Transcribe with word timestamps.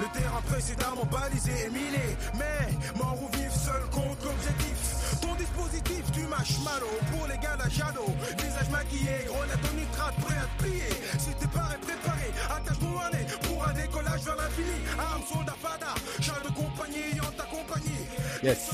Le 0.00 0.06
terrain 0.18 0.40
précédemment 0.46 1.04
balisé 1.10 1.52
et 1.66 1.70
miné. 1.70 2.16
Mais 2.34 2.98
mort 2.98 3.18
ou 3.20 3.28
vif, 3.36 3.52
seul 3.52 3.82
contre 3.90 4.24
l'objectif. 4.24 5.20
Ton 5.20 5.34
dispositif, 5.34 6.04
tu 6.12 6.20
mâches 6.26 6.58
malo 6.64 6.86
pour 7.10 7.26
les 7.26 7.38
gars 7.38 7.56
la 7.58 7.68
Jado. 7.68 8.04
Visage 8.38 8.70
maquillé, 8.70 9.26
grenade 9.26 9.58
au 9.70 9.76
nitrate, 9.76 10.14
prêt 10.22 10.36
à 10.36 10.46
te 10.46 10.62
plier. 10.62 10.90
Si 11.18 11.30
t'es 11.40 11.46
pas 11.48 11.74
préparé, 11.82 12.30
attache-toi 12.48 13.02
un 13.06 13.10
nez 13.16 13.26
pour 13.42 13.66
un 13.66 13.72
décollage 13.72 14.22
vers 14.22 14.36
l'infini. 14.36 14.78
Arme, 14.98 15.22
soldat, 15.32 15.56
fada, 15.60 15.94
char 16.20 16.40
de 16.42 16.48
compagnie 16.48 17.20
en 17.20 17.32
ta 17.32 17.44
compagnie. 17.44 18.06
Yes. 18.42 18.70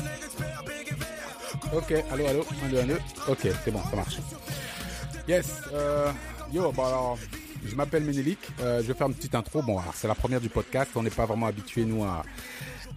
Ok, 1.73 1.93
allô, 2.13 2.27
allô, 2.27 2.45
1, 2.65 2.69
2, 2.69 2.79
1, 2.81 2.87
2. 2.87 2.99
Ok, 3.29 3.49
c'est 3.65 3.71
bon, 3.71 3.83
ça 3.91 3.97
marche. 3.97 4.19
Yes, 5.27 5.47
euh, 5.73 6.13
yo, 6.53 6.71
bah 6.73 6.89
alors, 6.89 7.19
je 7.65 7.75
m'appelle 7.75 8.05
Ménélique. 8.05 8.47
Euh, 8.61 8.83
je 8.83 8.89
vais 8.89 8.95
faire 8.95 9.07
une 9.09 9.15
petite 9.15 9.35
intro. 9.35 9.63
Bon, 9.63 9.79
alors, 9.79 9.95
c'est 9.95 10.09
la 10.09 10.15
première 10.15 10.41
du 10.41 10.49
podcast. 10.49 10.91
On 10.95 11.03
n'est 11.03 11.11
pas 11.11 11.27
vraiment 11.27 11.47
habitué, 11.47 11.85
nous, 11.85 12.05
à, 12.05 12.23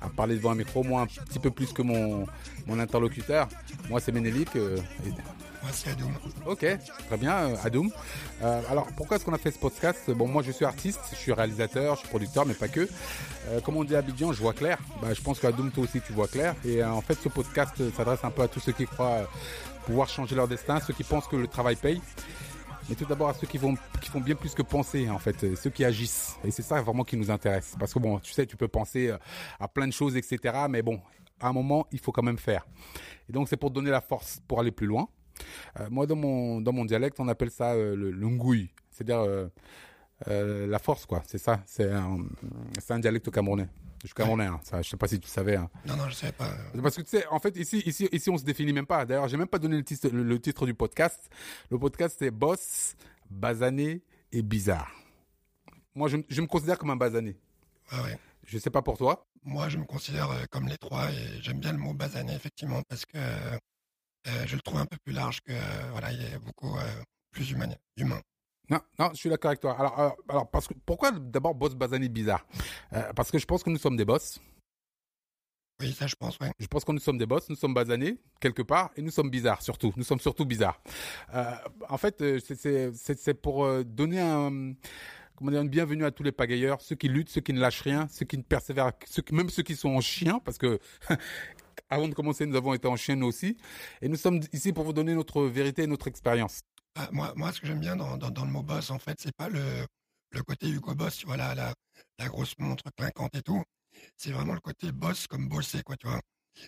à 0.01 0.09
parler 0.09 0.35
devant 0.35 0.51
un 0.51 0.55
micro. 0.55 0.83
Moi, 0.83 1.01
un 1.01 1.07
petit 1.07 1.39
peu 1.39 1.51
plus 1.51 1.71
que 1.73 1.81
mon, 1.81 2.25
mon 2.65 2.79
interlocuteur. 2.79 3.47
Moi, 3.89 3.99
c'est 3.99 4.11
Ménélique. 4.11 4.55
Euh, 4.55 4.77
et- 5.05 5.09
Moi, 5.09 5.71
c'est 5.73 5.89
Adoum. 5.89 6.13
Ok, 6.45 6.65
très 7.07 7.17
bien, 7.17 7.33
euh, 7.35 7.55
Adoum. 7.63 7.89
Euh, 8.43 8.61
alors, 8.69 8.87
pourquoi 8.95 9.17
est-ce 9.17 9.25
qu'on 9.25 9.33
a 9.33 9.37
fait 9.39 9.51
ce 9.51 9.57
podcast? 9.59 10.09
Bon, 10.11 10.27
moi, 10.27 10.43
je 10.43 10.51
suis 10.51 10.65
artiste, 10.65 10.99
je 11.11 11.15
suis 11.17 11.33
réalisateur, 11.33 11.95
je 11.95 12.01
suis 12.01 12.09
producteur, 12.09 12.45
mais 12.45 12.53
pas 12.53 12.67
que. 12.67 12.87
Euh, 13.49 13.59
comme 13.61 13.75
on 13.77 13.83
dit 13.83 13.95
à 13.95 13.99
Abidjan, 13.99 14.31
je 14.33 14.41
vois 14.41 14.53
clair. 14.53 14.77
Bah, 15.01 15.13
je 15.13 15.21
pense 15.21 15.39
qu'Adoum, 15.39 15.71
toi 15.71 15.83
aussi, 15.85 15.99
tu 16.01 16.13
vois 16.13 16.27
clair. 16.27 16.53
Et 16.63 16.83
euh, 16.83 16.91
en 16.91 17.01
fait, 17.01 17.17
ce 17.21 17.29
podcast 17.29 17.73
s'adresse 17.95 18.19
un 18.23 18.29
peu 18.31 18.43
à 18.43 18.47
tous 18.47 18.59
ceux 18.59 18.71
qui 18.73 18.85
croient 18.85 19.11
euh, 19.21 19.25
pouvoir 19.85 20.07
changer 20.09 20.35
leur 20.35 20.47
destin, 20.47 20.79
ceux 20.85 20.93
qui 20.93 21.03
pensent 21.03 21.27
que 21.27 21.35
le 21.37 21.47
travail 21.47 21.75
paye. 21.75 22.01
Mais 22.89 22.95
tout 22.95 23.05
d'abord 23.05 23.29
à 23.29 23.33
ceux 23.33 23.47
qui, 23.47 23.57
vont, 23.57 23.75
qui 24.01 24.09
font 24.09 24.21
bien 24.21 24.35
plus 24.35 24.53
que 24.53 24.61
penser, 24.61 25.09
en 25.09 25.19
fait, 25.19 25.43
euh, 25.43 25.55
ceux 25.55 25.69
qui 25.69 25.83
agissent. 25.83 26.37
Et 26.45 26.51
c'est 26.51 26.61
ça 26.61 26.81
vraiment 26.81 27.03
qui 27.03 27.17
nous 27.17 27.29
intéresse. 27.29 27.75
Parce 27.77 27.93
que 27.93 27.99
bon, 27.99 28.19
tu 28.19 28.31
sais, 28.31 28.45
tu 28.45 28.55
peux 28.55 28.69
penser 28.69 29.09
euh, 29.09 29.17
à 29.59 29.67
plein 29.67 29.87
de 29.87 29.91
choses, 29.93 30.15
etc. 30.15 30.39
Mais 30.69 30.81
bon, 30.81 31.01
à 31.41 31.49
un 31.49 31.53
moment, 31.53 31.85
il 31.91 31.99
faut 31.99 32.13
quand 32.13 32.23
même 32.23 32.37
faire. 32.37 32.65
Et 33.29 33.33
donc, 33.33 33.49
c'est 33.49 33.57
pour 33.57 33.71
donner 33.71 33.89
la 33.89 33.99
force 33.99 34.39
pour 34.47 34.61
aller 34.61 34.71
plus 34.71 34.87
loin. 34.87 35.09
Euh, 35.79 35.89
moi, 35.91 36.07
dans 36.07 36.15
mon, 36.15 36.61
dans 36.61 36.71
mon 36.71 36.85
dialecte, 36.85 37.19
on 37.19 37.27
appelle 37.27 37.51
ça 37.51 37.73
euh, 37.73 37.95
le, 37.95 38.11
le. 38.11 38.67
C'est-à-dire 38.89 39.49
la 40.25 40.79
force, 40.79 41.05
quoi. 41.05 41.21
C'est 41.27 41.37
ça. 41.37 41.61
C'est 41.65 41.91
un, 41.91 42.19
un 42.89 42.99
dialecte 42.99 43.29
camerounais. 43.29 43.67
Je 44.01 44.07
suis 44.07 44.13
camerounais, 44.13 44.45
hein. 44.45 44.59
ça, 44.63 44.81
je 44.81 44.89
sais 44.89 44.97
pas 44.97 45.07
si 45.07 45.19
tu 45.19 45.27
savais. 45.27 45.55
Hein. 45.55 45.69
Non, 45.85 45.95
non, 45.95 46.07
je 46.09 46.13
savais 46.15 46.31
pas. 46.31 46.49
Parce 46.81 46.95
que 46.95 47.01
tu 47.01 47.09
sais, 47.09 47.25
en 47.27 47.39
fait, 47.39 47.55
ici, 47.57 47.81
ici, 47.85 48.07
ici, 48.11 48.29
on 48.29 48.37
se 48.37 48.43
définit 48.43 48.73
même 48.73 48.85
pas. 48.85 49.05
D'ailleurs, 49.05 49.27
j'ai 49.27 49.37
même 49.37 49.47
pas 49.47 49.59
donné 49.59 49.77
le 49.77 49.83
titre, 49.83 50.09
le, 50.09 50.23
le 50.23 50.39
titre 50.39 50.65
du 50.65 50.73
podcast. 50.73 51.29
Le 51.71 51.79
podcast, 51.79 52.15
c'est 52.19 52.31
Boss, 52.31 52.95
Basané 53.29 54.03
et 54.31 54.41
Bizarre. 54.41 54.91
Moi, 55.95 56.09
je, 56.09 56.17
je 56.29 56.41
me 56.41 56.47
considère 56.47 56.77
comme 56.77 56.91
un 56.91 56.95
basané. 56.95 57.35
Ouais, 57.91 57.99
ouais. 58.01 58.19
Je 58.45 58.57
sais 58.59 58.69
pas 58.69 58.81
pour 58.81 58.97
toi. 58.97 59.27
Moi, 59.43 59.67
je 59.69 59.77
me 59.77 59.85
considère 59.85 60.29
euh, 60.31 60.43
comme 60.51 60.67
les 60.67 60.77
trois 60.77 61.09
et 61.11 61.41
j'aime 61.41 61.59
bien 61.59 61.71
le 61.71 61.79
mot 61.79 61.93
basané, 61.93 62.33
effectivement, 62.35 62.81
parce 62.87 63.05
que 63.05 63.17
euh, 63.17 64.45
je 64.45 64.55
le 64.55 64.61
trouve 64.61 64.79
un 64.79 64.85
peu 64.85 64.97
plus 65.03 65.13
large 65.13 65.41
que, 65.41 65.53
euh, 65.53 65.89
voilà, 65.91 66.11
il 66.11 66.21
est 66.21 66.37
beaucoup 66.39 66.75
euh, 66.77 66.81
plus 67.31 67.49
humain. 67.51 67.69
humain. 67.97 68.21
Non, 68.69 68.79
non, 68.99 69.09
je 69.13 69.17
suis 69.17 69.29
d'accord 69.29 69.49
avec 69.49 69.61
toi. 69.61 69.79
Alors, 69.79 69.99
euh, 69.99 70.09
alors 70.29 70.49
parce 70.49 70.67
que 70.67 70.73
pourquoi 70.85 71.11
d'abord 71.11 71.55
boss 71.55 71.73
basané 71.75 72.09
bizarre? 72.09 72.45
Euh, 72.93 73.13
Parce 73.13 73.31
que 73.31 73.37
je 73.39 73.45
pense 73.45 73.63
que 73.63 73.69
nous 73.69 73.77
sommes 73.77 73.95
des 73.95 74.05
boss. 74.05 74.39
Oui, 75.79 75.93
ça, 75.93 76.07
je 76.07 76.15
pense, 76.15 76.39
ouais. 76.39 76.51
Je 76.59 76.65
pense 76.67 76.83
que 76.83 76.91
nous 76.91 76.99
sommes 76.99 77.19
des 77.19 77.27
boss, 77.27 77.47
nous 77.49 77.55
sommes 77.55 77.73
basanés 77.75 78.17
quelque 78.41 78.63
part 78.63 78.89
et 78.97 79.01
nous 79.01 79.11
sommes 79.11 79.29
bizarres 79.29 79.61
surtout. 79.61 79.93
Nous 79.95 80.03
sommes 80.03 80.19
surtout 80.19 80.43
bizarres. 80.45 80.81
Euh, 81.35 81.51
en 81.87 81.97
fait, 81.97 82.23
c'est- 82.39 83.33
pour 83.35 83.83
donner 83.85 84.19
un 84.19 84.73
comment 85.35 85.51
dire 85.51 85.61
une 85.61 85.69
bienvenue 85.69 86.03
à 86.03 86.09
tous 86.09 86.23
les 86.23 86.31
pagailleurs, 86.31 86.81
ceux 86.81 86.95
qui 86.95 87.07
luttent, 87.09 87.29
ceux 87.29 87.41
qui 87.41 87.53
ne 87.53 87.59
lâchent 87.59 87.81
rien, 87.83 88.07
ceux 88.09 88.25
qui 88.25 88.37
ne 88.39 88.41
persévèrent, 88.41 88.91
ceux 89.05 89.21
qui, 89.21 89.35
même 89.35 89.49
ceux 89.51 89.61
qui 89.61 89.75
sont 89.75 89.89
en 89.89 90.01
chien, 90.01 90.39
parce 90.43 90.57
que 90.57 90.79
avant 91.91 92.07
de 92.07 92.15
commencer, 92.15 92.45
nous 92.47 92.55
avons 92.57 92.73
été 92.73 92.87
en 92.87 92.95
chien 92.95 93.15
nous 93.15 93.27
aussi, 93.27 93.55
et 94.01 94.09
nous 94.09 94.15
sommes 94.17 94.39
ici 94.51 94.73
pour 94.73 94.83
vous 94.83 94.93
donner 94.93 95.13
notre 95.13 95.43
vérité 95.43 95.83
et 95.83 95.87
notre 95.87 96.07
expérience. 96.07 96.61
Ah, 96.99 97.09
moi, 97.11 97.51
ce 97.53 97.61
que 97.61 97.67
j'aime 97.67 97.79
bien 97.79 97.95
dans, 97.95 98.15
le 98.17 98.51
mot 98.51 98.63
boss, 98.63 98.89
en 98.89 98.97
fait, 98.97 99.19
c'est 99.21 99.35
pas 99.35 99.49
le, 99.49 99.85
côté 100.47 100.67
Hugo 100.67 100.95
Boss, 100.95 101.17
tu 101.17 101.27
la, 101.27 101.53
la, 101.53 102.27
grosse 102.27 102.57
montre 102.57 102.85
clinquante 102.97 103.35
et 103.35 103.43
tout. 103.43 103.63
C'est 104.15 104.31
vraiment 104.31 104.55
le 104.55 104.59
côté 104.59 104.91
boss 104.91 105.27
comme 105.27 105.47
bosser, 105.47 105.83
quoi, 105.83 105.95
tu 105.95 106.07
vois. 106.07 106.19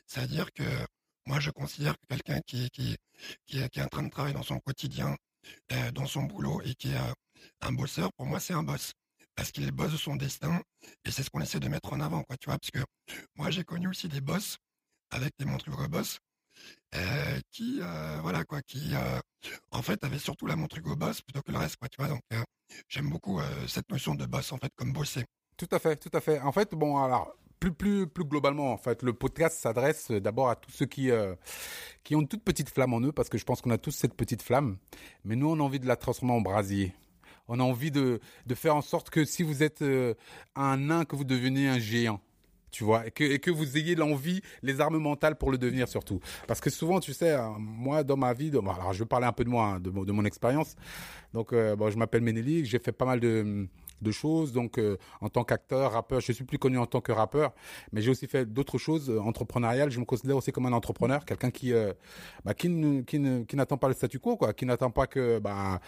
C'est-à-dire 0.06 0.52
que 0.54 0.64
moi, 1.26 1.40
je 1.40 1.50
considère 1.50 1.96
que 1.98 2.06
quelqu'un 2.08 2.42
qui 2.46 2.70
est 3.54 3.82
en 3.82 3.88
train 3.88 4.04
de 4.04 4.10
travailler 4.10 4.36
dans 4.36 4.44
son 4.44 4.60
quotidien, 4.60 5.16
euh, 5.72 5.92
dans 5.92 6.06
son 6.06 6.24
boulot 6.24 6.62
et 6.62 6.76
qui 6.76 6.92
est 6.92 6.98
euh, 6.98 7.14
un 7.62 7.72
bosseur, 7.72 8.12
pour 8.14 8.28
moi, 8.28 8.40
c'est 8.40 8.54
un 8.54 8.64
boss. 8.64 8.94
Parce 9.36 9.52
qu'il 9.52 9.68
est 9.68 9.72
boss 9.72 9.92
de 9.92 9.98
son 9.98 10.16
destin 10.16 10.62
et 11.06 11.12
c'est 11.12 11.24
ce 11.24 11.32
qu'on 11.32 11.42
essaie 11.42 11.60
de 11.60 11.70
mettre 11.70 11.92
en 11.92 12.02
avant, 12.02 12.22
quoi, 12.22 12.38
tu 12.38 12.50
vois. 12.50 12.60
Parce 12.60 12.70
que 12.70 12.88
moi, 13.36 13.50
j'ai 13.50 13.64
connu 13.64 13.88
aussi 13.88 14.08
des 14.08 14.22
boss 14.22 14.58
avec 15.10 15.34
des 15.40 15.46
montres 15.46 15.68
Hugo 15.68 15.88
Boss 15.88 16.20
euh, 16.96 17.40
qui, 17.52 17.80
euh, 17.82 18.20
voilà, 18.22 18.44
quoi, 18.44 18.62
qui, 18.62 18.96
euh, 18.96 19.20
en 19.72 19.82
fait, 19.82 20.04
avait 20.04 20.18
surtout 20.18 20.48
la 20.48 20.56
montre 20.56 20.78
Hugo 20.78 20.96
Boss 20.96 21.22
plutôt 21.22 21.42
que 21.42 21.52
le 21.52 21.58
reste, 21.58 21.78
quoi, 21.78 21.88
tu 21.88 21.98
vois. 21.98 22.08
Donc, 22.08 22.22
j'aime 22.88 23.10
beaucoup 23.10 23.40
cette 23.68 23.90
notion 23.92 24.16
de 24.16 24.26
boss, 24.26 24.52
en 24.52 24.58
fait, 24.58 24.72
comme 24.76 24.92
bosser. 24.92 25.26
Tout 25.58 25.68
à 25.72 25.80
fait, 25.80 25.98
tout 25.98 26.10
à 26.14 26.20
fait. 26.20 26.40
En 26.40 26.52
fait, 26.52 26.74
bon, 26.74 26.98
alors 26.98 27.36
plus 27.60 27.74
plus 27.74 28.08
plus 28.08 28.24
globalement, 28.24 28.72
en 28.72 28.78
fait, 28.78 29.04
le 29.04 29.12
podcast 29.12 29.60
s'adresse 29.60 30.12
d'abord 30.12 30.50
à 30.50 30.56
tous 30.56 30.72
ceux 30.72 30.86
qui 30.86 31.10
qui 32.04 32.16
ont 32.16 32.22
une 32.22 32.28
toute 32.28 32.44
petite 32.44 32.70
flamme 32.70 32.94
en 32.94 33.02
eux, 33.02 33.12
parce 33.12 33.30
que 33.30 33.38
je 33.38 33.44
pense 33.44 33.62
qu'on 33.62 33.72
a 33.72 33.78
tous 33.78 33.92
cette 33.92 34.14
petite 34.16 34.42
flamme, 34.42 34.78
mais 35.26 35.36
nous 35.36 35.50
on 35.50 35.60
a 35.60 35.64
envie 35.64 35.80
de 35.80 35.88
la 35.88 35.98
transformer 35.98 36.34
en 36.34 36.42
brasier. 36.42 36.94
On 37.50 37.60
a 37.60 37.64
envie 37.64 37.92
de 37.92 38.22
de 38.46 38.56
faire 38.56 38.76
en 38.76 38.82
sorte 38.82 39.10
que 39.10 39.26
si 39.26 39.44
vous 39.44 39.62
êtes 39.64 39.84
un 40.56 40.78
nain, 40.78 41.04
que 41.06 41.16
vous 41.16 41.26
deveniez 41.26 41.68
un 41.68 41.80
géant. 41.80 42.22
Tu 42.72 42.84
vois, 42.84 43.08
et 43.08 43.12
que, 43.12 43.24
et 43.24 43.40
que 43.40 43.52
vous 43.52 43.78
ayez 43.78 43.96
l'envie, 43.96 44.42
les 44.62 44.80
armes 44.80 44.98
mentales 44.98 45.36
pour 45.38 45.52
le 45.52 45.58
devenir 45.58 45.88
surtout. 45.88 46.20
Parce 46.48 46.62
que 46.62 46.70
souvent, 46.70 47.00
tu 47.00 47.14
sais, 47.14 47.32
euh, 47.32 47.50
moi, 47.58 48.04
dans 48.04 48.18
ma 48.18 48.34
vie, 48.34 48.52
bon, 48.52 48.70
alors 48.70 48.94
je 48.94 49.00
vais 49.00 49.08
parler 49.08 49.26
un 49.26 49.32
peu 49.32 49.44
de 49.44 49.50
moi, 49.50 49.66
hein, 49.66 49.80
de, 49.80 49.90
de 49.90 50.12
mon 50.12 50.26
expérience. 50.26 50.76
Donc, 51.34 51.54
euh, 51.54 51.76
bon, 51.76 51.90
je 51.90 51.98
m'appelle 51.98 52.22
Ménélique, 52.22 52.66
j'ai 52.66 52.80
fait 52.80 52.92
pas 52.92 53.06
mal 53.06 53.20
de, 53.20 53.68
de 54.02 54.12
choses. 54.12 54.52
Donc, 54.54 54.78
euh, 54.78 54.98
en 55.22 55.30
tant 55.30 55.44
qu'acteur, 55.44 55.92
rappeur, 55.92 56.20
je 56.22 56.32
suis 56.32 56.44
plus 56.44 56.58
connu 56.58 56.78
en 56.78 56.86
tant 56.86 57.02
que 57.02 57.12
rappeur, 57.12 57.54
mais 57.92 58.02
j'ai 58.02 58.12
aussi 58.12 58.28
fait 58.28 58.46
d'autres 58.46 58.78
choses 58.78 59.10
euh, 59.10 59.20
entrepreneuriales. 59.20 59.92
Je 59.92 60.00
me 60.00 60.06
considère 60.06 60.38
aussi 60.38 60.52
comme 60.52 60.66
un 60.66 60.74
entrepreneur, 60.74 61.26
quelqu'un 61.26 61.52
qui, 61.52 61.74
euh, 61.74 61.94
bah, 62.46 62.54
qui, 62.54 62.70
ne, 62.70 63.02
qui, 63.02 63.20
ne, 63.20 63.44
qui 63.44 63.56
n'attend 63.56 63.78
pas 63.78 63.88
le 63.88 63.94
statu 63.94 64.20
quo, 64.20 64.38
quoi, 64.38 64.54
qui 64.54 64.66
n'attend 64.66 64.92
pas 64.92 65.08
que, 65.08 65.40
bah, 65.40 65.80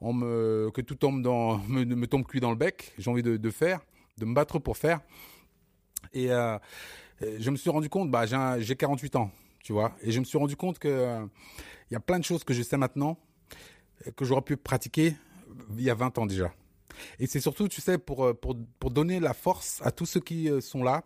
on 0.00 0.12
me, 0.12 0.70
que 0.74 0.80
tout 0.80 0.94
tombe 0.94 1.22
dans, 1.22 1.58
me, 1.68 1.84
me 1.84 2.06
tombe 2.06 2.24
cuit 2.26 2.40
dans 2.40 2.50
le 2.50 2.56
bec. 2.56 2.92
J'ai 2.98 3.10
envie 3.10 3.22
de, 3.22 3.36
de 3.36 3.50
faire, 3.50 3.80
de 4.18 4.24
me 4.24 4.34
battre 4.34 4.58
pour 4.58 4.76
faire. 4.76 5.00
Et 6.12 6.30
euh, 6.30 6.58
euh, 7.22 7.36
je 7.38 7.50
me 7.50 7.56
suis 7.56 7.70
rendu 7.70 7.88
compte, 7.88 8.10
bah, 8.10 8.26
j'ai 8.26 8.36
un- 8.36 8.58
j'ai 8.60 8.76
48 8.76 9.16
ans, 9.16 9.30
tu 9.62 9.72
vois, 9.72 9.92
et 10.02 10.10
je 10.12 10.20
me 10.20 10.24
suis 10.24 10.38
rendu 10.38 10.56
compte 10.56 10.78
que 10.78 10.88
euh, 10.88 11.26
il 11.90 11.94
y 11.94 11.96
a 11.96 12.00
plein 12.00 12.18
de 12.18 12.24
choses 12.24 12.44
que 12.44 12.54
je 12.54 12.62
sais 12.62 12.76
maintenant 12.76 13.18
euh, 14.06 14.10
que 14.12 14.24
j'aurais 14.24 14.42
pu 14.42 14.56
pratiquer 14.56 15.14
il 15.76 15.82
y 15.82 15.90
a 15.90 15.94
20 15.94 16.16
ans 16.18 16.26
déjà. 16.26 16.52
Et 17.18 17.26
c'est 17.26 17.40
surtout, 17.40 17.68
tu 17.68 17.80
sais, 17.80 17.98
pour, 17.98 18.24
euh, 18.26 18.34
pour, 18.34 18.56
pour 18.78 18.90
donner 18.90 19.20
la 19.20 19.32
force 19.34 19.80
à 19.84 19.90
tous 19.90 20.06
ceux 20.06 20.20
qui 20.20 20.50
euh, 20.50 20.60
sont 20.60 20.82
là, 20.82 21.04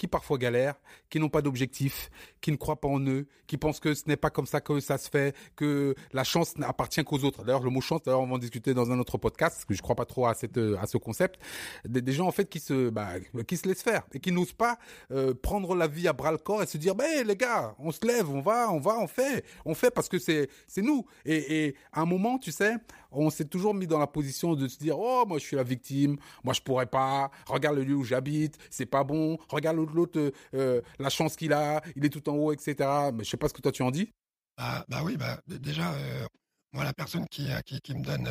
qui 0.00 0.06
parfois 0.06 0.38
galèrent, 0.38 0.80
qui 1.10 1.20
n'ont 1.20 1.28
pas 1.28 1.42
d'objectif, 1.42 2.10
qui 2.40 2.50
ne 2.50 2.56
croient 2.56 2.80
pas 2.80 2.88
en 2.88 3.00
eux, 3.06 3.26
qui 3.46 3.58
pensent 3.58 3.80
que 3.80 3.92
ce 3.92 4.04
n'est 4.06 4.16
pas 4.16 4.30
comme 4.30 4.46
ça 4.46 4.62
que 4.62 4.80
ça 4.80 4.96
se 4.96 5.10
fait, 5.10 5.36
que 5.56 5.94
la 6.14 6.24
chance 6.24 6.56
n'appartient 6.56 7.04
qu'aux 7.04 7.22
autres. 7.22 7.44
D'ailleurs, 7.44 7.62
le 7.62 7.68
mot 7.68 7.82
chance, 7.82 8.00
d'ailleurs, 8.02 8.22
on 8.22 8.26
va 8.26 8.36
en 8.36 8.38
discuter 8.38 8.72
dans 8.72 8.90
un 8.90 8.98
autre 8.98 9.18
podcast, 9.18 9.56
parce 9.56 9.66
que 9.66 9.74
je 9.74 9.82
crois 9.82 9.96
pas 9.96 10.06
trop 10.06 10.26
à 10.26 10.32
cette 10.32 10.56
euh, 10.56 10.78
à 10.80 10.86
ce 10.86 10.96
concept. 10.96 11.38
Des, 11.84 12.12
gens 12.14 12.26
en 12.26 12.32
fait 12.32 12.48
qui 12.48 12.60
se 12.60 12.88
bah, 12.88 13.10
qui 13.46 13.58
se 13.58 13.68
laissent 13.68 13.82
faire 13.82 14.06
et 14.14 14.20
qui 14.20 14.32
n'osent 14.32 14.54
pas 14.54 14.78
euh, 15.10 15.34
prendre 15.34 15.74
la 15.74 15.86
vie 15.86 16.08
à 16.08 16.14
bras 16.14 16.32
le 16.32 16.38
corps 16.38 16.62
et 16.62 16.66
se 16.66 16.78
dire, 16.78 16.94
ben 16.94 17.26
les 17.26 17.36
gars, 17.36 17.74
on 17.78 17.92
se 17.92 18.06
lève, 18.06 18.30
on 18.30 18.40
va, 18.40 18.72
on 18.72 18.80
va, 18.80 18.98
on 19.00 19.06
fait, 19.06 19.44
on 19.66 19.74
fait 19.74 19.90
parce 19.90 20.08
que 20.08 20.18
c'est 20.18 20.48
c'est 20.66 20.80
nous. 20.80 21.04
Et, 21.26 21.66
et 21.66 21.76
à 21.92 22.00
un 22.00 22.06
moment, 22.06 22.38
tu 22.38 22.52
sais, 22.52 22.76
on 23.12 23.28
s'est 23.28 23.44
toujours 23.44 23.74
mis 23.74 23.86
dans 23.86 23.98
la 23.98 24.06
position 24.06 24.54
de 24.54 24.66
se 24.66 24.78
dire, 24.78 24.98
oh 24.98 25.24
moi 25.26 25.38
je 25.38 25.44
suis 25.44 25.56
la 25.56 25.62
victime, 25.62 26.16
moi 26.42 26.54
je 26.54 26.62
pourrais 26.62 26.86
pas. 26.86 27.30
Regarde 27.46 27.76
le 27.76 27.84
lieu 27.84 27.96
où 27.96 28.04
j'habite, 28.04 28.56
c'est 28.70 28.86
pas 28.86 29.04
bon. 29.04 29.36
Regarde 29.50 29.76
l'autre, 29.94 30.18
euh, 30.18 30.30
euh, 30.54 30.80
la 30.98 31.10
chance 31.10 31.36
qu'il 31.36 31.52
a, 31.52 31.80
il 31.96 32.04
est 32.04 32.10
tout 32.10 32.28
en 32.28 32.34
haut, 32.34 32.52
etc. 32.52 33.10
Mais 33.12 33.24
je 33.24 33.30
sais 33.30 33.36
pas 33.36 33.48
ce 33.48 33.54
que 33.54 33.60
toi 33.62 33.72
tu 33.72 33.82
en 33.82 33.90
dis. 33.90 34.10
Bah, 34.56 34.84
bah 34.88 35.02
oui, 35.04 35.16
bah, 35.16 35.40
déjà, 35.46 35.92
euh, 35.94 36.26
moi, 36.72 36.84
la 36.84 36.92
personne 36.92 37.26
qui, 37.28 37.48
qui, 37.64 37.80
qui 37.80 37.94
me 37.94 38.02
donne 38.04 38.28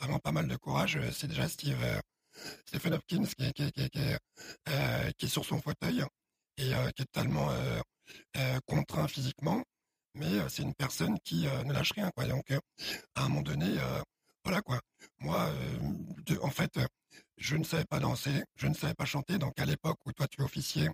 vraiment 0.00 0.18
pas 0.18 0.32
mal 0.32 0.48
de 0.48 0.56
courage, 0.56 0.98
c'est 1.12 1.26
déjà 1.28 1.48
Steve, 1.48 1.76
Stephen 2.66 2.94
Hopkins, 2.94 3.24
qui, 3.36 3.52
qui, 3.52 3.72
qui, 3.72 3.90
qui, 3.90 3.98
est, 4.00 5.26
sur 5.28 5.44
son 5.44 5.60
fauteuil 5.60 6.02
et 6.58 6.62
qui 6.94 7.02
est 7.02 7.18
euh, 8.36 8.58
contraint 8.66 9.08
physiquement, 9.08 9.62
mais 10.14 10.48
c'est 10.48 10.62
une 10.62 10.74
personne 10.74 11.18
qui 11.24 11.46
ne 11.64 11.72
lâche 11.72 11.92
rien, 11.92 12.10
quoi. 12.14 12.26
Donc, 12.26 12.50
à 13.14 13.24
un 13.24 13.28
moment 13.28 13.42
donné, 13.42 13.74
voilà, 14.44 14.62
quoi. 14.62 14.80
Moi, 15.20 15.50
de- 16.26 16.38
en 16.42 16.50
fait, 16.50 16.78
je 17.36 17.56
ne 17.56 17.64
savais 17.64 17.84
pas 17.84 17.98
danser, 18.00 18.44
je 18.56 18.66
ne 18.66 18.74
savais 18.74 18.94
pas 18.94 19.04
chanter, 19.04 19.38
donc 19.38 19.58
à 19.58 19.64
l'époque 19.64 19.98
où 20.06 20.12
toi, 20.12 20.26
tu 20.28 20.40
es 20.40 20.44
officier, 20.44 20.88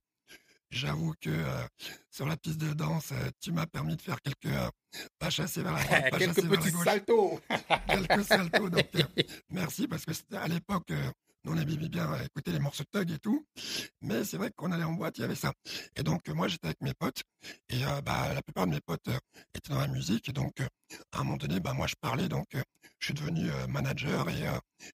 J'avoue 0.72 1.12
que 1.20 1.28
euh, 1.28 1.66
sur 2.10 2.26
la 2.26 2.36
piste 2.38 2.58
de 2.58 2.72
danse, 2.72 3.10
euh, 3.12 3.28
tu 3.40 3.52
m'as 3.52 3.66
permis 3.66 3.94
de 3.94 4.00
faire 4.00 4.18
quelques 4.22 4.46
euh, 4.46 4.70
pas 5.18 5.28
chassés 5.28 5.62
vers 5.62 5.74
la 5.74 5.84
droite, 5.84 6.04
pas 6.10 6.18
Quelques 6.18 6.34
chassés 6.34 6.48
vers 6.48 6.50
la 6.50 6.56
petits 6.58 6.72
gauche, 6.72 6.84
saltos. 6.84 7.40
quelques 7.86 8.24
saltos. 8.24 8.70
Donc, 8.70 8.86
merci 9.50 9.86
parce 9.86 10.06
que 10.06 10.14
c'était 10.14 10.38
à 10.38 10.48
l'époque, 10.48 10.90
nous 11.44 11.52
on 11.52 11.56
aimait 11.56 11.76
bien 11.88 12.22
écouter 12.22 12.52
les 12.52 12.58
morceaux 12.58 12.84
de 12.84 12.98
Tug 12.98 13.10
et 13.10 13.18
tout, 13.18 13.46
mais 14.00 14.24
c'est 14.24 14.36
vrai 14.36 14.50
qu'on 14.54 14.72
allait 14.72 14.84
en 14.84 14.92
boîte, 14.92 15.18
il 15.18 15.22
y 15.22 15.24
avait 15.24 15.34
ça. 15.34 15.52
Et 15.96 16.02
donc 16.02 16.28
moi 16.28 16.48
j'étais 16.48 16.66
avec 16.66 16.80
mes 16.80 16.94
potes. 16.94 17.22
Et 17.68 17.80
bah 18.04 18.32
la 18.34 18.42
plupart 18.42 18.66
de 18.66 18.72
mes 18.72 18.80
potes 18.80 19.08
étaient 19.54 19.72
dans 19.72 19.80
la 19.80 19.88
musique. 19.88 20.28
Et 20.28 20.32
donc 20.32 20.60
à 21.12 21.20
un 21.20 21.24
moment 21.24 21.36
donné 21.36 21.60
bah 21.60 21.72
moi 21.72 21.86
je 21.86 21.94
parlais. 22.00 22.28
Donc 22.28 22.46
je 22.52 23.04
suis 23.04 23.14
devenu 23.14 23.50
manager. 23.68 24.28
Et 24.28 24.44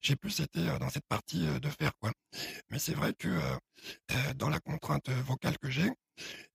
j'ai 0.00 0.17
plus 0.17 0.41
été 0.41 0.65
dans 0.79 0.91
cette 0.91 1.06
partie 1.09 1.47
de 1.47 1.69
faire 1.69 1.93
quoi. 2.00 2.12
Mais 2.71 2.79
c'est 2.79 2.95
vrai 2.95 3.12
que 3.15 3.29
dans 4.37 4.49
la 4.49 4.61
contrainte 4.61 5.11
vocale 5.11 5.59
que 5.59 5.71
j'ai, 5.71 5.91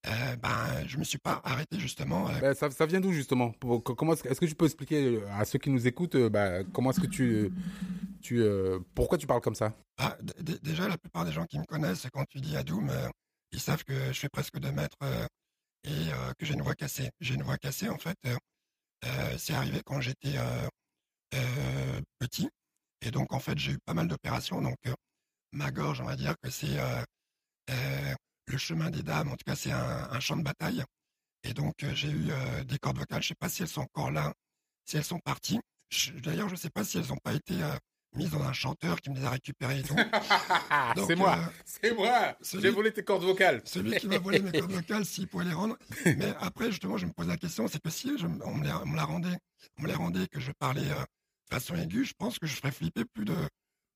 euh, 0.05 0.35
ben, 0.35 0.85
je 0.85 0.97
me 0.97 1.03
suis 1.03 1.17
pas 1.17 1.41
arrêté 1.43 1.79
justement. 1.79 2.29
Ben, 2.41 2.53
ça, 2.53 2.69
ça, 2.71 2.85
vient 2.85 2.99
d'où 2.99 3.13
justement? 3.13 3.51
Comment 3.51 4.13
est-ce 4.13 4.39
que 4.39 4.45
tu 4.45 4.55
peux 4.55 4.65
expliquer 4.65 5.21
à 5.31 5.45
ceux 5.45 5.59
qui 5.59 5.69
nous 5.69 5.87
écoutent 5.87 6.17
ben, 6.17 6.65
comment 6.71 6.91
est-ce 6.91 6.99
que 6.99 7.07
tu, 7.07 7.51
tu 8.21 8.43
pourquoi 8.95 9.17
tu 9.17 9.27
parles 9.27 9.41
comme 9.41 9.55
ça? 9.55 9.73
Ah, 9.97 10.17
Déjà, 10.39 10.87
la 10.87 10.97
plupart 10.97 11.25
des 11.25 11.31
gens 11.31 11.45
qui 11.45 11.57
me 11.57 11.65
connaissent, 11.65 12.07
quand 12.11 12.25
tu 12.29 12.41
dis 12.41 12.57
Adoum, 12.57 12.91
ils 13.51 13.59
savent 13.59 13.83
que 13.83 13.93
je 14.11 14.19
fais 14.19 14.29
presque 14.29 14.59
deux 14.59 14.71
mètres 14.71 14.97
et 15.85 16.09
que 16.37 16.45
j'ai 16.45 16.53
une 16.53 16.63
voix 16.63 16.75
cassée. 16.75 17.09
J'ai 17.21 17.35
une 17.35 17.43
voix 17.43 17.57
cassée 17.57 17.89
en 17.89 17.97
fait. 17.97 18.17
c'est 19.37 19.53
arrivé 19.53 19.81
quand 19.85 20.01
j'étais 20.01 20.35
petit 22.19 22.49
et 23.01 23.11
donc 23.11 23.33
en 23.33 23.39
fait 23.39 23.57
j'ai 23.57 23.73
eu 23.73 23.79
pas 23.85 23.93
mal 23.93 24.07
d'opérations. 24.09 24.61
Donc 24.61 24.75
ma 25.53 25.71
gorge, 25.71 26.01
on 26.01 26.05
va 26.05 26.17
dire 26.17 26.35
que 26.41 26.49
c'est 26.49 26.77
le 28.47 28.57
chemin 28.57 28.89
des 28.89 29.03
dames, 29.03 29.29
en 29.29 29.35
tout 29.35 29.45
cas, 29.45 29.55
c'est 29.55 29.71
un, 29.71 30.19
champ 30.19 30.37
de 30.37 30.43
bataille. 30.43 30.83
Et 31.43 31.53
donc, 31.53 31.83
euh, 31.83 31.93
j'ai 31.93 32.09
eu 32.09 32.31
euh, 32.31 32.63
des 32.63 32.77
cordes 32.77 32.97
vocales. 32.97 33.21
Je 33.21 33.27
ne 33.27 33.29
sais 33.29 33.35
pas 33.35 33.49
si 33.49 33.63
elles 33.63 33.67
sont 33.67 33.81
encore 33.81 34.11
là, 34.11 34.33
si 34.85 34.97
elles 34.97 35.03
sont 35.03 35.19
parties. 35.19 35.59
D'ailleurs, 36.23 36.47
je 36.47 36.53
ne 36.53 36.59
sais 36.59 36.69
pas 36.69 36.83
si 36.83 36.97
elles 36.97 37.07
n'ont 37.07 37.17
pas 37.17 37.33
été 37.33 37.61
euh, 37.61 37.75
mises 38.15 38.31
dans 38.31 38.41
un 38.41 38.53
chanteur 38.53 39.01
qui 39.01 39.09
me 39.09 39.15
les 39.15 39.25
a 39.25 39.29
récupérées 39.29 39.83
c'est 41.07 41.15
moi, 41.15 41.37
c'est 41.65 41.93
moi. 41.93 42.37
J'ai 42.41 42.69
volé 42.69 42.93
tes 42.93 43.03
cordes 43.03 43.23
vocales. 43.23 43.61
Celui 43.65 43.97
qui 43.97 44.07
m'a 44.07 44.19
volé 44.19 44.39
mes 44.39 44.51
cordes 44.51 44.71
vocales, 44.71 45.05
s'il 45.05 45.27
pouvait 45.27 45.45
les 45.45 45.53
rendre. 45.53 45.77
Mais 46.05 46.33
après, 46.39 46.71
justement, 46.71 46.97
je 46.97 47.05
me 47.05 47.11
pose 47.11 47.27
la 47.27 47.37
question, 47.37 47.67
c'est 47.67 47.81
que 47.81 47.89
si 47.89 48.11
on, 48.43 48.55
me 48.55 48.63
les, 48.63 48.95
la 48.95 49.03
rendait, 49.03 49.37
on 49.77 49.83
me 49.83 49.87
les 49.87 49.95
rendait, 49.95 50.27
que 50.27 50.39
je 50.39 50.51
parlais 50.53 50.81
de 50.81 50.95
façon 51.49 51.75
aiguë, 51.75 52.05
je 52.05 52.13
pense 52.17 52.39
que 52.39 52.47
je 52.47 52.55
ferais 52.55 52.71
flipper 52.71 53.03
plus 53.05 53.25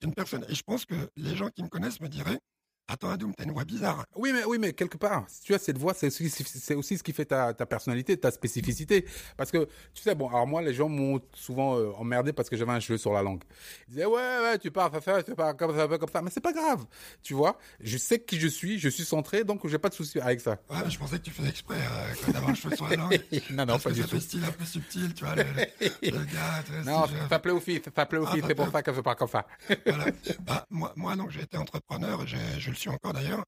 d'une 0.01 0.13
personne. 0.13 0.45
Et 0.49 0.55
je 0.55 0.63
pense 0.63 0.85
que 0.85 0.95
les 1.15 1.35
gens 1.35 1.49
qui 1.49 1.63
me 1.63 1.69
connaissent 1.69 2.01
me 2.01 2.09
diraient, 2.09 2.39
Attends, 2.89 3.09
Adoum, 3.09 3.33
t'as 3.35 3.43
une 3.43 3.51
voix 3.51 3.65
bizarre. 3.65 4.05
Oui, 4.15 4.31
mais, 4.31 4.45
oui, 4.45 4.57
mais 4.59 4.71
quelque 4.71 4.95
part, 4.95 5.25
tu 5.43 5.53
as 5.53 5.59
cette 5.59 5.77
voix, 5.77 5.93
c'est 5.93 6.07
aussi, 6.07 6.29
c'est 6.29 6.73
aussi 6.73 6.97
ce 6.97 7.03
qui 7.03 7.11
fait 7.11 7.25
ta, 7.25 7.53
ta, 7.53 7.65
personnalité, 7.65 8.15
ta 8.15 8.31
spécificité. 8.31 9.05
Parce 9.35 9.51
que, 9.51 9.67
tu 9.93 10.01
sais, 10.01 10.15
bon, 10.15 10.29
alors 10.29 10.47
moi, 10.47 10.61
les 10.61 10.73
gens 10.73 10.87
m'ont 10.87 11.19
souvent 11.33 11.77
euh, 11.77 11.91
emmerdé 11.97 12.31
parce 12.31 12.49
que 12.49 12.55
j'avais 12.55 12.71
un 12.71 12.79
cheveu 12.79 12.97
sur 12.97 13.11
la 13.11 13.21
langue. 13.21 13.43
Ils 13.89 13.95
disaient, 13.95 14.05
ouais, 14.05 14.39
ouais, 14.41 14.57
tu 14.57 14.71
parles, 14.71 15.01
faire, 15.01 15.21
tu 15.21 15.35
parles 15.35 15.57
comme 15.57 15.75
ça, 15.75 15.97
comme 15.97 16.09
ça. 16.09 16.21
Mais 16.21 16.29
c'est 16.33 16.39
pas 16.39 16.53
grave. 16.53 16.85
Tu 17.21 17.33
vois, 17.33 17.59
je 17.81 17.97
sais 17.97 18.19
qui 18.19 18.39
je 18.39 18.47
suis, 18.47 18.79
je 18.79 18.87
suis 18.87 19.03
centré, 19.03 19.43
donc 19.43 19.67
j'ai 19.67 19.79
pas 19.79 19.89
de 19.89 19.93
souci 19.93 20.21
avec 20.21 20.39
ça. 20.39 20.51
Ouais, 20.69 20.77
mais 20.85 20.89
je 20.89 20.97
pensais 20.97 21.19
que 21.19 21.23
tu 21.23 21.31
faisais 21.31 21.49
exprès, 21.49 21.75
euh, 21.75 22.31
d'avoir 22.31 22.51
un 22.51 22.55
cheveu 22.55 22.73
sur 22.73 22.87
la 22.87 22.95
langue. 22.95 23.21
non, 23.51 23.65
non, 23.65 23.79
pas 23.79 23.91
du 23.91 24.01
tout. 24.01 24.07
Ça 24.07 24.15
fait 24.15 24.21
style 24.21 24.45
un 24.45 24.51
peu 24.51 24.63
subtil, 24.63 25.13
tu 25.13 25.25
vois, 25.25 25.35
le, 25.35 25.43
le 25.43 26.23
gars. 26.23 26.63
Non, 26.85 27.03
ça 27.29 27.39
plaît 27.39 27.51
aux 27.51 27.59
filles, 27.59 27.81
ça 27.93 28.05
plaît 28.05 28.19
aux 28.19 28.27
filles, 28.27 28.43
c'est 28.47 28.55
pour 28.55 28.71
ça 28.71 28.81
que 28.81 28.93
je 28.93 29.01
parle 29.01 29.17
comme 29.17 29.27
ça. 29.27 29.45
voilà. 29.85 30.05
Bah, 30.39 30.65
moi, 30.69 30.93
moi, 30.95 31.17
donc, 31.17 31.31
j'ai 31.31 31.41
été 31.41 31.57
entrepreneur, 31.57 32.25
je 32.25 32.69
le 32.69 32.76
suis 32.79 32.89
encore 32.89 33.13
d'ailleurs. 33.13 33.43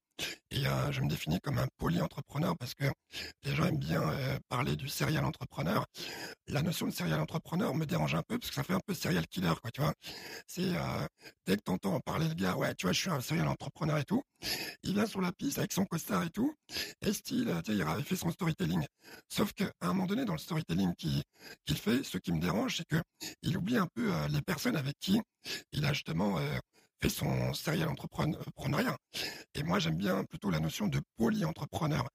Et 0.51 0.65
euh, 0.67 0.91
je 0.91 1.01
me 1.01 1.07
définis 1.07 1.39
comme 1.39 1.57
un 1.57 1.67
poly-entrepreneur 1.77 2.57
parce 2.57 2.73
que 2.73 2.85
les 3.43 3.55
gens 3.55 3.65
aiment 3.65 3.77
bien 3.77 4.01
euh, 4.01 4.37
parler 4.49 4.75
du 4.75 4.89
serial 4.89 5.23
entrepreneur. 5.23 5.85
La 6.47 6.61
notion 6.61 6.87
de 6.87 6.91
serial 6.91 7.19
entrepreneur 7.19 7.73
me 7.75 7.85
dérange 7.85 8.15
un 8.15 8.23
peu 8.23 8.37
parce 8.37 8.49
que 8.49 8.55
ça 8.55 8.63
fait 8.63 8.73
un 8.73 8.81
peu 8.85 8.93
serial 8.93 9.27
killer, 9.27 9.53
quoi, 9.61 9.71
tu 9.71 9.81
vois. 9.81 9.93
C'est 10.47 10.75
euh, 10.75 11.07
dès 11.45 11.55
que 11.57 11.61
t'entends 11.61 11.99
parler 11.99 12.27
le 12.27 12.33
gars, 12.33 12.55
ouais, 12.55 12.73
tu 12.75 12.85
vois, 12.85 12.93
je 12.93 12.99
suis 12.99 13.09
un 13.09 13.21
serial 13.21 13.47
entrepreneur 13.47 13.97
et 13.97 14.03
tout. 14.03 14.23
Il 14.83 14.93
vient 14.93 15.05
sur 15.05 15.21
la 15.21 15.31
piste 15.31 15.59
avec 15.59 15.71
son 15.71 15.85
costard 15.85 16.23
et 16.23 16.29
tout. 16.29 16.53
Et 17.01 17.13
style, 17.13 17.53
tu 17.63 17.77
sais, 17.77 17.85
il 17.97 18.03
fait 18.03 18.15
son 18.15 18.31
storytelling. 18.31 18.85
Sauf 19.29 19.53
qu'à 19.53 19.71
un 19.81 19.87
moment 19.89 20.05
donné, 20.05 20.25
dans 20.25 20.33
le 20.33 20.39
storytelling 20.39 20.93
qu'il 20.95 21.77
fait, 21.77 22.03
ce 22.03 22.17
qui 22.17 22.31
me 22.31 22.39
dérange, 22.39 22.77
c'est 22.77 22.87
que 22.87 23.01
il 23.43 23.57
oublie 23.57 23.77
un 23.77 23.87
peu 23.93 24.11
les 24.29 24.41
personnes 24.41 24.75
avec 24.75 24.97
qui 24.99 25.21
il 25.71 25.85
a 25.85 25.93
justement 25.93 26.37
fait 27.01 27.09
son 27.09 27.53
serial 27.53 27.89
entrepreneuriat. 27.89 28.97
Et 29.55 29.63
moi, 29.63 29.79
j'aime 29.79 29.97
bien 29.97 30.23
plutôt 30.25 30.49
la 30.49 30.59
notion 30.59 30.87
de 30.87 31.01
polyentrepreneur. 31.17 32.07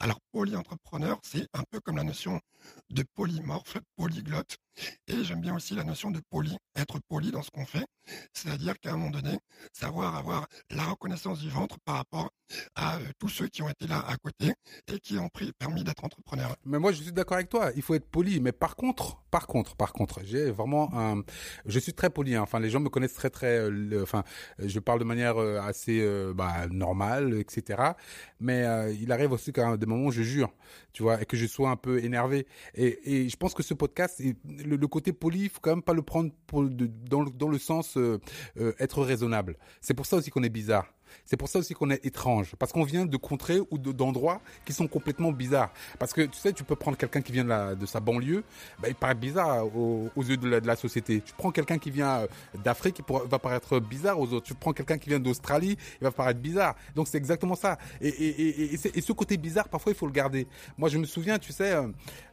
Alors, 0.00 0.20
polyentrepreneur, 0.32 1.18
c'est 1.22 1.46
un 1.52 1.62
peu 1.70 1.80
comme 1.80 1.96
la 1.96 2.04
notion 2.04 2.40
de 2.90 3.04
polymorphe, 3.14 3.78
polyglotte. 3.96 4.56
Et 5.08 5.24
j'aime 5.24 5.40
bien 5.40 5.54
aussi 5.54 5.74
la 5.74 5.84
notion 5.84 6.10
de 6.10 6.20
poly, 6.30 6.56
être 6.76 6.98
poli 7.08 7.30
dans 7.30 7.42
ce 7.42 7.50
qu'on 7.50 7.66
fait. 7.66 7.86
C'est-à-dire 8.32 8.78
qu'à 8.80 8.92
un 8.92 8.96
moment 8.96 9.10
donné, 9.10 9.38
savoir 9.72 10.16
avoir 10.16 10.46
la 10.70 10.84
reconnaissance 10.84 11.40
du 11.40 11.48
ventre 11.48 11.76
par 11.84 11.96
rapport 11.96 12.30
à 12.74 12.96
euh, 12.96 13.00
tous 13.18 13.28
ceux 13.28 13.48
qui 13.48 13.62
ont 13.62 13.68
été 13.68 13.86
là 13.86 14.04
à 14.06 14.16
côté 14.16 14.52
et 14.92 14.98
qui 15.00 15.18
ont 15.18 15.28
pris, 15.28 15.52
permis 15.58 15.84
d'être 15.84 16.04
entrepreneurs. 16.04 16.56
Mais 16.64 16.78
moi, 16.78 16.92
je 16.92 17.02
suis 17.02 17.12
d'accord 17.12 17.36
avec 17.36 17.48
toi. 17.48 17.70
Il 17.76 17.82
faut 17.82 17.94
être 17.94 18.08
poli. 18.08 18.40
Mais 18.40 18.52
par 18.52 18.76
contre, 18.76 19.22
par 19.30 19.46
contre, 19.46 19.76
par 19.76 19.92
contre, 19.92 20.20
j'ai 20.24 20.50
vraiment 20.50 20.90
un, 20.94 21.22
je 21.66 21.78
suis 21.78 21.94
très 21.94 22.10
poli. 22.10 22.34
Hein. 22.34 22.42
Enfin, 22.42 22.60
les 22.60 22.70
gens 22.70 22.80
me 22.80 22.88
connaissent 22.88 23.14
très, 23.14 23.30
très, 23.30 23.58
euh, 23.58 24.02
enfin, 24.02 24.24
je 24.58 24.78
parle 24.78 24.98
de 24.98 25.04
manière 25.04 25.38
euh, 25.38 25.60
assez, 25.60 26.04
bah, 26.34 26.66
normale, 26.70 27.34
etc. 27.38 27.82
Mais 28.40 28.64
il 28.98 29.10
arrive 29.12 29.32
aussi 29.32 29.52
qu'à 29.52 29.76
des 29.76 29.86
moments 29.86 30.10
je 30.10 30.22
jure, 30.22 30.52
tu 30.92 31.02
vois, 31.02 31.22
et 31.22 31.26
que 31.26 31.36
je 31.36 31.46
sois 31.46 31.70
un 31.70 31.76
peu 31.76 32.02
énervé. 32.04 32.46
Et, 32.74 33.24
et 33.24 33.28
je 33.28 33.36
pense 33.36 33.54
que 33.54 33.62
ce 33.62 33.74
podcast, 33.74 34.20
le, 34.64 34.88
côté 34.88 35.12
poli, 35.12 35.42
il 35.44 35.48
faut 35.48 35.60
quand 35.60 35.70
même 35.70 35.82
pas 35.82 35.94
le 35.94 36.02
prendre 36.02 36.30
dans, 36.52 37.24
dans 37.24 37.48
le 37.48 37.58
sens 37.58 37.98
être 38.78 39.02
raisonnable. 39.02 39.56
C'est 39.80 39.94
pour 39.94 40.06
ça 40.06 40.16
aussi 40.16 40.30
qu'on 40.30 40.42
est 40.42 40.48
bizarre. 40.48 40.86
C'est 41.24 41.36
pour 41.36 41.48
ça 41.48 41.58
aussi 41.58 41.74
qu'on 41.74 41.90
est 41.90 42.04
étrange, 42.04 42.54
parce 42.58 42.72
qu'on 42.72 42.84
vient 42.84 43.06
de 43.06 43.16
contrées 43.16 43.60
ou 43.70 43.78
d'endroits 43.78 44.40
qui 44.64 44.72
sont 44.72 44.86
complètement 44.86 45.32
bizarres. 45.32 45.72
Parce 45.98 46.12
que 46.12 46.22
tu 46.22 46.38
sais, 46.38 46.52
tu 46.52 46.64
peux 46.64 46.76
prendre 46.76 46.96
quelqu'un 46.96 47.20
qui 47.20 47.32
vient 47.32 47.44
de, 47.44 47.86
sa 47.86 48.00
banlieue, 48.00 48.44
bah, 48.80 48.88
il 48.88 48.94
paraît 48.94 49.14
bizarre 49.14 49.66
aux, 49.76 50.10
yeux 50.16 50.36
de 50.36 50.48
la, 50.48 50.76
société. 50.76 51.20
Tu 51.20 51.32
prends 51.36 51.50
quelqu'un 51.50 51.78
qui 51.78 51.90
vient 51.90 52.20
euh, 52.20 52.26
d'Afrique, 52.64 53.00
il 53.08 53.28
va 53.28 53.38
paraître 53.38 53.78
bizarre 53.78 54.18
aux 54.18 54.32
autres. 54.32 54.46
Tu 54.46 54.54
prends 54.54 54.72
quelqu'un 54.72 54.98
qui 54.98 55.08
vient 55.08 55.20
d'Australie, 55.20 55.76
il 56.00 56.04
va 56.04 56.10
paraître 56.10 56.40
bizarre. 56.40 56.74
Donc 56.94 57.08
c'est 57.08 57.18
exactement 57.18 57.54
ça. 57.54 57.78
Et, 58.00 58.76
ce 58.76 59.12
côté 59.12 59.36
bizarre, 59.36 59.68
parfois, 59.68 59.92
il 59.92 59.94
faut 59.94 60.06
le 60.06 60.12
garder. 60.12 60.46
Moi, 60.78 60.88
je 60.88 60.98
me 60.98 61.04
souviens, 61.04 61.38
tu 61.38 61.52
sais, 61.52 61.72
euh, 61.72 61.88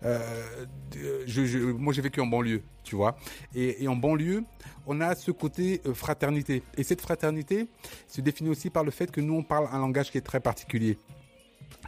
euh, 0.06 1.74
moi 1.78 1.94
j'ai 1.94 2.02
vécu 2.02 2.22
en 2.22 2.28
banlieue, 2.28 2.62
tu 2.84 2.96
vois. 2.96 3.18
Et, 3.56 3.88
en 3.88 3.96
banlieue, 3.96 4.44
on 4.88 5.02
a 5.02 5.16
ce 5.16 5.32
côté 5.32 5.82
fraternité. 5.94 6.64
Et 6.78 6.84
cette 6.84 7.02
fraternité 7.02 7.68
se 8.08 8.22
définit 8.22 8.50
aussi 8.50 8.70
par 8.70 8.84
le 8.84 8.92
fait 8.92 9.12
que 9.12 9.22
nous, 9.22 9.36
on 9.36 9.44
parle 9.44 9.68
un 9.72 9.80
langage 9.80 10.12
qui 10.12 10.18
est 10.18 10.22
très 10.22 10.40
particulier. 10.40 10.98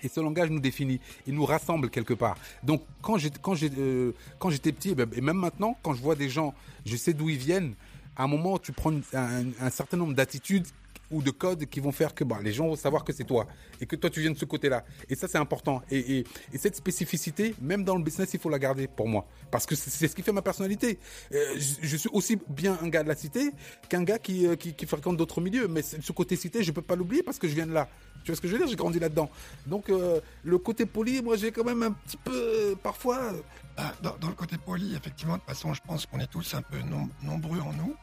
Et 0.01 0.07
ce 0.07 0.19
langage 0.19 0.50
nous 0.50 0.59
définit, 0.59 1.00
il 1.27 1.33
nous 1.33 1.45
rassemble 1.45 1.89
quelque 1.89 2.13
part. 2.13 2.38
Donc 2.63 2.83
quand 3.01 3.17
j'étais 3.17 3.39
euh, 3.77 4.12
quand 4.39 4.50
j'étais 4.50 4.71
petit, 4.71 4.95
et 5.15 5.21
même 5.21 5.38
maintenant, 5.38 5.77
quand 5.83 5.93
je 5.93 6.01
vois 6.01 6.15
des 6.15 6.29
gens, 6.29 6.53
je 6.85 6.95
sais 6.95 7.13
d'où 7.13 7.29
ils 7.29 7.38
viennent. 7.38 7.75
À 8.15 8.23
un 8.23 8.27
moment, 8.27 8.59
tu 8.59 8.71
prends 8.73 8.93
un 9.13 9.69
certain 9.71 9.97
nombre 9.97 10.13
d'attitudes 10.13 10.67
ou 11.13 11.22
de 11.22 11.32
codes 11.32 11.65
qui 11.65 11.79
vont 11.79 11.91
faire 11.91 12.13
que 12.13 12.24
bah, 12.24 12.39
les 12.43 12.51
gens 12.51 12.67
vont 12.67 12.75
savoir 12.75 13.03
que 13.03 13.13
c'est 13.13 13.24
toi 13.24 13.48
et 13.79 13.86
que 13.86 13.96
toi 13.96 14.10
tu 14.10 14.20
viens 14.20 14.32
de 14.32 14.38
ce 14.38 14.46
côté-là. 14.46 14.84
Et 15.10 15.15
ça 15.15 15.27
c'est 15.27 15.38
important. 15.38 15.82
Et, 15.89 16.17
et, 16.17 16.25
et, 16.51 16.58
cette 16.58 16.75
spécificité, 16.75 17.55
même 17.62 17.84
dans 17.84 17.96
le 17.96 18.03
business, 18.03 18.29
il 18.34 18.39
faut 18.39 18.50
la 18.50 18.60
garder 18.60 18.88
pour 18.88 19.08
moi 19.08 19.25
parce 19.51 19.65
que 19.65 19.75
c'est 19.75 20.08
ce 20.08 20.15
qui 20.15 20.24
fait 20.24 20.32
ma 20.32 20.41
personnalité. 20.41 21.00
Euh, 21.34 21.55
je, 21.82 21.98
suis 21.98 22.10
aussi 22.12 22.38
bien 22.48 22.77
un 22.82 22.89
gars 22.89 23.03
de 23.03 23.08
la 23.08 23.15
cité 23.15 23.51
qu'un 23.89 24.03
gars 24.03 24.17
qui, 24.17 24.48
euh, 24.48 24.55
qui, 24.55 24.74
qui, 24.74 24.86
fréquente 24.86 25.17
d'autres 25.17 25.41
milieux. 25.41 25.67
Mais 25.67 25.82
ce 25.84 26.12
côté 26.12 26.36
cité, 26.36 26.63
je 26.63 26.72
peux 26.72 26.82
pas 26.82 26.96
l'oublier 26.96 27.24
parce 27.24 27.38
que 27.38 27.48
je 27.48 27.53
viens 27.53 27.67
de 27.67 27.74
là. 27.74 27.88
Tu 28.24 28.32
vois 28.32 28.36
ce 28.36 28.41
que 28.41 28.48
je 28.48 28.53
veux 28.53 28.60
dire? 28.60 28.67
J'ai 28.67 28.75
grandi 28.75 29.00
là-dedans. 29.00 29.29
Donc 29.67 29.89
euh, 29.89 30.20
le 30.43 30.58
côté 30.58 30.86
poli, 30.86 31.22
moi 31.22 31.36
j'ai 31.36 31.51
quand 31.51 31.63
même 31.63 31.84
un 31.84 31.91
petit 31.91 32.17
peu 32.17 32.75
parfois. 32.82 33.34
Ah, 33.77 33.93
dans, 34.01 34.15
dans, 34.17 34.29
le 34.29 34.36
côté 34.36 34.58
poli, 34.58 34.96
effectivement, 34.96 35.34
de 35.34 35.39
toute 35.39 35.50
façon, 35.50 35.74
je 35.74 35.82
pense 35.86 36.05
qu'on 36.05 36.20
est 36.20 36.27
tous 36.27 36.53
un 36.53 36.62
peu 36.62 36.77
nombreux 37.24 37.60
en 37.60 37.74
nous. 37.74 37.96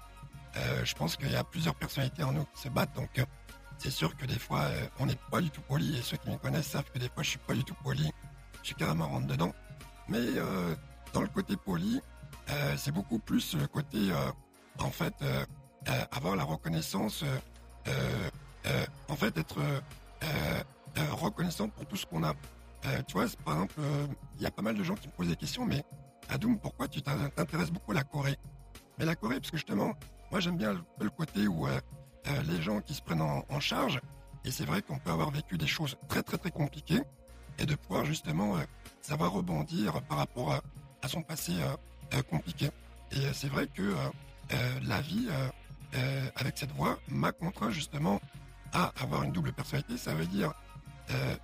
Euh, 0.56 0.84
je 0.84 0.94
pense 0.94 1.16
qu'il 1.16 1.30
y 1.30 1.36
a 1.36 1.44
plusieurs 1.44 1.74
personnalités 1.74 2.24
en 2.24 2.32
nous 2.32 2.44
qui 2.54 2.62
se 2.62 2.68
battent, 2.68 2.94
donc 2.94 3.18
euh, 3.18 3.24
c'est 3.78 3.90
sûr 3.90 4.16
que 4.16 4.26
des 4.26 4.38
fois, 4.38 4.62
euh, 4.62 4.86
on 4.98 5.06
n'est 5.06 5.18
pas 5.30 5.40
du 5.40 5.50
tout 5.50 5.60
poli, 5.62 5.96
et 5.96 6.02
ceux 6.02 6.16
qui 6.16 6.28
me 6.28 6.36
connaissent 6.36 6.68
savent 6.68 6.90
que 6.90 6.98
des 6.98 7.08
fois, 7.08 7.22
je 7.22 7.30
suis 7.30 7.38
pas 7.38 7.54
du 7.54 7.64
tout 7.64 7.76
poli, 7.82 8.10
je 8.62 8.66
suis 8.68 8.74
carrément 8.74 9.08
rentre 9.08 9.26
dedans. 9.26 9.52
Mais 10.08 10.18
dans 11.12 11.20
le 11.20 11.28
côté 11.28 11.56
poli, 11.56 12.02
c'est 12.76 12.90
beaucoup 12.90 13.20
plus 13.20 13.54
le 13.54 13.68
côté, 13.68 14.10
en 14.80 14.90
fait, 14.90 15.14
avoir 16.10 16.34
la 16.34 16.42
reconnaissance, 16.42 17.24
en 19.08 19.14
fait, 19.14 19.38
être 19.38 19.60
reconnaissant 21.12 21.68
pour 21.68 21.86
tout 21.86 21.94
ce 21.94 22.06
qu'on 22.06 22.24
a. 22.24 22.34
tu 23.06 23.12
vois, 23.12 23.26
par 23.44 23.54
exemple, 23.54 23.80
il 24.36 24.42
y 24.42 24.46
a 24.46 24.50
pas 24.50 24.62
mal 24.62 24.76
de 24.76 24.82
gens 24.82 24.96
qui 24.96 25.06
me 25.06 25.12
posent 25.12 25.28
des 25.28 25.36
questions, 25.36 25.64
mais 25.64 25.84
Adoum, 26.28 26.58
pourquoi 26.58 26.88
tu 26.88 27.02
t'intéresses 27.02 27.70
beaucoup 27.70 27.92
à 27.92 27.94
la 27.94 28.04
Corée? 28.04 28.36
Mais 28.98 29.04
la 29.04 29.14
Corée, 29.14 29.36
parce 29.36 29.52
que 29.52 29.58
justement, 29.58 29.94
moi, 30.30 30.38
j'aime 30.38 30.56
bien 30.56 30.80
le, 31.00 31.10
côté 31.10 31.48
où 31.48 31.66
euh, 31.66 31.80
euh, 32.28 32.42
les 32.42 32.62
gens 32.62 32.80
qui 32.80 32.94
se 32.94 33.02
prennent 33.02 33.20
en, 33.20 33.60
charge, 33.60 34.00
et 34.44 34.50
c'est 34.50 34.64
vrai 34.64 34.80
qu'on 34.80 34.98
peut 34.98 35.10
avoir 35.10 35.30
vécu 35.30 35.58
des 35.58 35.66
choses 35.66 35.96
très 36.08 36.22
très 36.22 36.38
très 36.38 36.50
compliquées, 36.50 37.02
et 37.58 37.66
de 37.66 37.74
pouvoir 37.74 38.04
justement 38.04 38.56
euh, 38.56 38.60
savoir 39.00 39.32
rebondir 39.32 40.00
par 40.02 40.18
rapport 40.18 40.52
à, 41.02 41.08
son 41.08 41.22
passé 41.22 41.54
compliqué. 42.28 42.70
Et 43.12 43.32
c'est 43.32 43.48
vrai 43.48 43.66
que 43.66 43.94
la 44.84 45.00
vie 45.00 45.28
avec 46.36 46.58
cette 46.58 46.72
voix, 46.72 46.98
m'a 47.08 47.32
contraint 47.32 47.70
justement 47.70 48.20
à 48.74 48.92
avoir 49.00 49.22
une 49.22 49.32
double 49.32 49.52
personnalité. 49.52 49.96
Ça 49.96 50.12
veut 50.12 50.26
dire 50.26 50.52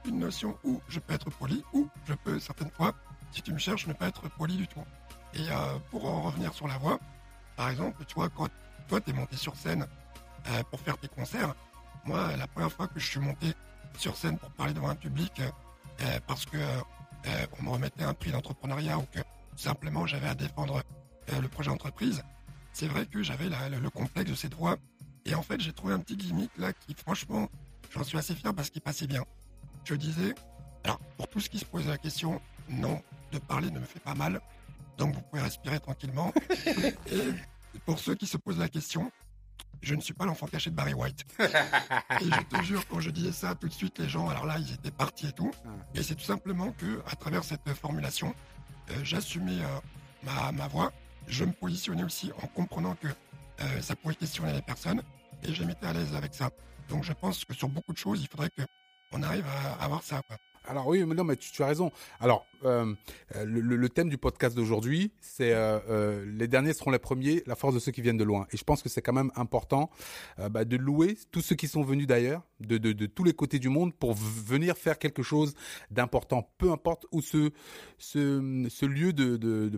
une 0.05 0.19
notion 0.19 0.59
où 0.63 0.83
je 0.91 1.01
peux 1.01 1.15
être 1.15 1.31
poli, 1.31 1.65
ou 1.73 1.89
je 2.05 2.13
peux 2.13 2.39
certaines 2.39 2.71
fois, 2.71 2.95
si 3.33 3.41
tu 3.41 3.55
me 3.55 3.59
cherches, 3.59 3.87
ne 3.87 3.95
pas 3.95 4.09
être 4.09 4.29
poli 4.29 4.59
du 4.59 4.69
tout. 4.69 4.85
Et 5.33 5.47
pour 5.91 6.05
en 6.05 6.21
revenir 6.21 6.53
sur 6.53 6.69
la 6.69 6.77
voix, 6.77 7.01
par 7.57 7.71
exemple, 7.71 8.05
tu 8.05 8.15
vois, 8.15 8.29
quand 8.29 8.51
toi, 8.89 9.01
tu 9.01 9.11
es 9.11 9.13
monté 9.13 9.37
sur 9.37 9.57
scène 9.57 9.87
euh, 10.49 10.63
pour 10.71 10.81
faire 10.81 10.99
tes 10.99 11.09
concerts, 11.09 11.55
moi, 12.05 12.37
la 12.37 12.47
première 12.47 12.71
fois 12.71 12.87
que 12.87 13.01
je 13.01 13.07
suis 13.07 13.21
monté 13.21 13.53
sur 13.99 14.17
scène 14.17 14.39
pour 14.39 14.51
parler 14.51 14.73
devant 14.75 14.89
un 14.89 14.95
public, 14.95 15.43
euh, 16.01 16.21
parce 16.27 16.45
que 16.47 16.57
euh, 16.57 17.47
on 17.59 17.65
me 17.65 17.71
remettait 17.71 18.05
un 18.05 18.15
prix 18.15 18.31
d'entrepreneuriat 18.31 18.99
ou 18.99 19.03
que 19.13 19.21
simplement 19.57 20.07
j'avais 20.07 20.29
à 20.29 20.35
défendre 20.35 20.83
euh, 21.33 21.41
le 21.41 21.49
projet 21.49 21.71
entreprise, 21.71 22.23
c'est 22.73 22.87
vrai 22.87 23.07
que 23.07 23.23
j'avais 23.23 23.49
le, 23.49 23.79
le 23.79 23.91
complexe 23.91 24.31
de 24.31 24.37
cette 24.37 24.55
voix. 24.55 24.77
Et 25.25 25.35
en 25.35 25.43
fait, 25.43 25.61
j'ai 25.61 25.73
trouvé 25.73 25.95
un 25.95 25.99
petit 25.99 26.17
gimmick 26.17 26.51
là 26.59 26.73
qui, 26.73 26.95
franchement, 26.95 27.49
j'en 27.91 28.05
suis 28.05 28.19
assez 28.19 28.35
fier 28.35 28.55
parce 28.55 28.71
qu'il 28.71 28.83
passait 28.83 29.09
bien. 29.09 29.25
Je 29.85 29.95
disais, 29.95 30.35
alors 30.85 30.99
pour 31.17 31.29
tous 31.29 31.49
qui 31.49 31.59
se 31.59 31.65
posent 31.65 31.89
la 31.89 31.99
question, 31.99 32.41
non, 32.69 33.03
de 33.33 33.39
parler 33.39 33.71
ne 33.71 33.81
me 33.81 33.85
fait 33.85 34.01
pas 34.01 34.15
mal. 34.15 34.41
Donc 34.99 35.15
vous 35.15 35.21
pouvez 35.23 35.43
respirer 35.43 35.81
tranquillement. 35.81 36.33
Et 37.11 37.33
pour 37.85 37.99
ceux 37.99 38.15
qui 38.15 38.27
se 38.27 38.37
posent 38.37 38.59
la 38.59 38.69
question, 38.69 39.11
je 39.83 39.95
ne 39.95 40.01
suis 40.01 40.15
pas 40.15 40.25
l'enfant 40.25 40.47
caché 40.47 40.71
de 40.71 40.75
Barry 40.75 40.95
White. 40.95 41.25
et 41.39 41.45
je 42.25 42.57
te 42.57 42.63
jure, 42.63 42.83
quand 42.89 43.01
je 43.01 43.11
disais 43.11 43.33
ça, 43.33 43.55
tout 43.55 43.69
de 43.69 43.73
suite, 43.73 43.99
les 43.99 44.09
gens, 44.09 44.29
alors 44.29 44.47
là, 44.47 44.59
ils 44.59 44.73
étaient 44.73 44.91
partis 44.91 45.29
et 45.29 45.33
tout. 45.33 45.51
Et 45.95 46.03
c'est 46.03 46.15
tout 46.15 46.25
simplement 46.25 46.73
que, 46.73 47.03
à 47.07 47.15
travers 47.17 47.45
cette 47.45 47.69
formulation, 47.75 48.35
euh, 48.91 48.95
j'assumais 49.03 49.61
euh, 49.63 49.81
ma, 50.23 50.53
ma 50.53 50.69
voix. 50.69 50.93
Je 51.29 51.45
me 51.45 51.53
positionnais 51.53 52.05
aussi 52.05 52.33
en 52.43 52.47
comprenant 52.47 52.95
que 52.95 53.09
euh, 53.09 53.81
ça 53.81 53.97
pouvait 53.97 54.15
questionner 54.15 54.53
les 54.53 54.63
personnes 54.63 55.03
et 55.43 55.53
je 55.53 55.65
m'étais 55.65 55.87
à 55.87 55.93
l'aise 55.93 56.15
avec 56.15 56.35
ça. 56.35 56.51
Donc 56.89 57.05
je 57.05 57.13
pense 57.13 57.45
que 57.45 57.55
sur 57.55 57.69
beaucoup 57.69 57.93
de 57.93 57.99
choses, 57.99 58.21
il 58.23 58.29
faudrait 58.29 58.51
que 58.51 58.63
on 59.13 59.23
arrive 59.23 59.47
à 59.47 59.85
avoir 59.85 60.03
ça. 60.03 60.21
Quoi. 60.27 60.37
Alors 60.69 60.87
oui, 60.87 61.05
mais 61.05 61.15
non, 61.15 61.25
mais 61.25 61.37
tu, 61.37 61.51
tu 61.53 61.63
as 61.63 61.67
raison. 61.67 61.93
Alors, 62.21 62.47
euh, 62.65 62.95
euh, 63.35 63.45
le, 63.45 63.61
le- 63.61 63.89
thème 63.89 64.09
du 64.09 64.19
podcast 64.19 64.57
d'aujourd'hui, 64.57 65.13
c'est 65.21 65.53
euh, 65.53 65.79
euh, 65.89 66.25
les 66.37 66.49
derniers 66.49 66.73
seront 66.73 66.91
les 66.91 66.99
premiers, 66.99 67.43
la 67.47 67.55
force 67.55 67.75
de 67.75 67.79
ceux 67.79 67.93
qui 67.93 68.03
viennent 68.03 68.17
de 68.17 68.25
loin. 68.25 68.47
Et 68.53 68.57
je 68.57 68.65
pense 68.65 68.83
que 68.83 68.89
c'est 68.89 69.01
quand 69.03 69.13
même 69.13 69.31
important 69.37 69.91
euh, 70.39 70.49
bah, 70.49 70.65
de 70.65 70.77
louer 70.77 71.17
tous 71.31 71.41
ceux 71.41 71.55
qui 71.55 71.69
sont 71.69 71.83
venus 71.83 72.07
d'ailleurs, 72.07 72.43
de, 72.61 72.79
de, 72.79 72.93
de 72.93 73.07
tous 73.07 73.25
les 73.25 73.33
côtés 73.33 73.59
du 73.59 73.69
monde, 73.69 73.95
pour 73.95 74.15
venir 74.15 74.77
faire 74.77 74.99
quelque 74.99 75.23
chose 75.23 75.55
d'important, 75.91 76.51
peu 76.59 76.71
importe 76.73 77.07
où 77.13 77.23
ce, 77.23 77.51
ce, 77.99 78.67
ce 78.69 78.87
lieu 78.87 79.13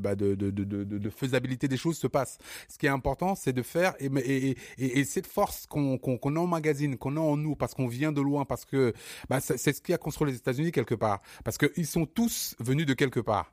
bah, 0.01 0.15
de, 0.15 0.35
de, 0.35 0.51
de, 0.51 0.65
de- 0.65 1.11
faisabilité 1.11 1.69
des 1.69 1.77
choses 1.77 1.99
se 1.99 2.07
passe. 2.07 2.39
Ce 2.69 2.79
qui 2.79 2.87
est 2.87 2.91
important, 2.91 3.35
c'est 3.35 3.53
de 3.53 3.63
faire 3.63 3.95
et, 3.99 4.07
et, 4.07 4.57
et, 4.79 4.99
et 5.01 5.05
cette 5.05 5.27
force 5.27 5.67
qu'on 5.67 5.99
qu'on 5.99 6.17
qu'on 6.19 6.37
emmagasine, 6.37 6.97
qu'on 6.97 7.17
a 7.17 7.21
en 7.21 7.37
nous, 7.37 7.57
parce 7.57 7.75
qu'on 7.75 7.89
vient 7.89 8.13
de 8.13 8.21
loin, 8.21 8.45
parce 8.45 8.65
que 8.65 8.93
bah, 9.29 9.41
c'est 9.41 9.59
ce 9.73 9.81
qui 9.81 9.93
a 9.93 9.99
construit 9.99 10.31
les 10.31 10.37
États-Unis 10.37 10.71
quelque 10.79 10.95
part, 10.95 11.21
parce 11.45 11.59
qu'ils 11.59 11.87
sont 11.87 12.07
tous 12.07 12.55
venus 12.59 12.87
de 12.87 12.95
quelque 12.95 13.21
part 13.21 13.53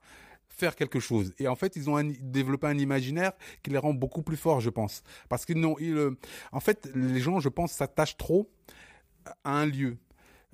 faire 0.56 0.76
quelque 0.76 1.00
chose. 1.00 1.34
Et 1.38 1.48
en 1.48 1.56
fait, 1.56 1.76
ils 1.76 1.90
ont 1.90 2.02
développé 2.22 2.68
un 2.68 2.78
imaginaire 2.78 3.34
qui 3.62 3.70
les 3.72 3.78
rend 3.78 3.94
beaucoup 3.94 4.24
plus 4.24 4.38
forts, 4.38 4.62
je 4.62 4.70
pense. 4.70 5.04
Parce 5.30 5.46
qu'ils 5.46 5.60
n'ont, 5.60 5.76
ils, 5.80 5.98
euh, 5.98 6.18
en 6.52 6.60
fait, 6.60 6.90
les 6.96 7.20
gens, 7.20 7.40
je 7.40 7.50
pense, 7.50 7.74
s'attachent 7.74 8.18
trop 8.18 8.50
à 9.44 9.60
un 9.60 9.66
lieu. 9.66 9.98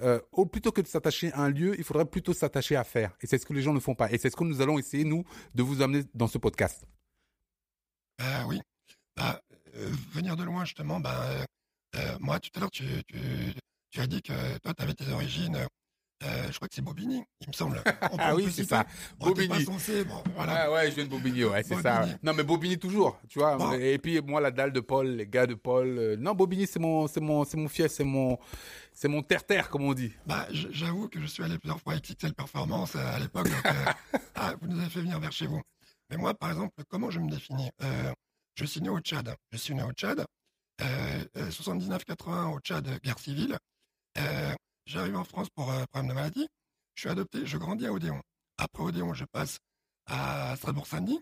Euh, 0.02 0.20
plutôt 0.52 0.72
que 0.72 0.82
de 0.82 0.88
s'attacher 0.88 1.32
à 1.34 1.42
un 1.42 1.50
lieu, 1.50 1.76
il 1.78 1.84
faudrait 1.84 2.06
plutôt 2.06 2.34
s'attacher 2.34 2.76
à 2.76 2.84
faire. 2.84 3.16
Et 3.22 3.28
c'est 3.28 3.38
ce 3.38 3.46
que 3.46 3.54
les 3.54 3.62
gens 3.62 3.74
ne 3.74 3.80
font 3.80 3.94
pas. 3.94 4.12
Et 4.12 4.18
c'est 4.18 4.32
ce 4.32 4.36
que 4.36 4.44
nous 4.44 4.62
allons 4.62 4.80
essayer, 4.80 5.04
nous, 5.04 5.24
de 5.54 5.62
vous 5.62 5.82
amener 5.82 6.04
dans 6.16 6.28
ce 6.28 6.40
podcast. 6.40 6.84
Ah 8.20 8.46
oui. 8.48 8.60
Bah, 9.16 9.40
euh, 9.76 9.92
venir 10.12 10.36
de 10.36 10.44
loin, 10.44 10.66
justement, 10.66 11.00
bah, 11.00 11.46
moi, 12.20 12.40
tout 12.40 12.50
à 12.56 12.60
l'heure, 12.62 12.72
tu, 12.72 12.86
tu, 13.08 13.18
tu 13.92 14.00
as 14.00 14.08
dit 14.08 14.22
que 14.24 14.58
toi, 14.60 14.74
tu 14.74 14.84
avais 14.84 14.94
tes 14.96 15.10
origines. 15.10 15.68
Euh, 16.24 16.48
je 16.52 16.56
crois 16.56 16.68
que 16.68 16.76
c'est 16.76 16.82
Bobigny, 16.82 17.24
il 17.42 17.48
me 17.48 17.54
semble. 17.54 17.82
On 18.12 18.16
Ah 18.20 18.36
oui, 18.36 18.48
c'est 18.52 18.64
ça. 18.64 18.86
Bon, 19.20 19.28
Bobigny. 19.28 19.48
pas 19.48 19.72
censé, 19.72 20.04
bon, 20.04 20.24
voilà. 20.36 20.70
Ouais, 20.70 20.76
ouais, 20.76 20.90
je 20.92 20.96
viens 20.96 21.06
de 21.06 21.10
Bobigny, 21.10 21.44
ouais, 21.46 21.64
c'est 21.64 21.82
ça. 21.82 22.04
Ouais. 22.04 22.16
Non, 22.24 22.34
mais 22.34 22.44
Bobigny 22.44 22.78
toujours, 22.78 23.20
tu 23.28 23.40
vois. 23.40 23.58
Bon. 23.58 23.72
Et 23.74 23.98
puis 23.98 24.20
moi, 24.22 24.40
la 24.42 24.52
dalle 24.52 24.72
de 24.72 24.80
Paul, 24.80 25.08
les 25.08 25.28
gars 25.28 25.48
de 25.48 25.56
Paul. 25.56 25.98
euh, 25.98 26.16
non, 26.18 26.34
Bobigny, 26.34 26.68
c'est 26.68 26.80
mon, 26.80 27.08
c'est 27.08 27.22
mon, 27.22 27.44
c'est 27.46 27.58
mon 27.58 27.68
fief, 27.68 27.88
c'est 27.92 28.04
mon, 28.04 28.38
c'est 28.94 29.08
mon 29.08 29.22
terre-terre, 29.24 29.70
comme 29.70 29.84
on 29.84 29.94
dit. 29.94 30.12
Bah, 30.26 30.48
j'avoue 30.52 31.08
que 31.10 31.20
je 31.22 31.26
suis 31.26 31.44
allé 31.44 31.58
plusieurs 31.58 31.80
fois 31.80 31.94
avec 31.94 32.06
XXL 32.06 32.34
Performance 32.34 32.96
euh, 32.96 33.16
à 33.16 33.20
l'époque. 33.20 33.48
euh, 33.66 34.18
ah, 34.36 34.54
vous 34.62 34.68
nous 34.68 34.80
avez 34.80 34.90
fait 34.90 35.02
venir 35.02 35.20
vers 35.20 35.32
chez 35.32 35.48
vous. 35.48 35.62
Mais 36.10 36.18
moi, 36.18 36.34
par 36.34 36.50
exemple, 36.52 36.84
comment 36.90 37.10
je 37.10 37.20
me 37.20 37.30
définis 37.30 37.70
Je 38.56 38.66
suis 38.66 38.82
né 38.82 38.90
au 38.90 39.00
Tchad. 39.00 39.34
Je 39.52 39.58
suis 39.58 39.74
né 39.74 39.82
au 39.82 39.92
Tchad. 39.94 40.26
Euh, 40.82 41.24
euh, 41.38 41.50
79-80 41.50 42.54
au 42.54 42.60
Tchad, 42.60 43.00
guerre 43.04 43.20
civile. 43.20 43.58
J'arrive 44.86 45.16
en 45.16 45.24
France 45.24 45.50
pour 45.50 45.72
euh, 45.72 45.86
problème 45.86 46.10
de 46.10 46.14
maladie. 46.14 46.48
Je 46.96 47.02
suis 47.02 47.10
adopté. 47.10 47.46
Je 47.46 47.58
grandis 47.58 47.86
à 47.86 47.94
Odéon. 47.94 48.22
Après 48.58 48.84
Odéon, 48.84 49.14
je 49.14 49.26
passe 49.26 49.60
à 50.06 50.56
Strasbourg-Saint-Denis. 50.58 51.22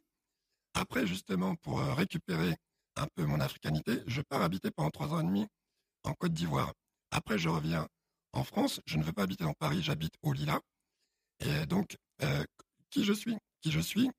Après, 0.74 1.06
justement, 1.06 1.56
pour 1.56 1.80
euh, 1.80 1.94
récupérer 1.94 2.56
un 2.96 3.08
peu 3.16 3.26
mon 3.26 3.40
africanité, 3.40 4.02
je 4.08 4.22
pars 4.22 4.42
habiter 4.42 4.72
pendant 4.72 4.90
trois 4.90 5.14
ans 5.14 5.20
et 5.20 5.24
demi 5.24 5.48
en 6.04 6.14
Côte 6.14 6.34
d'Ivoire. 6.34 6.74
Après, 7.12 7.38
je 7.38 7.50
reviens 7.50 7.88
en 8.34 8.44
France. 8.44 8.82
Je 8.86 8.98
ne 8.98 9.04
veux 9.04 9.14
pas 9.14 9.24
habiter 9.24 9.44
dans 9.44 9.54
Paris, 9.54 9.82
j'habite 9.82 10.14
au 10.22 10.34
Lila. 10.34 10.60
Et 11.40 11.66
donc, 11.66 11.98
euh, 12.22 12.44
qui 12.90 13.04
je 13.04 13.14
suis? 13.14 13.38
Qui 13.62 13.72
je 13.72 13.80
suis? 13.80 14.10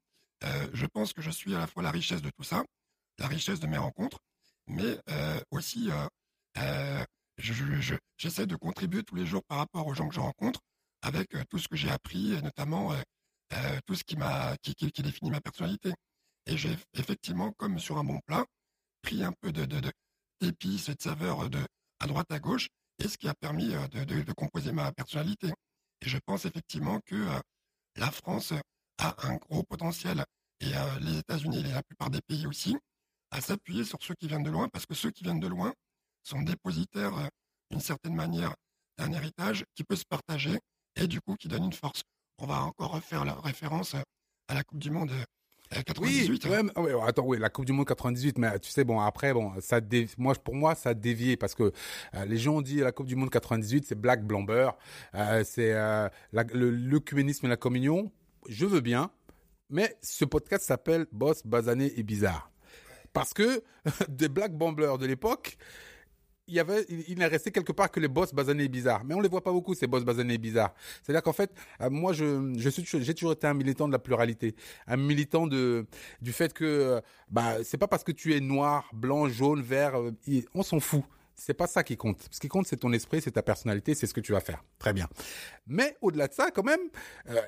Je 0.72 0.86
pense 0.86 1.12
que 1.12 1.20
je 1.20 1.30
suis 1.30 1.54
à 1.54 1.58
la 1.58 1.66
fois 1.66 1.82
la 1.82 1.90
richesse 1.90 2.22
de 2.22 2.30
tout 2.30 2.44
ça, 2.44 2.64
la 3.18 3.26
richesse 3.26 3.60
de 3.60 3.66
mes 3.66 3.76
rencontres, 3.76 4.20
mais 4.66 4.98
aussi, 5.50 5.90
je- 7.40 7.52
je- 7.54 7.80
je- 7.80 7.94
j'essaie 8.16 8.46
de 8.46 8.56
contribuer 8.56 9.02
tous 9.02 9.14
les 9.14 9.26
jours 9.26 9.42
par 9.44 9.58
rapport 9.58 9.86
aux 9.86 9.94
gens 9.94 10.08
que 10.08 10.14
je 10.14 10.20
rencontre, 10.20 10.60
avec 11.02 11.34
euh, 11.34 11.44
tout 11.48 11.58
ce 11.58 11.68
que 11.68 11.76
j'ai 11.76 11.90
appris, 11.90 12.40
notamment 12.42 12.92
euh, 12.92 13.00
euh, 13.54 13.80
tout 13.86 13.94
ce 13.94 14.04
qui, 14.04 14.16
m'a, 14.16 14.56
qui, 14.58 14.74
définit 15.02 15.30
ma 15.30 15.40
personnalité. 15.40 15.92
Et 16.46 16.56
j'ai 16.56 16.76
effectivement, 16.94 17.52
comme 17.52 17.78
sur 17.78 17.98
un 17.98 18.04
bon 18.04 18.20
plat, 18.26 18.44
pris 19.02 19.24
un 19.24 19.32
peu 19.40 19.52
de, 19.52 19.66
d'épices 20.40 20.88
et 20.88 20.94
de 20.94 21.02
saveurs 21.02 21.48
de, 21.50 21.60
à 22.00 22.06
droite, 22.06 22.30
à 22.30 22.38
gauche, 22.38 22.68
et 22.98 23.08
ce 23.08 23.16
qui 23.18 23.28
a 23.28 23.34
permis 23.34 23.68
de, 23.68 24.32
composer 24.32 24.72
ma 24.72 24.92
personnalité. 24.92 25.52
Et 26.02 26.08
je 26.08 26.18
pense 26.18 26.44
effectivement 26.44 27.00
que 27.06 27.28
la 27.96 28.10
France 28.10 28.52
a 28.98 29.26
un 29.26 29.36
gros 29.36 29.62
potentiel, 29.62 30.24
et 30.60 30.72
les 31.00 31.18
États-Unis 31.18 31.60
et 31.60 31.72
la 31.72 31.82
plupart 31.82 32.10
des 32.10 32.20
pays 32.22 32.46
aussi, 32.46 32.76
à 33.30 33.40
s'appuyer 33.40 33.84
sur 33.84 33.98
ceux 34.02 34.14
qui 34.14 34.28
viennent 34.28 34.42
de 34.42 34.50
loin, 34.50 34.68
parce 34.68 34.86
que 34.86 34.94
ceux 34.94 35.10
qui 35.10 35.24
viennent 35.24 35.40
de 35.40 35.48
loin 35.48 35.72
sont 36.22 36.42
dépositaires, 36.42 37.16
euh, 37.16 37.26
d'une 37.70 37.80
certaine 37.80 38.14
manière, 38.14 38.54
d'un 38.98 39.12
héritage 39.12 39.64
qui 39.74 39.84
peut 39.84 39.96
se 39.96 40.04
partager, 40.08 40.58
et 40.96 41.06
du 41.06 41.20
coup 41.20 41.34
qui 41.36 41.48
donne 41.48 41.64
une 41.64 41.72
force. 41.72 42.02
On 42.38 42.46
va 42.46 42.62
encore 42.62 42.92
refaire 42.92 43.24
la 43.24 43.34
référence 43.34 43.94
euh, 43.94 44.02
à 44.48 44.54
la 44.54 44.62
Coupe 44.62 44.78
du 44.78 44.90
Monde 44.90 45.10
euh, 45.12 45.82
98. 45.86 46.44
Oui, 46.46 46.50
mais- 46.64 46.80
ouais, 46.82 46.94
attends, 47.06 47.24
oui, 47.24 47.38
la 47.38 47.48
Coupe 47.48 47.64
du 47.64 47.72
Monde 47.72 47.86
98, 47.86 48.38
mais 48.38 48.58
tu 48.58 48.70
sais, 48.70 48.82
bon, 48.82 48.98
après, 48.98 49.32
bon, 49.32 49.52
ça, 49.60 49.80
moi, 50.18 50.34
pour 50.34 50.54
moi, 50.56 50.74
ça 50.74 50.90
a 50.90 50.94
dévié 50.94 51.36
parce 51.36 51.54
que 51.54 51.70
les 52.26 52.36
gens 52.38 52.56
ont 52.56 52.60
dit 52.60 52.78
la 52.78 52.90
Coupe 52.90 53.06
du 53.06 53.14
Monde 53.14 53.30
98, 53.30 53.86
c'est 53.86 53.94
Black 53.94 54.24
Blamber, 54.26 54.70
c'est 55.44 55.72
euh, 55.74 56.08
l'œcuménisme 56.32 57.46
et 57.46 57.48
la 57.48 57.56
communion. 57.56 58.10
Je 58.48 58.66
veux 58.66 58.80
bien, 58.80 59.12
mais 59.68 59.96
ce 60.02 60.24
podcast 60.24 60.64
s'appelle 60.64 61.06
Boss, 61.12 61.46
Basané 61.46 61.92
et 61.96 62.02
Bizarre. 62.02 62.50
Parce 63.12 63.32
que 63.32 63.62
des 64.08 64.28
Black 64.28 64.56
Blamblers 64.56 64.98
de 64.98 65.06
l'époque, 65.06 65.56
il 66.50 66.56
y 66.56 66.60
avait, 66.60 66.84
il, 67.08 67.22
resté 67.24 67.50
quelque 67.52 67.72
part 67.72 67.90
que 67.90 68.00
les 68.00 68.08
boss 68.08 68.34
basanés 68.34 68.68
bizarres. 68.68 69.04
Mais 69.04 69.14
on 69.14 69.20
les 69.20 69.28
voit 69.28 69.42
pas 69.42 69.52
beaucoup, 69.52 69.74
ces 69.74 69.86
boss 69.86 70.04
basanés 70.04 70.36
bizarres. 70.36 70.74
C'est-à-dire 71.02 71.22
qu'en 71.22 71.32
fait, 71.32 71.52
euh, 71.80 71.88
moi, 71.90 72.12
je, 72.12 72.52
je 72.58 72.68
suis, 72.68 72.84
j'ai 73.02 73.14
toujours 73.14 73.32
été 73.32 73.46
un 73.46 73.54
militant 73.54 73.86
de 73.86 73.92
la 73.92 73.98
pluralité. 74.00 74.54
Un 74.86 74.96
militant 74.96 75.46
de, 75.46 75.86
du 76.20 76.32
fait 76.32 76.52
que, 76.52 76.64
euh, 76.64 77.00
bah, 77.30 77.62
c'est 77.62 77.78
pas 77.78 77.86
parce 77.88 78.02
que 78.04 78.12
tu 78.12 78.34
es 78.34 78.40
noir, 78.40 78.90
blanc, 78.92 79.28
jaune, 79.28 79.62
vert, 79.62 79.98
euh, 80.00 80.10
on 80.54 80.62
s'en 80.62 80.80
fout. 80.80 81.04
C'est 81.36 81.54
pas 81.54 81.66
ça 81.66 81.82
qui 81.82 81.96
compte. 81.96 82.26
Ce 82.30 82.38
qui 82.40 82.48
compte, 82.48 82.66
c'est 82.66 82.76
ton 82.76 82.92
esprit, 82.92 83.22
c'est 83.22 83.30
ta 83.30 83.42
personnalité, 83.42 83.94
c'est 83.94 84.06
ce 84.06 84.12
que 84.12 84.20
tu 84.20 84.32
vas 84.32 84.40
faire. 84.40 84.62
Très 84.78 84.92
bien. 84.92 85.08
Mais 85.66 85.96
au-delà 86.02 86.28
de 86.28 86.34
ça, 86.34 86.50
quand 86.50 86.64
même, 86.64 86.80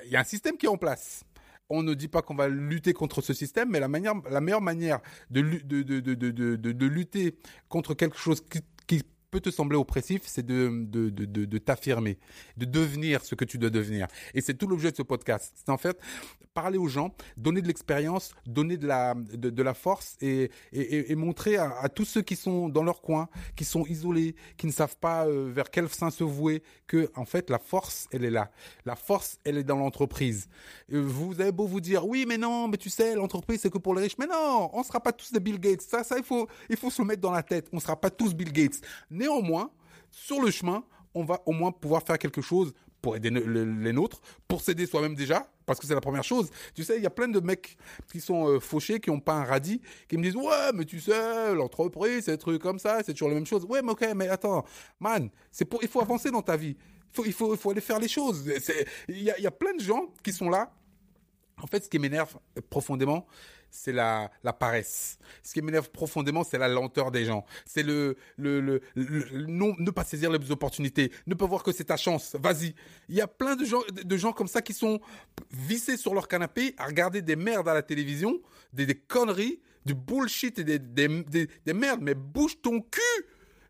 il 0.05 0.11
y 0.11 0.15
a 0.15 0.19
un 0.19 0.23
système 0.23 0.57
qui 0.57 0.65
est 0.65 0.69
en 0.69 0.77
place. 0.77 1.23
On 1.69 1.81
ne 1.83 1.93
dit 1.93 2.07
pas 2.07 2.21
qu'on 2.21 2.35
va 2.35 2.47
lutter 2.49 2.93
contre 2.93 3.21
ce 3.21 3.33
système, 3.33 3.69
mais 3.69 3.79
la 3.79 3.87
manière, 3.87 4.15
la 4.29 4.41
meilleure 4.41 4.61
manière 4.61 4.99
de, 5.29 5.41
de, 5.41 5.81
de, 5.83 5.99
de, 5.99 6.13
de, 6.15 6.55
de- 6.55 6.71
de 6.71 6.85
lutter 6.87 7.35
contre 7.69 7.93
quelque 7.93 8.17
chose 8.17 8.41
qui, 8.41 8.59
qui 8.87 9.01
peut 9.33 9.41
te 9.41 9.49
sembler 9.49 9.77
oppressif, 9.77 10.21
c'est 10.25 10.45
de, 10.45 10.85
de, 10.85 11.09
de, 11.09 11.45
de, 11.45 11.57
t'affirmer, 11.57 12.19
de 12.55 12.65
devenir 12.65 13.25
ce 13.25 13.33
que 13.33 13.45
tu 13.45 13.57
dois 13.57 13.71
devenir. 13.71 14.05
Et 14.35 14.41
c'est 14.41 14.53
tout 14.53 14.67
l'objet 14.67 14.91
de 14.91 14.95
ce 14.95 15.01
podcast. 15.01 15.51
C'est 15.55 15.71
en 15.71 15.77
fait 15.77 15.99
parler 16.53 16.77
aux 16.77 16.87
gens, 16.87 17.15
donner 17.35 17.63
de 17.63 17.67
l'expérience, 17.67 18.35
donner 18.45 18.77
de 18.77 18.85
la, 18.85 19.15
de, 19.15 19.49
de 19.49 19.63
la 19.63 19.73
force 19.73 20.17
et, 20.21 20.51
et, 20.71 21.11
et 21.11 21.15
montrer 21.15 21.57
à, 21.57 21.89
tous 21.89 22.05
ceux 22.05 22.21
qui 22.21 22.35
sont 22.35 22.69
dans 22.69 22.83
leur 22.83 23.01
coin, 23.01 23.27
qui 23.55 23.65
sont 23.65 23.87
isolés, 23.87 24.35
qui 24.55 24.67
ne 24.67 24.71
savent 24.71 24.97
pas 24.97 25.25
euh, 25.25 25.51
vers 25.51 25.71
quel 25.71 25.89
sein 25.89 26.11
se 26.11 26.23
vouer, 26.23 26.61
que 26.85 27.09
en 27.15 27.25
fait 27.25 27.49
la 27.49 27.57
force, 27.57 28.07
elle 28.11 28.23
est 28.23 28.29
là. 28.29 28.51
La 28.85 28.95
force, 28.95 29.39
elle 29.43 29.57
est 29.57 29.63
dans 29.63 29.77
l'entreprise. 29.77 30.47
Vous 30.89 31.41
avez 31.41 31.51
beau 31.51 31.65
vous 31.65 31.81
dire, 31.81 32.05
oui, 32.05 32.25
mais 32.27 32.37
non, 32.37 32.67
mais 32.67 32.77
tu 32.77 32.91
sais, 32.91 33.15
l'entreprise, 33.15 33.61
c'est 33.61 33.71
que 33.71 33.79
pour 33.79 33.95
les 33.95 34.03
riches. 34.03 34.17
Mais 34.19 34.27
non, 34.27 34.69
on 34.73 34.83
sera 34.83 34.99
pas 34.99 35.11
tous 35.11 35.31
des 35.31 35.39
Bill 35.39 35.59
Gates. 35.59 35.81
Ça, 35.81 36.03
ça, 36.03 36.17
il 36.19 36.23
faut, 36.23 36.47
il 36.69 36.77
faut 36.77 36.91
se 36.91 37.01
le 37.01 37.07
mettre 37.07 37.21
dans 37.21 37.31
la 37.31 37.41
tête. 37.43 37.67
On 37.73 37.79
sera 37.79 37.99
pas 37.99 38.11
tous 38.11 38.35
Bill 38.35 38.51
Gates. 38.51 38.79
Néanmoins, 39.23 39.71
sur 40.11 40.41
le 40.41 40.51
chemin, 40.51 40.83
on 41.15 41.23
va 41.23 41.41
au 41.45 41.53
moins 41.53 41.71
pouvoir 41.71 42.03
faire 42.03 42.17
quelque 42.17 42.41
chose 42.41 42.73
pour 43.01 43.15
aider 43.15 43.29
les 43.29 43.93
nôtres, 43.93 44.21
pour 44.47 44.61
s'aider 44.61 44.85
soi-même 44.85 45.15
déjà, 45.15 45.49
parce 45.65 45.79
que 45.79 45.87
c'est 45.87 45.93
la 45.93 46.01
première 46.01 46.23
chose. 46.25 46.49
Tu 46.73 46.83
sais, 46.83 46.97
il 46.97 47.03
y 47.03 47.05
a 47.05 47.09
plein 47.09 47.29
de 47.29 47.39
mecs 47.39 47.77
qui 48.11 48.19
sont 48.19 48.47
euh, 48.47 48.59
fauchés, 48.59 48.99
qui 48.99 49.09
ont 49.09 49.19
pas 49.21 49.33
un 49.33 49.45
radis, 49.45 49.81
qui 50.09 50.17
me 50.17 50.23
disent 50.23 50.35
ouais, 50.35 50.71
mais 50.73 50.83
tu 50.83 50.99
sais, 50.99 51.53
l'entreprise, 51.53 52.25
c'est 52.25 52.37
trucs 52.37 52.61
comme 52.61 52.79
ça, 52.79 52.99
c'est 53.05 53.13
toujours 53.13 53.29
la 53.29 53.35
même 53.35 53.45
chose. 53.45 53.65
Ouais, 53.65 53.81
mais 53.81 53.91
ok, 53.91 54.05
mais 54.15 54.27
attends, 54.27 54.65
man, 54.99 55.29
c'est 55.51 55.65
pour, 55.65 55.81
il 55.83 55.89
faut 55.89 56.01
avancer 56.01 56.31
dans 56.31 56.41
ta 56.41 56.57
vie. 56.57 56.75
Il 57.25 57.31
faut, 57.31 57.53
il 57.53 57.57
faut, 57.57 57.71
aller 57.71 57.81
faire 57.81 57.99
les 57.99 58.07
choses. 58.07 58.49
Il 59.07 59.21
y 59.21 59.47
a 59.47 59.51
plein 59.51 59.73
de 59.73 59.81
gens 59.81 60.07
qui 60.23 60.33
sont 60.33 60.49
là. 60.49 60.73
En 61.61 61.67
fait, 61.67 61.83
ce 61.83 61.89
qui 61.89 61.99
m'énerve 61.99 62.35
profondément, 62.69 63.25
c'est 63.69 63.91
la, 63.91 64.29
la 64.43 64.53
paresse. 64.53 65.17
Ce 65.41 65.53
qui 65.53 65.61
m'énerve 65.61 65.89
profondément, 65.89 66.43
c'est 66.43 66.59
la 66.59 66.67
lenteur 66.67 67.09
des 67.09 67.25
gens. 67.25 67.43
C'est 67.65 67.81
le, 67.81 68.15
le, 68.37 68.61
le, 68.61 68.81
non, 69.47 69.75
ne 69.79 69.89
pas 69.89 70.03
saisir 70.03 70.31
les 70.31 70.51
opportunités, 70.51 71.11
ne 71.25 71.33
pas 71.33 71.47
voir 71.47 71.63
que 71.63 71.71
c'est 71.71 71.85
ta 71.85 71.97
chance. 71.97 72.35
Vas-y. 72.39 72.75
Il 73.09 73.15
y 73.15 73.21
a 73.21 73.27
plein 73.27 73.55
de 73.55 73.65
gens, 73.65 73.81
de 73.91 74.17
gens 74.17 74.31
comme 74.31 74.47
ça 74.47 74.61
qui 74.61 74.73
sont 74.73 74.99
vissés 75.51 75.97
sur 75.97 76.13
leur 76.13 76.27
canapé 76.27 76.75
à 76.77 76.85
regarder 76.85 77.21
des 77.21 77.35
merdes 77.35 77.67
à 77.67 77.73
la 77.73 77.81
télévision, 77.81 78.39
des, 78.73 78.85
des 78.85 78.95
conneries, 78.95 79.59
du 79.85 79.95
bullshit 79.95 80.59
et 80.59 80.63
des, 80.63 80.79
des, 80.79 81.07
des, 81.23 81.49
des 81.65 81.73
merdes. 81.73 82.01
Mais 82.01 82.13
bouge 82.13 82.61
ton 82.61 82.79
cul! 82.79 83.25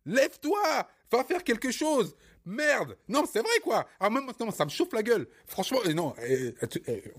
Lève-toi! 0.05 0.87
Va 1.11 1.23
faire 1.23 1.43
quelque 1.43 1.71
chose! 1.71 2.15
Merde 2.45 2.97
Non, 3.07 3.23
c'est 3.31 3.39
vrai 3.39 3.59
quoi 3.63 3.87
Ah 3.99 4.09
même 4.09 4.25
maintenant, 4.25 4.51
ça 4.51 4.65
me 4.65 4.69
chauffe 4.69 4.91
la 4.93 5.01
gueule. 5.01 5.27
Franchement, 5.47 5.79
non, 5.95 6.13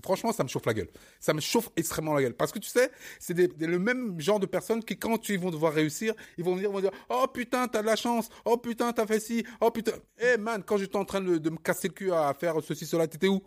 franchement, 0.03 0.31
ça 0.31 0.43
me 0.43 0.49
chauffe 0.49 0.65
la 0.65 0.73
gueule. 0.73 0.89
Ça 1.19 1.33
me 1.33 1.41
chauffe 1.41 1.69
extrêmement 1.75 2.13
la 2.13 2.21
gueule. 2.21 2.35
Parce 2.35 2.51
que 2.51 2.59
tu 2.59 2.69
sais, 2.69 2.91
c'est 3.19 3.35
le 3.35 3.79
même 3.79 4.19
genre 4.21 4.39
de 4.39 4.45
personnes 4.45 4.83
qui, 4.83 4.97
quand 4.97 5.27
ils 5.29 5.39
vont 5.39 5.51
devoir 5.51 5.73
réussir, 5.73 6.13
ils 6.37 6.43
vont 6.43 6.55
venir, 6.55 6.71
vont 6.71 6.81
dire, 6.81 6.91
oh 7.09 7.25
putain, 7.33 7.67
t'as 7.67 7.81
de 7.81 7.87
la 7.87 7.95
chance. 7.95 8.29
Oh 8.45 8.57
putain, 8.57 8.93
t'as 8.93 9.07
fait 9.07 9.19
ci. 9.19 9.45
Oh 9.61 9.71
putain. 9.71 9.93
Eh 10.19 10.37
man, 10.37 10.63
quand 10.63 10.77
j'étais 10.77 10.97
en 10.97 11.05
train 11.05 11.21
de, 11.21 11.49
me 11.49 11.57
casser 11.57 11.87
le 11.87 11.93
cul 11.93 12.11
à 12.11 12.33
faire 12.33 12.55
ceci, 12.61 12.85
cela, 12.85 13.07
t'étais 13.07 13.27
où? 13.27 13.41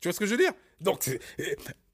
Tu 0.00 0.08
vois 0.08 0.12
ce 0.12 0.18
que 0.18 0.26
je 0.26 0.32
veux 0.32 0.42
dire? 0.42 0.52
Donc, 0.80 1.10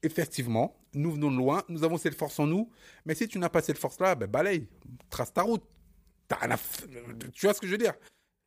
effectivement, 0.01 0.75
nous 0.93 1.11
venons 1.11 1.29
de 1.29 1.37
loin, 1.37 1.63
nous 1.67 1.83
avons 1.83 1.97
cette 1.97 2.15
force 2.15 2.39
en 2.39 2.47
nous, 2.47 2.69
mais 3.05 3.13
si 3.15 3.27
tu 3.27 3.37
n'as 3.37 3.49
pas 3.49 3.61
cette 3.61 3.77
force-là, 3.77 4.15
ben 4.15 4.27
balaye, 4.27 4.67
trace 5.09 5.33
ta 5.33 5.41
route. 5.41 5.63
Tu 7.33 7.45
vois 7.45 7.53
ce 7.53 7.61
que 7.61 7.67
je 7.67 7.71
veux 7.71 7.77
dire? 7.77 7.93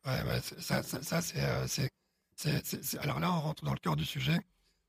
Ouais, 0.05 0.23
ouais, 0.23 0.41
ça, 0.41 0.81
ça, 0.81 1.19
euh, 1.35 1.67
c'est, 1.67 1.91
c'est, 2.35 2.97
alors 2.99 3.19
là, 3.19 3.31
on 3.31 3.39
rentre 3.39 3.63
dans 3.63 3.73
le 3.73 3.79
cœur 3.79 3.95
du 3.95 4.05
sujet. 4.05 4.39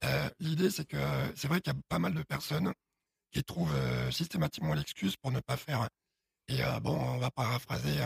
Euh, 0.05 0.31
l'idée, 0.41 0.71
c'est 0.71 0.87
que 0.87 0.97
c'est 1.37 1.49
vrai 1.49 1.61
qu'il 1.61 1.73
y 1.73 1.77
a 1.77 1.81
pas 1.89 1.99
mal 1.99 2.15
de 2.15 2.23
personnes 2.23 2.73
qui 3.31 3.45
trouvent 3.45 3.75
euh, 3.75 4.11
systématiquement 4.11 4.75
l'excuse 4.75 5.17
pour 5.17 5.31
ne 5.31 5.41
pas 5.41 5.57
faire. 5.57 5.89
Et 6.49 6.61
bon, 6.83 6.99
on 6.99 7.19
va 7.19 7.31
paraphraser 7.31 7.99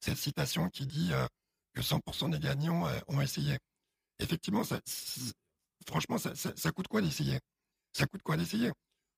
cette 0.00 0.16
citation 0.16 0.70
qui 0.70 0.86
dit 0.86 1.12
que 1.74 1.82
100% 1.82 2.30
des 2.30 2.40
gagnants 2.40 2.88
ont 3.08 3.20
essayé. 3.20 3.58
Effectivement, 4.18 4.64
ça, 4.64 4.80
franchement, 5.86 6.18
ça, 6.18 6.34
ça, 6.34 6.52
ça, 6.56 6.72
coûte 6.72 6.88
quoi 6.88 7.02
d'essayer? 7.02 7.38
Ça 7.92 8.06
coûte 8.06 8.22
quoi 8.22 8.36
d'essayer? 8.36 8.72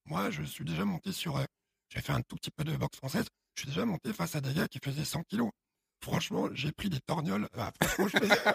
Moi, 0.07 0.31
je 0.31 0.43
suis 0.43 0.65
déjà 0.65 0.85
monté 0.85 1.13
sur. 1.13 1.41
j'ai 1.89 2.01
fait 2.01 2.13
un 2.13 2.23
tout 2.23 2.37
petit 2.37 2.51
peu 2.51 2.65
de 2.65 2.77
boxe 2.77 2.97
française. 2.99 3.27
Je 3.55 3.63
suis 3.63 3.69
déjà 3.71 3.87
monté 3.87 4.13
face 4.13 4.35
à 4.37 4.41
des 4.41 4.53
gars 4.53 4.69
qui 4.69 4.81
faisaient 4.83 5.05
100 5.05 5.23
kilos. 5.25 5.51
Franchement, 6.03 6.49
j'ai 6.53 6.73
pris 6.73 6.91
des 6.91 7.01
torgnoles. 7.01 7.49
Ah, 7.57 7.73
franchement, 7.81 8.09
je, 8.09 8.19
faisais... 8.19 8.41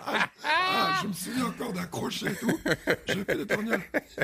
ah, 0.00 0.30
ah, 0.44 1.00
je 1.02 1.08
me 1.08 1.12
souviens 1.12 1.46
encore 1.46 1.72
d'un 1.72 1.86
crochet 1.86 2.32
et 2.32 2.36
tout. 2.36 2.58
J'ai 3.08 3.24
pris 3.24 3.36
des 3.38 3.46
torgnoles. 3.46 3.82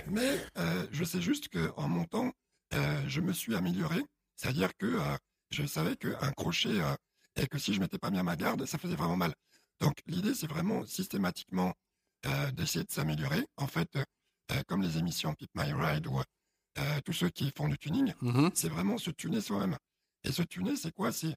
Mais 0.08 0.38
euh, 0.58 0.86
je 0.92 1.04
sais 1.04 1.20
juste 1.20 1.48
qu'en 1.48 1.88
montant, 1.88 2.32
euh, 2.74 3.02
je 3.08 3.20
me 3.20 3.32
suis 3.32 3.54
amélioré. 3.56 4.00
C'est-à-dire 4.36 4.70
que 4.76 4.86
euh, 4.86 5.16
je 5.52 5.66
savais 5.66 5.96
qu'un 5.96 6.32
crochet, 6.32 6.80
euh, 6.80 6.94
et 7.36 7.46
que 7.46 7.58
si 7.58 7.74
je 7.74 7.80
m'étais 7.80 7.98
pas 7.98 8.10
mis 8.10 8.18
à 8.18 8.22
ma 8.22 8.36
garde, 8.36 8.64
ça 8.66 8.78
faisait 8.78 8.96
vraiment 8.96 9.16
mal. 9.16 9.34
Donc 9.80 9.94
l'idée, 10.06 10.34
c'est 10.34 10.46
vraiment 10.46 10.84
systématiquement 10.86 11.74
euh, 12.26 12.50
d'essayer 12.52 12.84
de 12.84 12.90
s'améliorer. 12.90 13.44
En 13.56 13.66
fait, 13.66 13.88
euh, 13.96 14.62
comme 14.66 14.82
les 14.82 14.98
émissions 14.98 15.34
Pip 15.34 15.50
My 15.54 15.72
Ride 15.72 16.06
ou 16.06 16.20
tous 17.04 17.12
ceux 17.12 17.28
qui 17.28 17.52
font 17.54 17.68
du 17.68 17.76
tuning, 17.78 18.14
mm 18.22 18.30
-hmm. 18.30 18.50
c'est 18.54 18.70
vraiment 18.70 18.96
se 18.98 19.10
tuner 19.10 19.40
soi-même. 19.42 19.76
Et 20.24 20.32
se 20.32 20.42
tuner, 20.42 20.74
c'est 20.76 20.92
quoi? 20.92 21.12
C'est 21.12 21.34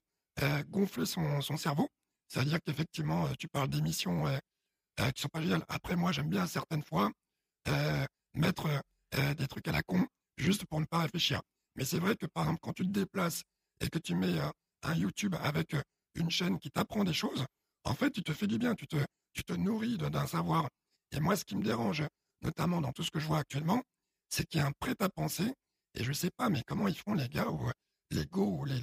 gonfler 0.68 1.06
son, 1.06 1.40
son 1.40 1.56
cerveau. 1.56 1.88
C'est-à-dire 2.28 2.58
qu'effectivement, 2.64 3.26
euh, 3.26 3.32
tu 3.38 3.48
parles 3.48 3.68
d'émissions 3.68 4.26
euh, 4.26 4.38
euh, 5.00 5.10
qui 5.12 5.22
sont 5.22 5.28
pas 5.28 5.40
géniales. 5.40 5.64
Après, 5.68 5.96
moi, 5.96 6.12
j'aime 6.12 6.28
bien 6.28 6.46
certaines 6.46 6.82
fois 6.82 7.10
mettre 8.34 8.68
des 9.12 9.48
trucs 9.48 9.66
à 9.66 9.72
la 9.72 9.82
con, 9.82 10.06
juste 10.36 10.66
pour 10.66 10.78
ne 10.78 10.84
pas 10.84 10.98
réfléchir. 10.98 11.42
Mais 11.74 11.84
c'est 11.84 11.98
vrai 11.98 12.14
que, 12.14 12.26
par 12.26 12.44
exemple, 12.44 12.60
quand 12.62 12.72
tu 12.74 12.84
te 12.84 12.92
déplaces 12.92 13.42
et 13.80 13.88
que 13.88 13.98
tu 13.98 14.14
mets 14.14 14.38
un 14.82 14.94
YouTube 14.94 15.34
avec 15.42 15.74
une 16.14 16.30
chaîne 16.30 16.60
qui 16.60 16.70
t'apprend 16.70 17.02
des 17.02 17.12
choses, 17.12 17.44
en 17.82 17.94
fait, 17.94 18.12
tu 18.12 18.22
te 18.22 18.32
fais 18.32 18.46
du 18.46 18.58
bien, 18.58 18.76
tu 18.76 18.86
te, 18.86 18.98
tu 19.32 19.42
te 19.42 19.52
nourris 19.52 19.98
d'un 19.98 20.26
savoir. 20.28 20.68
Et 21.10 21.18
moi, 21.18 21.34
ce 21.34 21.44
qui 21.44 21.56
me 21.56 21.64
dérange, 21.64 22.04
notamment 22.42 22.80
dans 22.80 22.92
tout 22.92 23.02
ce 23.02 23.10
que 23.10 23.18
je 23.18 23.26
vois 23.26 23.38
actuellement, 23.38 23.82
c'est 24.28 24.46
qu'il 24.46 24.60
y 24.60 24.62
a 24.62 24.66
un 24.66 24.72
prêt 24.78 24.94
à 25.00 25.08
penser. 25.08 25.52
Et 25.94 26.04
je 26.04 26.12
sais 26.12 26.30
pas, 26.30 26.50
mais 26.50 26.62
comment 26.68 26.86
ils 26.86 26.98
font 26.98 27.14
les 27.14 27.28
gars 27.28 27.48
ou 27.48 27.68
les 28.10 28.26
go 28.26 28.58
ou 28.60 28.64
les, 28.64 28.80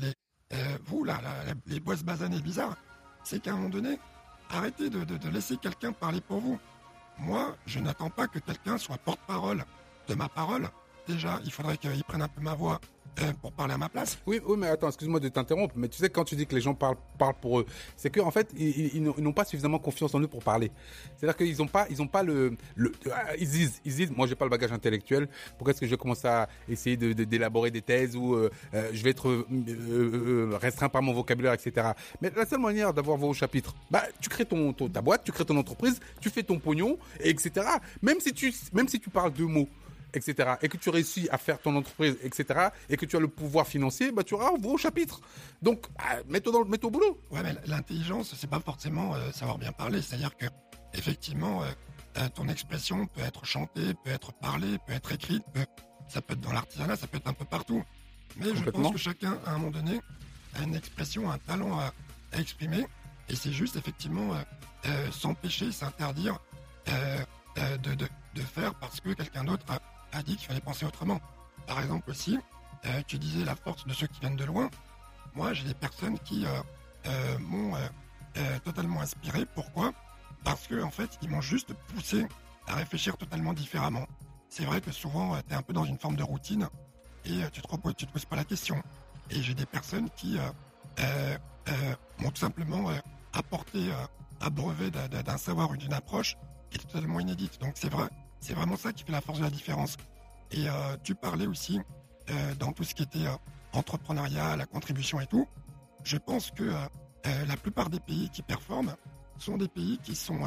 euh, 0.54 0.78
vous, 0.86 1.04
là, 1.04 1.20
là, 1.22 1.54
les 1.68 1.80
boîtes 1.80 2.04
basanées 2.04 2.42
bizarres, 2.42 2.78
c'est 3.24 3.42
qu'à 3.42 3.52
un 3.52 3.56
moment 3.56 3.70
donné, 3.70 4.00
arrêtez 4.50 4.90
de, 4.90 5.04
de, 5.04 5.30
laisser 5.30 5.58
quelqu'un 5.58 5.92
parler 5.92 6.22
pour 6.22 6.40
vous. 6.40 6.60
Moi, 7.20 7.56
je 7.66 7.80
n'attends 7.80 8.10
pas 8.10 8.28
que 8.28 8.40
quelqu'un 8.40 8.78
soit 8.78 8.98
porte-parole 8.98 9.64
de 10.08 10.16
ma 10.16 10.30
parole. 10.30 10.70
Déjà, 11.08 11.40
il 11.44 11.52
faudrait 11.52 11.78
qu'il 11.78 12.04
prenne 12.04 12.22
un 12.22 12.28
peu 12.28 12.42
ma 12.42 12.54
voix 12.54 12.80
euh, 12.84 12.93
pour 13.42 13.52
parler 13.52 13.74
à 13.74 13.78
ma 13.78 13.90
place. 13.90 14.18
Oui, 14.26 14.42
oui, 14.46 14.58
mais 14.58 14.68
attends, 14.68 14.88
excuse-moi 14.88 15.20
de 15.20 15.30
t'interrompre, 15.30 15.74
mais 15.78 15.88
tu 15.88 15.98
sais, 15.98 16.10
quand 16.10 16.24
tu 16.24 16.36
dis 16.36 16.46
que 16.46 16.56
les 16.56 16.62
gens 16.62 16.74
parlent, 16.74 16.98
parlent 17.18 17.36
pour 17.40 17.60
eux, 17.60 17.66
c'est 17.96 18.10
qu'en 18.10 18.28
en 18.28 18.32
fait, 18.32 18.50
ils, 18.58 19.02
n'ont 19.02 19.34
pas 19.34 19.46
suffisamment 19.46 19.80
confiance 19.80 20.14
en 20.16 20.20
eux 20.20 20.28
pour 20.28 20.44
parler. 20.44 20.72
C'est-à-dire 21.18 21.38
qu'ils 21.38 21.58
n'ont 21.58 21.68
pas, 21.68 21.86
ils 21.90 22.02
ont 22.02 22.08
pas 22.08 22.24
le, 22.24 22.56
le, 22.76 22.92
ils 23.40 23.50
disent, 23.50 23.82
ils 23.86 23.96
disent, 23.96 24.12
moi, 24.12 24.28
j'ai 24.28 24.36
pas 24.36 24.46
le 24.46 24.52
bagage 24.52 24.72
intellectuel. 24.72 25.28
Pourquoi 25.58 25.72
est-ce 25.72 25.80
que 25.80 25.86
je 25.86 25.92
vais 25.92 25.98
commencer 25.98 26.28
à 26.28 26.50
essayer 26.68 26.98
d'élaborer 26.98 27.70
de, 27.70 27.76
des 27.76 27.82
thèses 27.82 28.16
ou 28.16 28.34
euh, 28.34 28.50
euh, 28.74 28.90
je 28.94 29.04
vais 29.04 29.12
être 29.12 29.30
euh, 29.30 29.46
euh, 29.52 30.58
restreint 30.62 30.90
par 30.90 31.02
mon 31.02 31.14
vocabulaire, 31.14 31.54
etc. 31.54 31.92
Mais 32.22 32.32
la 32.36 32.46
seule 32.46 32.60
manière 32.60 32.94
d'avoir 32.94 33.18
vos 33.18 33.34
chapitres, 33.34 33.76
bah, 33.92 34.04
tu 34.22 34.30
crées 34.30 34.46
ton, 34.46 34.74
ta 34.74 35.02
boîte, 35.02 35.24
tu 35.24 35.32
crées 35.32 35.46
ton 35.46 35.58
entreprise, 35.58 36.00
tu 36.22 36.30
fais 36.30 36.44
ton 36.44 36.60
pognon, 36.60 36.98
et 37.20 37.30
etc. 37.30 37.66
Même 38.02 38.20
si 38.20 38.34
tu, 38.34 38.54
même 38.74 38.88
si 38.88 39.00
tu 39.00 39.10
parles 39.10 39.34
deux 39.34 39.46
mots 39.46 39.68
etc., 40.14 40.56
et 40.62 40.70
que 40.70 40.78
tu 40.78 40.90
réussis 40.90 41.28
à 41.32 41.38
faire 41.38 41.60
ton 41.60 41.76
entreprise, 41.76 42.18
etc., 42.24 42.70
et 42.90 42.98
que 42.98 43.06
tu 43.06 43.16
as 43.16 43.20
le 43.20 43.28
pouvoir 43.28 43.68
financier, 43.68 44.12
bah, 44.12 44.24
tu 44.24 44.34
auras 44.34 44.50
un 44.50 44.58
gros 44.58 44.78
chapitre. 44.78 45.22
Donc, 45.62 45.86
bah, 45.98 46.22
mets-toi 46.28 46.66
mets 46.66 46.84
au 46.84 46.90
boulot. 46.90 47.20
Ouais, 47.32 47.42
mais 47.44 47.56
l'intelligence, 47.66 48.36
c'est 48.38 48.50
pas 48.50 48.60
forcément 48.60 49.16
euh, 49.16 49.32
savoir 49.32 49.58
bien 49.58 49.72
parler. 49.72 50.02
C'est-à-dire 50.02 50.36
que, 50.36 50.46
effectivement, 50.94 51.64
euh, 51.64 52.30
ton 52.36 52.48
expression 52.48 53.08
peut 53.08 53.22
être 53.22 53.46
chantée, 53.46 53.94
peut 54.04 54.12
être 54.12 54.34
parlée, 54.34 54.78
peut 54.86 54.94
être 54.94 55.12
écrite, 55.12 55.44
peut, 55.54 55.66
ça 56.08 56.22
peut 56.22 56.34
être 56.34 56.42
dans 56.42 56.54
l'artisanat, 56.54 56.96
ça 56.96 57.08
peut 57.08 57.18
être 57.18 57.28
un 57.28 57.34
peu 57.34 57.46
partout. 57.46 57.84
Mais 58.38 58.56
je 58.56 58.70
pense 58.70 58.92
que 58.92 58.98
chacun, 58.98 59.38
à 59.46 59.52
un 59.52 59.58
moment 59.58 59.72
donné, 59.72 60.00
a 60.56 60.64
une 60.64 60.76
expression, 60.76 61.32
un 61.32 61.38
talent 61.40 61.80
à, 61.80 61.94
à 62.32 62.40
exprimer, 62.40 62.86
et 63.30 63.36
c'est 63.36 63.54
juste, 63.54 63.76
effectivement, 63.76 64.34
euh, 64.86 65.12
s'empêcher, 65.12 65.72
s'interdire 65.72 66.40
de, 67.56 67.96
de, 67.96 68.08
de 68.36 68.42
faire 68.42 68.74
parce 68.76 69.00
que 69.00 69.14
quelqu'un 69.14 69.44
d'autre 69.44 69.66
a 69.70 69.80
a 70.14 70.24
dit 70.24 70.36
qu'il 70.38 70.48
fallait 70.48 70.62
penser 70.62 70.86
autrement. 70.86 71.20
Par 71.68 71.80
exemple 71.80 72.10
aussi, 72.10 72.40
euh, 72.86 73.02
tu 73.08 73.18
disais 73.18 73.46
la 73.46 73.56
force 73.56 73.86
de 73.86 73.94
ceux 73.94 74.08
qui 74.08 74.20
viennent 74.20 74.36
de 74.36 74.46
loin. 74.46 74.70
Moi, 75.36 75.54
j'ai 75.54 75.64
des 75.64 75.74
personnes 75.74 76.20
qui 76.20 76.46
euh, 76.46 76.50
euh, 77.08 77.40
m'ont 77.40 77.74
totalement 78.64 79.02
inspiré. 79.02 79.46
Pourquoi? 79.46 79.94
Parce 80.44 80.68
que 80.68 80.82
en 80.82 80.90
fait, 80.92 81.18
ils 81.22 81.30
m'ont 81.30 81.42
juste 81.42 81.74
poussé 81.88 82.26
à 82.68 82.76
réfléchir 82.76 83.18
totalement 83.18 83.54
différemment. 83.54 84.08
C'est 84.50 84.66
vrai 84.66 84.82
que 84.82 84.92
souvent, 84.92 85.40
tu 85.42 85.54
es 85.54 85.56
un 85.56 85.62
peu 85.62 85.74
dans 85.74 85.86
une 85.86 85.98
forme 85.98 86.16
de 86.16 86.24
routine 86.24 86.68
et 87.26 87.42
tu 87.52 87.62
te, 87.62 87.92
te 87.92 88.06
poses 88.06 88.26
pas 88.26 88.36
la 88.36 88.44
question. 88.44 88.82
Et 89.30 89.42
j'ai 89.42 89.54
des 89.54 89.66
personnes 89.66 90.10
qui 90.12 90.38
m'ont 92.20 92.32
tout 92.32 92.42
simplement 92.42 92.90
apporté 93.34 93.92
un 94.42 94.50
brevet 94.50 94.92
d'un 94.92 95.38
savoir 95.38 95.72
ou 95.72 95.78
d'une 95.78 95.94
approche 95.94 96.36
qui 96.70 96.78
est 96.78 96.82
totalement 96.82 97.20
inédite. 97.20 97.60
Donc 97.62 97.74
c'est 97.76 97.90
vrai, 97.90 98.10
c'est 98.44 98.54
vraiment 98.54 98.76
ça 98.76 98.92
qui 98.92 99.04
fait 99.04 99.12
la 99.14 99.22
force 99.22 99.40
de 99.40 99.46
la 99.46 99.50
différence. 99.50 99.98
Et 100.52 100.68
euh, 100.68 100.72
tu 101.02 101.16
parlais 101.16 101.48
aussi 101.48 101.80
euh, 102.30 102.56
dans 102.60 102.74
tout 102.74 102.84
ce 102.84 102.94
qui 102.94 103.04
était 103.04 103.26
euh, 103.26 103.38
entrepreneuriat, 103.72 104.58
la 104.58 104.66
contribution 104.66 105.20
et 105.22 105.28
tout. 105.28 105.48
Je 106.04 106.18
pense 106.18 106.52
que 106.52 106.66
la 107.24 107.56
plupart 107.56 107.90
des 107.90 108.02
pays 108.02 108.30
qui 108.30 108.42
performent 108.42 108.94
sont 109.38 109.56
des 109.56 109.70
pays 109.70 109.98
qui 110.04 110.16
sont 110.16 110.38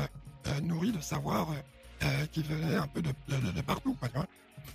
nourris 0.62 0.92
de 0.92 1.00
savoir 1.00 1.48
qui 2.30 2.42
venaient 2.42 2.76
un 2.76 2.86
peu 2.86 3.00
de, 3.00 3.10
partout. 3.62 3.96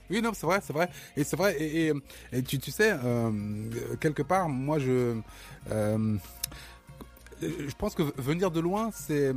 Oui, 0.10 0.20
non, 0.24 0.32
c'est 0.34 0.48
vrai, 0.48 0.60
c'est 0.64 0.74
vrai. 0.74 0.90
Et 1.16 1.24
c'est 1.24 1.36
vrai, 1.36 1.56
et, 1.62 1.94
tu, 2.42 2.58
tu 2.58 2.72
sais, 2.72 2.98
quelque 4.00 4.24
part, 4.24 4.50
moi, 4.50 4.80
je 4.80 5.22
je 7.42 7.76
pense 7.78 7.96
que 7.96 8.04
venir 8.22 8.52
de 8.52 8.60
loin, 8.60 8.92
c'est 8.94 9.34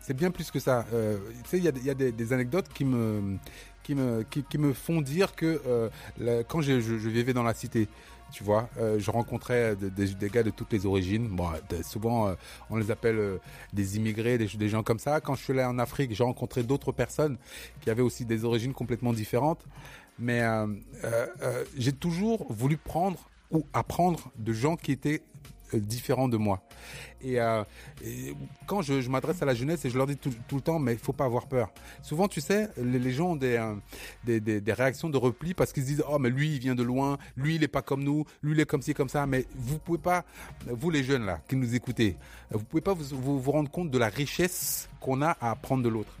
c'est 0.00 0.14
bien 0.14 0.30
plus 0.30 0.50
que 0.50 0.58
ça. 0.58 0.86
Euh, 0.92 1.18
tu 1.44 1.50
sais, 1.50 1.58
il 1.58 1.64
y 1.64 1.90
a, 1.90 1.94
des, 1.94 2.32
anecdotes 2.32 2.68
qui 2.72 2.84
me 2.84 3.38
qui 3.82 3.94
me 3.94 4.24
qui, 4.24 4.58
me 4.58 4.72
font 4.72 5.00
dire 5.00 5.34
que 5.34 5.60
euh, 5.66 6.42
quand 6.48 6.60
je, 6.60 6.72
vivais 6.72 7.32
dans 7.32 7.42
la 7.42 7.54
cité, 7.54 7.88
tu 8.32 8.44
vois, 8.44 8.68
euh, 8.78 8.98
je 8.98 9.10
rencontrais 9.10 9.76
des, 9.76 9.90
des, 9.90 10.28
gars 10.28 10.42
de 10.42 10.50
toutes 10.50 10.72
les 10.72 10.86
origines. 10.86 11.28
Bon, 11.28 11.48
souvent 11.82 12.34
on 12.70 12.76
les 12.76 12.90
appelle 12.90 13.38
des 13.72 13.96
immigrés, 13.96 14.38
des, 14.38 14.46
des, 14.46 14.68
gens 14.68 14.82
comme 14.82 14.98
ça. 14.98 15.20
Quand 15.20 15.34
je 15.34 15.42
suis 15.42 15.52
allé 15.52 15.64
en 15.64 15.78
Afrique, 15.78 16.14
j'ai 16.14 16.24
rencontré 16.24 16.62
d'autres 16.62 16.92
personnes 16.92 17.36
qui 17.80 17.90
avaient 17.90 18.02
aussi 18.02 18.24
des 18.24 18.44
origines 18.44 18.72
complètement 18.72 19.12
différentes. 19.12 19.64
Mais 20.18 20.42
j'ai 21.76 21.92
toujours 21.92 22.46
voulu 22.52 22.76
prendre 22.76 23.28
ou 23.50 23.64
apprendre 23.72 24.30
de 24.38 24.52
gens 24.52 24.76
qui 24.76 24.92
étaient 24.92 25.22
euh, 25.74 25.80
différents 25.80 26.28
de 26.28 26.36
moi. 26.36 26.62
Et, 27.22 27.40
euh, 27.40 27.64
quand 28.66 28.82
je, 28.82 29.08
m'adresse 29.08 29.42
à 29.42 29.44
la 29.46 29.54
jeunesse 29.54 29.84
et 29.84 29.90
je 29.90 29.96
leur 29.96 30.06
dis 30.06 30.16
tout, 30.16 30.30
le 30.52 30.60
temps, 30.60 30.78
mais 30.78 30.92
il 30.92 30.98
faut 30.98 31.12
pas 31.12 31.24
avoir 31.24 31.46
peur. 31.46 31.72
Souvent, 32.02 32.28
tu 32.28 32.40
sais, 32.40 32.68
les, 32.76 33.12
gens 33.12 33.30
ont 33.30 33.36
des, 33.36 33.56
euh, 33.56 33.74
des, 34.24 34.40
des, 34.40 34.72
réactions 34.72 35.08
de 35.08 35.16
repli 35.16 35.54
parce 35.54 35.72
qu'ils 35.72 35.82
se 35.82 35.88
disent, 35.88 36.04
oh 36.08 36.18
mais 36.18 36.30
lui 36.30 36.54
il 36.54 36.58
vient 36.60 36.74
de 36.74 36.82
loin, 36.82 37.18
lui 37.36 37.56
il 37.56 37.64
est 37.64 37.68
pas 37.68 37.82
comme 37.82 38.04
nous, 38.04 38.24
lui 38.42 38.52
il 38.52 38.60
est 38.60 38.66
comme 38.66 38.82
ci 38.82 38.94
comme 38.94 39.08
ça. 39.08 39.26
Mais 39.26 39.46
vous 39.56 39.78
pouvez 39.78 39.98
pas, 39.98 40.24
vous 40.66 40.90
les 40.90 41.02
jeunes 41.02 41.26
là 41.26 41.40
qui 41.48 41.56
nous 41.56 41.74
écoutez, 41.74 42.16
vous 42.50 42.64
pouvez 42.64 42.82
pas 42.82 42.94
vous, 42.94 43.40
vous, 43.40 43.50
rendre 43.50 43.70
compte 43.70 43.90
de 43.90 43.98
la 43.98 44.08
richesse 44.08 44.88
qu'on 45.00 45.22
a 45.22 45.30
à 45.40 45.50
apprendre 45.50 45.82
de 45.82 45.88
l'autre. 45.88 46.16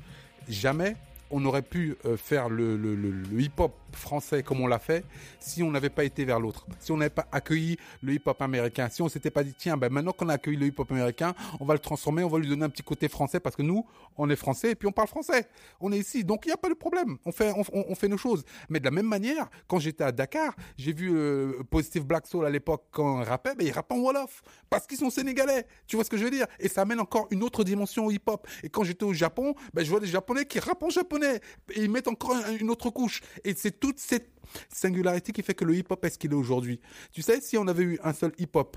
Jamais 0.48 0.96
on 1.30 1.44
aurait 1.44 1.62
pu 1.62 1.96
faire 2.16 2.48
le, 2.48 2.76
le, 2.76 2.94
le, 2.94 3.10
le 3.10 3.40
hip-hop 3.40 3.72
français 3.92 4.42
comme 4.42 4.60
on 4.60 4.66
l'a 4.66 4.78
fait 4.78 5.04
si 5.40 5.62
on 5.62 5.70
n'avait 5.70 5.90
pas 5.90 6.04
été 6.04 6.24
vers 6.24 6.40
l'autre. 6.40 6.66
Si 6.80 6.92
on 6.92 6.96
n'avait 6.96 7.10
pas 7.10 7.26
accueilli 7.32 7.76
le 8.02 8.14
hip-hop 8.14 8.40
américain. 8.42 8.88
Si 8.90 9.02
on 9.02 9.08
s'était 9.08 9.30
pas 9.30 9.44
dit, 9.44 9.54
tiens, 9.56 9.76
ben 9.76 9.92
maintenant 9.92 10.12
qu'on 10.12 10.28
a 10.28 10.34
accueilli 10.34 10.56
le 10.56 10.66
hip-hop 10.66 10.90
américain, 10.90 11.34
on 11.60 11.64
va 11.64 11.74
le 11.74 11.80
transformer, 11.80 12.24
on 12.24 12.28
va 12.28 12.38
lui 12.38 12.48
donner 12.48 12.64
un 12.64 12.68
petit 12.68 12.82
côté 12.82 13.08
français 13.08 13.40
parce 13.40 13.56
que 13.56 13.62
nous, 13.62 13.86
on 14.16 14.28
est 14.30 14.36
français 14.36 14.72
et 14.72 14.74
puis 14.74 14.88
on 14.88 14.92
parle 14.92 15.08
français. 15.08 15.48
On 15.80 15.92
est 15.92 15.98
ici. 15.98 16.24
Donc 16.24 16.44
il 16.46 16.48
n'y 16.48 16.54
a 16.54 16.56
pas 16.56 16.68
de 16.68 16.74
problème. 16.74 17.18
On 17.24 17.32
fait, 17.32 17.52
on, 17.54 17.94
fait 17.94 18.08
nos 18.08 18.16
choses. 18.16 18.44
Mais 18.68 18.80
de 18.80 18.84
la 18.84 18.90
même 18.90 19.06
manière, 19.06 19.48
quand 19.68 19.78
j'étais 19.78 20.04
à 20.04 20.12
Dakar, 20.12 20.54
j'ai 20.76 20.92
vu 20.92 21.12
euh, 21.14 21.62
Positive 21.70 22.04
Black 22.04 22.26
Soul 22.26 22.46
à 22.46 22.50
l'époque 22.50 22.84
quand 22.90 23.22
il 23.22 23.28
rappait, 23.28 23.54
ben 23.54 23.66
il 23.66 23.72
rappait 23.72 23.94
en 23.94 23.98
Wolof. 23.98 24.42
Parce 24.70 24.86
qu'ils 24.86 24.98
sont 24.98 25.10
sénégalais. 25.10 25.66
Tu 25.86 25.96
vois 25.96 26.04
ce 26.04 26.10
que 26.10 26.16
je 26.16 26.24
veux 26.24 26.30
dire? 26.30 26.46
Et 26.58 26.68
ça 26.68 26.82
amène 26.82 27.00
encore 27.00 27.28
une 27.30 27.42
autre 27.42 27.64
dimension 27.64 28.06
au 28.06 28.10
hip-hop. 28.10 28.46
Et 28.62 28.68
quand 28.68 28.84
j'étais 28.84 29.04
au 29.04 29.12
Japon, 29.12 29.54
ben 29.74 29.84
je 29.84 29.90
vois 29.90 30.00
des 30.00 30.06
japonais 30.06 30.44
qui 30.44 30.58
rappent 30.58 30.82
en 30.82 30.90
japonais. 30.90 31.40
Et 31.74 31.82
ils 31.82 31.90
mettent 31.90 32.08
encore 32.08 32.34
une 32.58 32.70
autre 32.70 32.90
couche. 32.90 33.20
Et 33.44 33.54
c'est 33.54 33.75
toute 33.78 33.98
cette 33.98 34.30
singularité 34.72 35.32
qui 35.32 35.42
fait 35.42 35.54
que 35.54 35.64
le 35.64 35.74
hip-hop 35.76 36.04
est 36.04 36.10
ce 36.10 36.18
qu'il 36.18 36.32
est 36.32 36.36
aujourd'hui. 36.36 36.80
Tu 37.12 37.22
sais, 37.22 37.40
si 37.40 37.58
on 37.58 37.66
avait 37.66 37.82
eu 37.82 37.98
un 38.02 38.12
seul 38.12 38.32
hip-hop, 38.38 38.76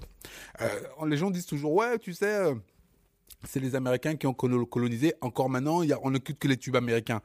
euh, 0.61 1.05
les 1.05 1.17
gens 1.17 1.31
disent 1.31 1.45
toujours, 1.45 1.73
ouais, 1.73 1.97
tu 1.99 2.13
sais... 2.13 2.33
Euh, 2.33 2.55
c'est 3.45 3.61
les 3.61 3.73
Américains 3.73 4.17
qui 4.17 4.27
ont 4.27 4.33
colonisé. 4.33 5.13
Encore 5.21 5.49
maintenant, 5.49 5.81
y 5.81 5.93
a, 5.93 5.99
on 6.03 6.11
n'occupe 6.11 6.37
que 6.39 6.49
les 6.49 6.57
tubes 6.57 6.75
américains. 6.75 7.21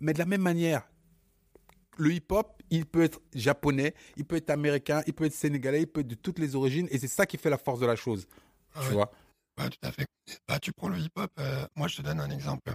Mais 0.00 0.12
de 0.12 0.18
la 0.18 0.24
même 0.24 0.40
manière, 0.40 0.88
le 1.98 2.12
hip-hop, 2.12 2.60
il 2.70 2.84
peut 2.84 3.02
être 3.02 3.20
japonais, 3.32 3.94
il 4.16 4.24
peut 4.24 4.34
être 4.34 4.50
américain, 4.50 5.04
il 5.06 5.12
peut 5.12 5.24
être 5.24 5.34
sénégalais, 5.34 5.82
il 5.82 5.86
peut 5.86 6.00
être 6.00 6.08
de 6.08 6.16
toutes 6.16 6.40
les 6.40 6.56
origines, 6.56 6.88
et 6.90 6.98
c'est 6.98 7.06
ça 7.06 7.26
qui 7.26 7.36
fait 7.36 7.48
la 7.50 7.58
force 7.58 7.78
de 7.78 7.86
la 7.86 7.94
chose. 7.94 8.26
Ah 8.74 8.80
tu 8.84 8.92
vois? 8.94 9.12
Ouais, 9.56 9.70
tout 9.70 9.86
à 9.86 9.92
fait. 9.92 10.04
Bah, 10.48 10.58
tu 10.58 10.72
prends 10.72 10.88
le 10.88 10.98
hip-hop, 10.98 11.30
euh, 11.38 11.64
moi 11.76 11.86
je 11.86 11.98
te 11.98 12.02
donne 12.02 12.18
un 12.18 12.30
exemple. 12.30 12.72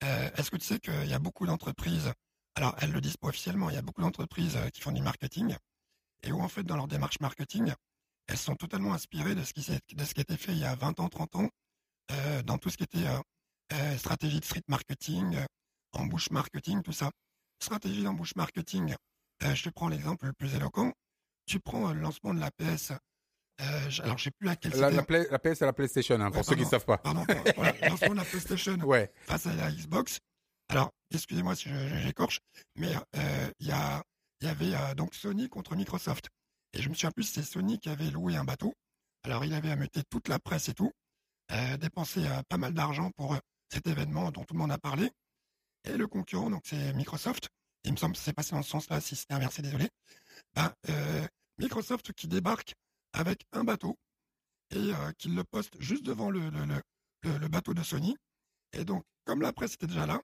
Est-ce 0.00 0.50
que 0.50 0.56
tu 0.56 0.64
sais 0.64 0.78
qu'il 0.78 1.06
y 1.06 1.14
a 1.14 1.18
beaucoup 1.18 1.46
d'entreprises 1.46 2.10
alors, 2.56 2.76
elles 2.80 2.92
le 2.92 3.00
disent 3.00 3.16
pas 3.16 3.28
officiellement. 3.28 3.68
Il 3.70 3.74
y 3.74 3.78
a 3.78 3.82
beaucoup 3.82 4.00
d'entreprises 4.00 4.56
euh, 4.56 4.68
qui 4.68 4.80
font 4.80 4.92
du 4.92 5.02
marketing 5.02 5.56
et 6.22 6.32
où, 6.32 6.40
en 6.40 6.48
fait, 6.48 6.62
dans 6.62 6.76
leur 6.76 6.86
démarche 6.86 7.20
marketing, 7.20 7.72
elles 8.28 8.38
sont 8.38 8.54
totalement 8.54 8.94
inspirées 8.94 9.34
de 9.34 9.42
ce 9.42 9.52
qui, 9.52 9.66
de 9.94 10.04
ce 10.04 10.14
qui 10.14 10.20
était 10.20 10.36
fait 10.36 10.52
il 10.52 10.58
y 10.58 10.64
a 10.64 10.74
20 10.74 11.00
ans, 11.00 11.08
30 11.08 11.36
ans, 11.36 11.48
euh, 12.12 12.42
dans 12.42 12.58
tout 12.58 12.70
ce 12.70 12.76
qui 12.76 12.84
était 12.84 13.06
euh, 13.72 13.98
stratégie 13.98 14.40
de 14.40 14.44
street 14.44 14.62
marketing, 14.68 15.36
embouche 15.92 16.30
marketing, 16.30 16.82
tout 16.82 16.92
ça. 16.92 17.10
Stratégie 17.60 18.02
d'embouche 18.02 18.34
marketing, 18.36 18.94
je 19.42 19.62
te 19.62 19.68
prends 19.68 19.88
l'exemple 19.88 20.26
le 20.26 20.32
plus 20.32 20.54
éloquent. 20.54 20.92
Tu 21.46 21.60
prends 21.60 21.92
le 21.92 22.00
lancement 22.00 22.34
de 22.34 22.40
la 22.40 22.50
PS. 22.50 22.92
alors, 24.00 24.18
je 24.18 24.24
sais 24.24 24.30
plus 24.30 24.48
à 24.48 24.56
quel 24.56 24.72
la, 24.72 24.90
la, 24.90 25.04
la, 25.30 25.38
PS, 25.38 25.58
c'est 25.58 25.66
la 25.66 25.72
PlayStation, 25.72 26.20
hein, 26.20 26.30
pour 26.30 26.44
ceux 26.44 26.54
qui 26.54 26.62
ne 26.62 26.68
savent 26.68 26.84
pas. 26.84 26.98
Pardon, 26.98 27.24
voilà, 27.56 27.88
lancement 27.88 28.10
de 28.10 28.16
la 28.16 28.24
PlayStation 28.24 28.74
ouais. 28.84 29.12
face 29.26 29.46
à 29.46 29.54
la 29.54 29.70
Xbox. 29.70 30.20
Alors, 30.68 30.92
excusez-moi 31.10 31.54
si 31.54 31.68
j'écorche, 32.02 32.40
mais 32.76 32.94
euh, 33.16 33.50
il 33.60 33.66
y, 33.66 34.46
avait 34.46 34.74
euh, 34.74 34.94
donc 34.94 35.14
Sony 35.14 35.48
contre 35.48 35.76
Microsoft. 35.76 36.28
Et 36.72 36.82
je 36.82 36.88
me 36.88 36.94
souviens 36.94 37.10
plus, 37.10 37.24
c'est 37.24 37.42
Sony 37.42 37.78
qui 37.78 37.88
avait 37.88 38.10
loué 38.10 38.36
un 38.36 38.44
bateau. 38.44 38.74
Alors, 39.22 39.44
il 39.44 39.54
avait 39.54 39.70
ameuté 39.70 40.02
toute 40.10 40.28
la 40.28 40.38
presse 40.38 40.68
et 40.68 40.74
tout, 40.74 40.92
euh, 41.52 41.76
dépensé 41.76 42.26
pas 42.48 42.58
mal 42.58 42.74
d'argent 42.74 43.10
pour 43.16 43.36
cet 43.70 43.86
événement 43.86 44.30
dont 44.30 44.44
tout 44.44 44.54
le 44.54 44.58
monde 44.58 44.72
a 44.72 44.78
parlé. 44.78 45.10
Et 45.84 45.96
le 45.96 46.06
concurrent, 46.06 46.50
donc 46.50 46.62
c'est 46.64 46.92
Microsoft. 46.94 47.48
Il 47.84 47.92
me 47.92 47.96
semble 47.96 48.14
que 48.14 48.20
c'est 48.20 48.32
passé 48.32 48.52
dans 48.52 48.62
ce 48.62 48.70
sens-là, 48.70 49.00
si 49.00 49.14
c'est 49.14 49.30
inversé, 49.32 49.60
désolé. 49.60 49.88
Ben, 50.54 50.72
Microsoft 51.58 52.12
qui 52.14 52.26
débarque 52.26 52.74
avec 53.12 53.44
un 53.52 53.64
bateau 53.64 53.96
et 54.70 54.92
qui 55.18 55.28
le 55.28 55.44
poste 55.44 55.80
juste 55.80 56.04
devant 56.04 56.30
le 56.30 57.48
bateau 57.48 57.74
de 57.74 57.82
Sony. 57.82 58.16
Et 58.72 58.84
donc, 58.84 59.04
comme 59.24 59.42
la 59.42 59.52
presse 59.52 59.74
était 59.74 59.86
déjà 59.86 60.06
là, 60.06 60.20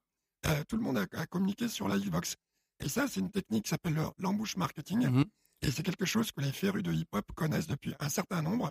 euh, 0.46 0.64
tout 0.64 0.76
le 0.76 0.82
monde 0.82 0.98
a, 0.98 1.26
communiqué 1.26 1.68
sur 1.68 1.88
la 1.88 1.98
Xbox. 1.98 2.36
Et 2.80 2.88
ça, 2.88 3.06
c'est 3.08 3.20
une 3.20 3.30
technique 3.30 3.64
qui 3.64 3.70
s'appelle 3.70 3.98
l'embouche 4.18 4.56
marketing. 4.56 5.06
Mhm. 5.08 5.24
Et 5.62 5.70
c'est 5.70 5.82
quelque 5.82 6.06
chose 6.06 6.32
que 6.32 6.40
les 6.40 6.52
férus 6.52 6.82
de 6.82 6.92
hip-hop 6.92 7.30
connaissent 7.34 7.66
depuis 7.66 7.94
un 8.00 8.08
certain 8.08 8.40
nombre 8.40 8.70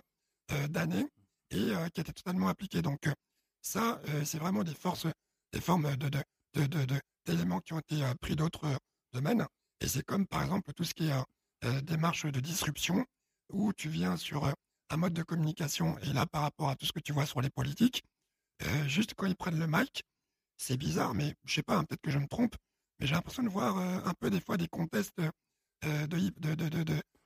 euh, 0.52 0.68
d'années 0.68 1.06
et 1.50 1.70
euh, 1.70 1.88
qui 1.88 2.00
a 2.00 2.02
été 2.02 2.12
totalement 2.12 2.48
appliqué. 2.48 2.82
Donc 2.82 3.08
ça, 3.62 4.00
c'est 4.24 4.38
vraiment 4.38 4.64
des 4.64 4.74
forces, 4.74 5.06
des 5.52 5.60
formes 5.60 5.94
de, 5.96 6.10
d'éléments 7.26 7.60
qui 7.60 7.74
ont 7.74 7.78
été 7.78 8.02
pris 8.20 8.34
d'autres 8.34 8.66
domaines. 9.12 9.46
Et 9.80 9.86
c'est 9.86 10.02
comme 10.02 10.26
par 10.26 10.42
exemple 10.42 10.72
tout 10.72 10.84
ce 10.84 10.94
qui 10.94 11.08
est 11.08 11.82
démarche 11.82 12.24
de 12.24 12.40
disruption, 12.40 13.04
où 13.52 13.74
tu 13.74 13.90
viens 13.90 14.16
sur 14.16 14.50
un 14.88 14.96
mode 14.96 15.12
de 15.12 15.22
communication, 15.22 15.98
et 15.98 16.12
là 16.14 16.24
par 16.24 16.42
rapport 16.42 16.70
à 16.70 16.76
tout 16.76 16.86
ce 16.86 16.92
que 16.92 17.00
tu 17.00 17.12
vois 17.12 17.26
sur 17.26 17.42
les 17.42 17.50
politiques, 17.50 18.02
juste 18.86 19.12
quand 19.14 19.26
ils 19.26 19.36
prennent 19.36 19.58
le 19.58 19.66
mic, 19.66 20.04
c'est 20.60 20.76
bizarre, 20.76 21.14
mais 21.14 21.34
je 21.46 21.54
sais 21.54 21.62
pas, 21.62 21.76
hein, 21.78 21.84
peut-être 21.84 22.02
que 22.02 22.10
je 22.10 22.18
me 22.18 22.26
trompe, 22.26 22.54
mais 22.98 23.06
j'ai 23.06 23.14
l'impression 23.14 23.42
de 23.42 23.48
voir 23.48 23.78
euh, 23.78 23.98
un 24.04 24.12
peu 24.20 24.28
des 24.28 24.40
fois 24.40 24.58
des 24.58 24.68
contests 24.68 25.18
euh, 25.86 26.06
de, 26.06 26.18
de, 26.38 26.54
de, 26.54 26.68
de, 26.68 26.82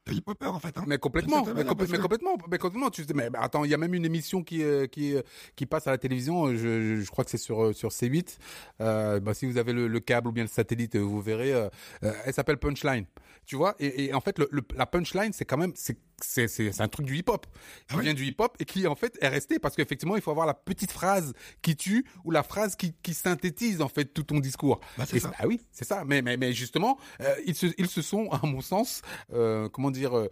de 0.07 0.13
hip 0.13 0.23
hopper 0.27 0.47
en 0.47 0.61
fait. 0.61 0.77
Hein. 0.79 0.85
Mais 0.87 0.99
complètement, 0.99 1.45
mais, 1.45 1.65
complètement, 1.65 2.37
mais 2.49 2.59
complètement. 2.59 2.91
Tu 2.91 3.05
mais 3.15 3.29
attends, 3.35 3.65
il 3.65 3.71
y 3.71 3.75
a 3.75 3.77
même 3.77 3.95
une 3.95 4.05
émission 4.05 4.43
qui 4.43 4.63
euh, 4.63 4.87
qui 4.87 5.17
qui 5.57 5.67
passe 5.67 5.87
à 5.87 5.91
la 5.91 5.99
télévision. 5.99 6.55
Je, 6.55 7.01
je 7.01 7.11
crois 7.11 7.25
que 7.25 7.31
c'est 7.31 7.39
sur 7.39 7.75
sur 7.75 7.89
C8. 7.91 8.39
Euh, 8.81 9.21
bah, 9.21 9.35
si 9.35 9.47
vous 9.47 9.59
avez 9.59 9.73
le, 9.73 9.89
le, 9.89 10.01
câble 10.01 10.29
ou 10.29 10.33
bien 10.33 10.45
le 10.45 10.49
satellite, 10.49 10.97
vous 10.97 11.21
verrez. 11.21 11.53
Euh, 11.53 11.69
elle 12.03 12.35
s'appelle 12.35 12.59
Punchline. 12.59 13.07
Tu 13.47 13.57
vois 13.57 13.75
et, 13.79 14.07
et, 14.07 14.15
en 14.15 14.21
fait, 14.21 14.39
le, 14.39 14.49
la 14.75 14.87
punchline, 14.87 15.33
c'est 15.33 15.45
quand 15.45 15.59
même 15.59 15.73
c'est 15.75 15.99
c'est 16.21 16.49
c'est 16.49 16.81
un 16.81 16.89
truc 16.89 17.07
du 17.07 17.17
hip-hop 17.17 17.47
qui 17.89 17.97
ah 17.97 18.01
vient 18.01 18.15
du 18.15 18.25
hip-hop 18.25 18.57
et 18.59 18.65
qui 18.65 18.87
en 18.87 18.95
fait 18.95 19.19
est 19.21 19.29
resté 19.29 19.59
parce 19.59 19.75
qu'effectivement 19.75 20.17
il 20.17 20.23
faut 20.23 20.31
avoir 20.31 20.47
la 20.47 20.55
petite 20.55 20.93
phrase 20.93 21.33
qui 21.63 21.77
tue 21.77 22.07
ou 22.25 22.31
la 22.31 22.43
phrase 22.43 22.77
qui, 22.77 22.95
qui 23.03 23.15
synthétise 23.15 23.83
en 23.83 23.89
fait 23.89 24.07
tout 24.07 24.23
ton 24.23 24.39
discours. 24.39 24.81
Bah, 24.97 25.05
c'est 25.07 25.21
ça. 25.21 25.33
Ah 25.39 25.47
oui, 25.47 25.61
c'est 25.73 25.85
ça. 25.85 26.05
Mais 26.05 26.23
mais 26.23 26.37
mais 26.37 26.53
justement, 26.53 26.99
euh, 27.21 27.35
ils 27.47 27.55
se 27.55 27.67
ils 27.79 27.89
se 27.89 28.03
sont 28.03 28.31
à 28.31 28.41
mon 28.47 28.61
sens 28.61 29.03
euh, 29.33 29.69
comment 29.69 29.91
dire 29.91 30.15
euh, 30.15 30.29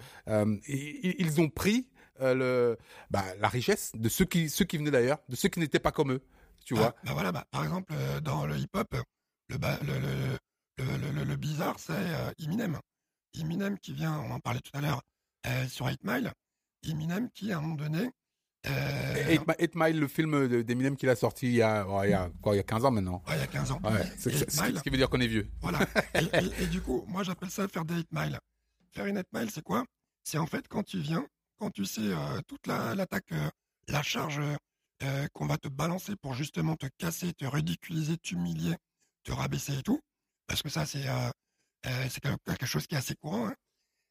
ils, 0.66 1.40
ont 1.40 1.48
pris 1.48 1.88
le 2.20 2.76
bah, 3.10 3.24
la 3.40 3.48
richesse 3.48 3.92
de 3.94 4.08
ceux 4.08 4.24
qui 4.24 4.48
ceux 4.48 4.64
qui 4.64 4.78
venaient 4.78 4.90
d'ailleurs, 4.90 5.18
de 5.28 5.36
ceux 5.36 5.48
qui 5.48 5.60
n'étaient 5.60 5.80
pas 5.80 5.92
comme 5.92 6.12
eux. 6.12 6.22
Tu 6.64 6.74
ah, 6.76 6.80
vois. 6.80 6.94
Bah 7.04 7.12
voilà, 7.12 7.32
bah, 7.32 7.44
par 7.50 7.64
exemple 7.64 7.94
dans 8.22 8.46
le 8.46 8.56
hip-hop, 8.56 8.94
le, 9.48 9.56
le, 9.56 9.98
le, 10.78 10.84
le, 10.84 11.10
le, 11.12 11.24
le 11.24 11.36
bizarre 11.36 11.78
c'est 11.78 11.94
Eminem. 12.38 12.78
Eminem 13.38 13.78
qui 13.78 13.92
vient, 13.94 14.18
on 14.18 14.30
en 14.30 14.40
parlait 14.40 14.60
tout 14.60 14.76
à 14.76 14.80
l'heure, 14.80 15.02
euh, 15.46 15.68
sur 15.68 15.86
8 15.86 16.00
Mile, 16.04 16.32
Eminem 16.88 17.30
qui, 17.30 17.52
à 17.52 17.58
un 17.58 17.60
moment 17.60 17.74
donné... 17.76 18.10
Euh... 18.68 19.36
8, 19.58 19.74
Mile, 19.74 19.98
le 19.98 20.08
film 20.08 20.62
d'Eminem 20.62 20.96
qu'il 20.96 21.08
a 21.08 21.16
sorti 21.16 21.46
il 21.46 21.54
y 21.54 21.62
a, 21.62 21.84
il 22.04 22.10
y 22.10 22.12
a, 22.12 22.30
quoi, 22.40 22.54
il 22.54 22.58
y 22.58 22.60
a 22.60 22.64
15 22.64 22.84
ans 22.84 22.90
maintenant. 22.92 23.22
Ouais, 23.26 23.34
il 23.36 23.40
y 23.40 23.42
a 23.42 23.46
15 23.48 23.72
ans. 23.72 23.80
Ouais, 23.82 24.04
c'est, 24.18 24.30
ce 24.30 24.82
qui 24.82 24.90
veut 24.90 24.96
dire 24.96 25.10
qu'on 25.10 25.20
est 25.20 25.26
vieux. 25.26 25.50
Voilà. 25.60 25.80
et, 26.14 26.62
et, 26.62 26.66
du 26.66 26.80
coup, 26.80 27.04
moi, 27.08 27.24
j'appelle 27.24 27.50
ça 27.50 27.66
faire 27.66 27.84
des 27.84 27.96
8 27.96 28.08
Mile. 28.12 28.38
Faire 28.92 29.06
une 29.06 29.16
8 29.16 29.26
Mile, 29.32 29.50
c'est 29.50 29.62
quoi? 29.62 29.84
C'est 30.24 30.38
en 30.38 30.46
fait 30.46 30.68
quand 30.68 30.84
tu 30.84 31.00
viens, 31.00 31.26
quand 31.58 31.70
tu 31.70 31.84
sais 31.84 32.00
euh, 32.02 32.40
toute 32.46 32.66
la, 32.66 32.94
l'attaque, 32.94 33.32
euh, 33.32 33.50
la 33.88 34.02
charge 34.02 34.40
euh, 35.02 35.28
qu'on 35.32 35.46
va 35.46 35.58
te 35.58 35.68
balancer 35.68 36.16
pour 36.16 36.34
justement 36.34 36.76
te 36.76 36.86
casser, 36.98 37.32
te 37.32 37.44
ridiculiser, 37.44 38.16
t'humilier, 38.18 38.76
te 39.24 39.32
rabaisser 39.32 39.78
et 39.78 39.82
tout. 39.82 40.00
Parce 40.46 40.62
que 40.62 40.68
ça, 40.68 40.86
c'est, 40.86 41.04
c'est 42.10 42.20
quelque 42.20 42.66
chose 42.66 42.86
qui 42.86 42.94
est 42.94 42.98
assez 42.98 43.14
courant. 43.14 43.48
Hein, 43.48 43.54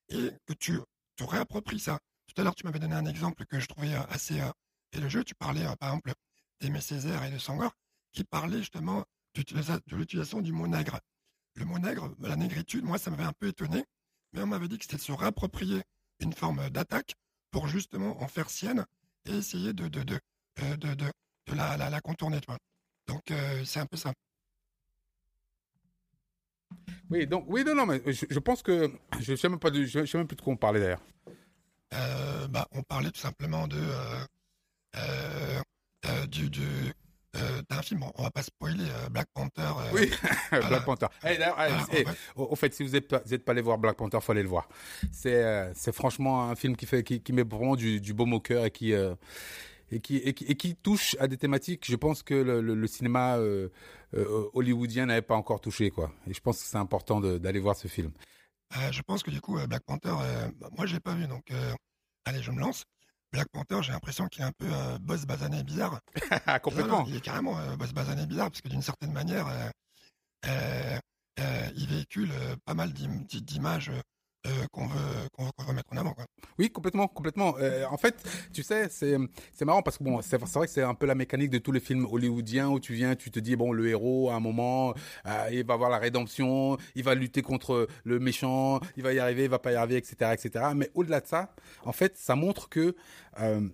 et 0.10 0.32
que 0.46 0.54
tu 0.54 0.80
te 1.25 1.29
réappropries 1.29 1.79
ça. 1.79 1.99
Tout 2.27 2.39
à 2.41 2.43
l'heure, 2.43 2.55
tu 2.55 2.65
m'avais 2.65 2.79
donné 2.79 2.95
un 2.95 3.05
exemple 3.05 3.45
que 3.45 3.60
je 3.60 3.67
trouvais 3.67 3.93
euh, 3.93 4.03
assez, 4.10 4.39
euh, 4.39 5.10
jeu, 5.10 5.23
tu 5.23 5.36
parlais, 5.36 5.63
par 5.79 5.89
exemple, 5.89 6.13
d'Aimé 6.60 6.81
Césaire 6.81 7.23
et 7.23 7.31
de 7.31 7.38
Sangor, 7.38 7.73
qui 8.12 8.23
parlaient 8.23 8.60
justement 8.60 9.03
de 9.36 9.95
l'utilisation 9.95 10.41
du 10.41 10.51
mot 10.51 10.67
nègre. 10.67 10.99
Le 11.55 11.65
mot 11.65 11.79
nègre, 11.79 12.13
la 12.19 12.36
négritude, 12.36 12.84
moi, 12.84 12.97
ça 12.97 13.12
m'avait 13.12 13.23
un 13.23 13.34
peu 13.34 13.47
étonné, 13.47 13.84
mais 14.34 14.41
on 14.41 14.47
m'avait 14.47 14.67
dit 14.67 14.77
que 14.77 14.86
c'était 14.86 14.97
se 14.97 15.12
réapproprier 15.12 15.81
une 16.19 16.34
forme 16.34 16.69
d'attaque 16.69 17.15
pour 17.51 17.67
justement 17.67 18.21
en 18.21 18.27
faire 18.27 18.49
sienne 18.49 18.86
et 19.25 19.38
essayer 19.38 19.73
de, 19.73 19.89
la, 21.47 22.01
contourner. 22.01 22.39
Donc, 23.07 23.34
c'est 23.65 23.79
un 23.79 23.86
peu 23.86 23.97
ça. 23.97 24.13
Oui, 27.10 27.27
donc, 27.27 27.45
oui, 27.47 27.63
non, 27.65 27.75
non, 27.75 27.86
mais 27.86 28.01
je, 28.07 28.39
pense 28.39 28.63
que 28.63 28.89
je 29.19 29.31
ne 29.31 29.36
sais, 29.38 29.49
même 29.49 29.60
pas 29.60 29.69
de, 29.69 29.84
je 29.84 30.05
sais 30.05 30.17
même 30.17 30.27
plus 30.27 30.38
de 30.38 30.41
quoi 30.41 30.53
on 30.53 30.57
parlait 30.57 30.79
d'ailleurs. 30.79 31.03
Euh, 31.93 32.47
bah, 32.47 32.67
on 32.71 32.84
parlait 32.84 33.12
tout 33.12 33.19
simplement 33.19 33.67
de 33.67 33.77
euh, 34.95 35.62
euh, 36.05 36.25
du, 36.27 36.49
du 36.49 36.65
d'un 37.69 37.81
film. 37.81 38.03
On 38.15 38.23
va 38.23 38.31
pas 38.31 38.43
spoiler 38.43 38.86
Black 39.10 39.27
Panther. 39.34 39.71
oui, 39.93 40.12
Black 40.51 40.86
Panther. 40.86 41.07
Eh, 41.25 41.38
eh, 41.93 42.05
au, 42.36 42.55
fait, 42.55 42.73
si 42.73 42.84
vous 42.84 42.91
n'êtes 42.91 43.07
pas, 43.07 43.19
pas 43.19 43.51
allé 43.51 43.62
voir 43.62 43.77
Black 43.77 43.97
Panther, 43.97 44.19
faut 44.21 44.31
aller 44.31 44.43
le 44.43 44.49
voir. 44.49 44.67
C'est 45.12 45.71
c'est 45.73 45.93
franchement 45.93 46.49
un 46.49 46.55
film 46.55 46.75
qui 46.75 46.86
fait 46.86 47.03
qui, 47.03 47.21
qui 47.21 47.34
met 47.34 47.43
vraiment 47.43 47.75
du, 47.75 47.99
du 47.99 48.13
baume 48.13 48.34
au 48.34 48.39
cœur 48.39 48.65
et 48.65 48.71
qui 48.71 48.93
et 49.91 49.99
qui, 49.99 50.17
et 50.17 50.34
qui, 50.34 50.75
touche 50.75 51.15
à 51.19 51.27
des 51.27 51.38
thématiques, 51.38 51.86
je 51.86 51.95
pense 51.95 52.23
que 52.23 52.34
le, 52.34 52.62
le, 52.62 52.88
cinéma 52.88 53.38
euh, 53.38 53.69
euh, 54.13 54.49
hollywoodien 54.54 55.08
n'avait 55.08 55.21
pas 55.21 55.36
encore 55.36 55.60
touché, 55.60 55.91
quoi. 55.91 56.13
Et 56.27 56.34
je 56.34 56.39
pense 56.39 56.62
que 56.62 56.65
c'est 56.65 56.77
important 56.77 57.19
d'aller 57.19 57.60
voir 57.60 57.75
ce 57.75 57.88
film. 57.88 58.12
Euh, 58.77 58.91
je 58.91 59.01
pense 59.01 59.21
que 59.21 59.32
du 59.32 59.41
coup, 59.41 59.60
Black 59.67 59.84
Panther, 59.84 60.13
bah, 60.60 60.69
moi 60.77 60.86
je 60.86 60.93
l'ai 60.93 61.01
pas 61.01 61.13
vu, 61.13 61.27
donc 61.27 61.51
allez, 62.25 62.41
je 62.41 62.51
me 62.51 62.60
lance. 62.60 62.86
Black 63.34 63.47
Panther, 63.51 63.80
j'ai 63.82 63.91
l'impression 63.91 64.27
qu'il 64.27 64.41
est 64.43 64.45
un 64.45 64.54
peu 64.58 64.67
boss 65.01 65.25
basané 65.25 65.63
bizarre. 65.63 65.99
Complètement. 66.63 67.06
il 67.08 67.17
est 67.17 67.21
carrément 67.21 67.58
boss 67.75 67.91
basané 67.93 68.25
bizarre, 68.25 68.49
parce 68.49 68.62
que 68.62 68.69
d'une 68.69 68.82
certaine 68.82 69.12
manière, 69.12 69.47
il 70.47 71.88
véhicule 71.88 72.32
pas 72.65 72.73
mal 72.73 72.93
d'images 72.93 73.91
euh, 74.47 74.65
qu'on 74.71 74.88
veut, 74.88 75.73
mettre 75.73 75.93
en 75.93 75.97
avant. 75.97 76.13
Quoi. 76.13 76.25
Oui, 76.58 76.71
complètement, 76.71 77.08
complètement. 77.08 77.56
Euh, 77.60 77.86
en 77.91 77.97
fait, 77.97 78.15
tu 78.51 78.63
sais, 78.63 78.88
c'est 78.89 79.15
c'est 79.54 79.65
marrant 79.65 79.84
parce 79.84 79.99
que 79.99 80.04
bon, 80.04 80.21
c'est 80.21 80.38
vrai 80.38 80.65
que 80.65 80.73
c'est 80.73 80.82
un 80.82 80.95
peu 80.95 81.06
la 81.06 81.13
mécanique 81.13 81.51
de 81.51 81.60
tous 81.60 81.71
les 81.71 81.80
films 81.80 82.08
hollywoodiens 82.10 82.69
où 82.69 82.80
tu 82.80 82.93
viens, 82.93 83.15
tu 83.15 83.30
te 83.30 83.39
dis 83.39 83.56
bon, 83.56 83.71
le 83.71 83.88
héros 83.88 84.32
à 84.32 84.36
un 84.36 84.39
moment, 84.39 84.95
euh, 85.27 85.47
il 85.51 85.63
va 85.63 85.75
avoir 85.75 85.91
la 85.91 85.99
rédemption, 85.99 86.77
il 86.95 87.04
va 87.04 87.13
lutter 87.13 87.43
contre 87.43 87.88
le 88.04 88.19
méchant, 88.19 88.80
il 88.97 89.04
va 89.04 89.13
y 89.13 89.19
arriver, 89.19 89.43
il 89.43 89.49
va 89.49 89.60
pas 89.60 89.73
y 89.73 89.75
arriver, 89.75 89.97
etc., 89.97 90.32
etc. 90.34 90.65
Mais 90.75 90.89
au-delà 90.95 91.21
de 91.21 91.27
ça, 91.27 91.54
en 91.84 91.91
fait, 91.91 92.17
ça 92.17 92.36
montre 92.36 92.67
que 92.67 92.95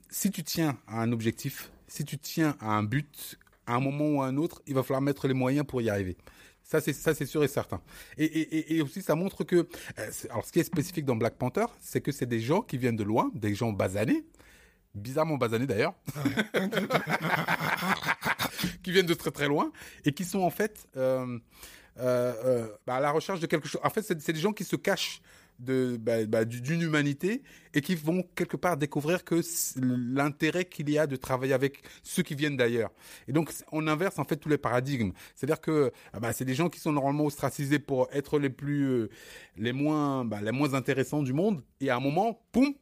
si 0.10 0.32
tu 0.32 0.44
tiens 0.44 0.78
à 0.88 1.02
un 1.02 1.12
objectif, 1.12 1.72
si 1.88 2.04
tu 2.04 2.18
tiens 2.18 2.56
à 2.60 2.72
un 2.72 2.84
but, 2.84 3.40
à 3.66 3.76
un 3.76 3.80
moment 3.80 4.06
ou 4.06 4.22
à 4.22 4.28
un 4.28 4.38
autre, 4.38 4.62
il 4.68 4.74
va 4.74 4.84
falloir 4.84 5.02
mettre 5.02 5.28
les 5.28 5.34
moyens 5.34 5.66
pour 5.66 5.82
y 5.82 5.90
arriver. 5.90 6.18
Ça, 6.68 6.82
c'est 6.82 6.92
ça, 6.92 7.16
c'est 7.16 7.26
sûr 7.26 7.42
et 7.46 7.48
certain. 7.48 7.80
Et, 8.18 8.26
et, 8.26 8.76
et 8.76 8.82
aussi, 8.82 9.02
ça 9.02 9.16
montre 9.16 9.46
que, 9.46 9.56
euh, 9.56 10.12
alors, 10.30 10.46
ce 10.46 10.52
qui 10.52 10.60
est 10.60 10.66
spécifique 10.66 11.06
dans 11.06 11.16
Black 11.16 11.36
Panther, 11.36 11.66
c'est 11.80 12.02
que 12.02 12.12
c'est 12.12 12.26
des 12.26 12.42
gens 12.42 12.62
qui 12.62 12.78
viennent 12.78 12.98
de 12.98 13.06
loin, 13.06 13.32
des 13.34 13.56
gens 13.56 13.72
basanés, 13.72 14.26
bizarrement 14.94 15.38
basanés 15.38 15.66
d'ailleurs, 15.66 15.94
qui 18.84 18.92
viennent 18.92 19.06
de 19.06 19.14
très 19.14 19.32
très 19.32 19.48
loin 19.48 19.72
et 20.04 20.12
qui 20.12 20.26
sont 20.26 20.42
en 20.42 20.50
fait 20.50 20.90
euh, 20.98 21.40
euh, 22.00 22.68
bah, 22.86 22.96
à 22.96 23.00
la 23.00 23.12
recherche 23.12 23.40
de 23.40 23.46
quelque 23.46 23.70
chose. 23.70 23.80
En 23.86 23.90
fait, 23.90 24.02
c'est 24.02 24.34
des 24.34 24.40
gens 24.40 24.52
qui 24.52 24.66
se 24.66 24.76
cachent 24.76 25.22
de 25.60 25.98
bah, 26.00 26.26
bah, 26.26 26.46
d'une 26.46 26.82
humanité 26.82 27.44
et 27.74 27.82
qui 27.82 27.96
vont 27.96 28.24
quelque 28.36 28.58
part 28.58 28.78
découvrir 28.78 29.24
que 29.24 29.42
l'intérêt 29.78 30.66
qu'il 30.66 30.90
y 30.90 30.98
a 30.98 31.08
de 31.08 31.16
travailler 31.16 31.54
avec 31.54 31.82
ceux 32.04 32.24
qui 32.24 32.36
viennent 32.36 32.58
d'ailleurs. 32.58 32.92
Et 33.28 33.34
donc 33.34 33.52
on 33.72 33.88
inverse 33.88 34.20
en 34.20 34.24
fait 34.24 34.38
tous 34.38 34.50
les 34.50 34.58
paradigmes. 34.58 35.12
C'est-à-dire 35.36 35.62
que 35.62 35.92
ah 36.14 36.20
bah, 36.20 36.34
c'est 36.34 36.46
des 36.46 36.56
gens 36.56 36.70
qui 36.70 36.80
sont 36.80 36.92
normalement 36.92 37.26
ostracisés 37.26 37.80
pour 37.80 38.08
être 38.12 38.40
les 38.40 38.50
plus 38.50 38.84
euh, 38.88 39.10
les 39.58 39.74
moins 39.74 40.28
les 40.42 40.52
moins 40.52 40.74
intéressants 40.74 41.24
du 41.24 41.34
monde 41.34 41.64
et 41.82 41.90
à 41.90 41.98
un 41.98 42.00
moment, 42.00 42.42
poum, 42.52 42.74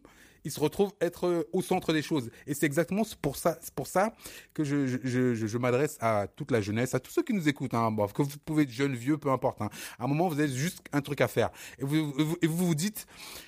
il 0.45 0.51
se 0.51 0.59
retrouve 0.59 0.93
être 1.01 1.27
euh, 1.27 1.49
au 1.51 1.61
centre 1.61 1.91
des 1.91 2.01
choses. 2.01 2.29
Et 2.47 2.53
c'est 2.53 2.65
exactement 2.65 3.01
pour 3.21 3.35
ça, 3.35 3.59
pour 3.75 3.87
ça 3.87 4.13
que 4.53 4.63
je, 4.63 4.87
je, 4.87 5.33
je, 5.33 5.57
m'adresse 5.57 5.97
à 5.99 6.27
toute 6.27 6.51
la 6.51 6.61
jeunesse, 6.61 6.95
à 6.95 6.99
tous 6.99 7.11
ceux 7.11 7.23
qui 7.23 7.33
nous 7.33 7.49
écoutent, 7.49 7.73
hein, 7.73 7.93
que 8.13 8.21
vous 8.21 8.37
pouvez 8.45 8.63
être 8.63 8.71
jeune, 8.71 8.95
vieux, 8.95 9.17
peu 9.17 9.29
importe. 9.29 9.61
Hein. 9.61 9.69
À 9.99 10.05
un 10.05 10.07
moment, 10.07 10.29
vous 10.29 10.39
avez 10.39 10.47
juste 10.47 10.81
un 10.93 11.01
truc 11.01 11.19
à 11.19 11.27
faire. 11.27 11.49
Et 11.79 11.83
vous 11.83 12.13
vous, 12.13 12.37
et 12.41 12.47
vous, 12.47 12.67
vous 12.67 12.75
dites, 12.75 13.07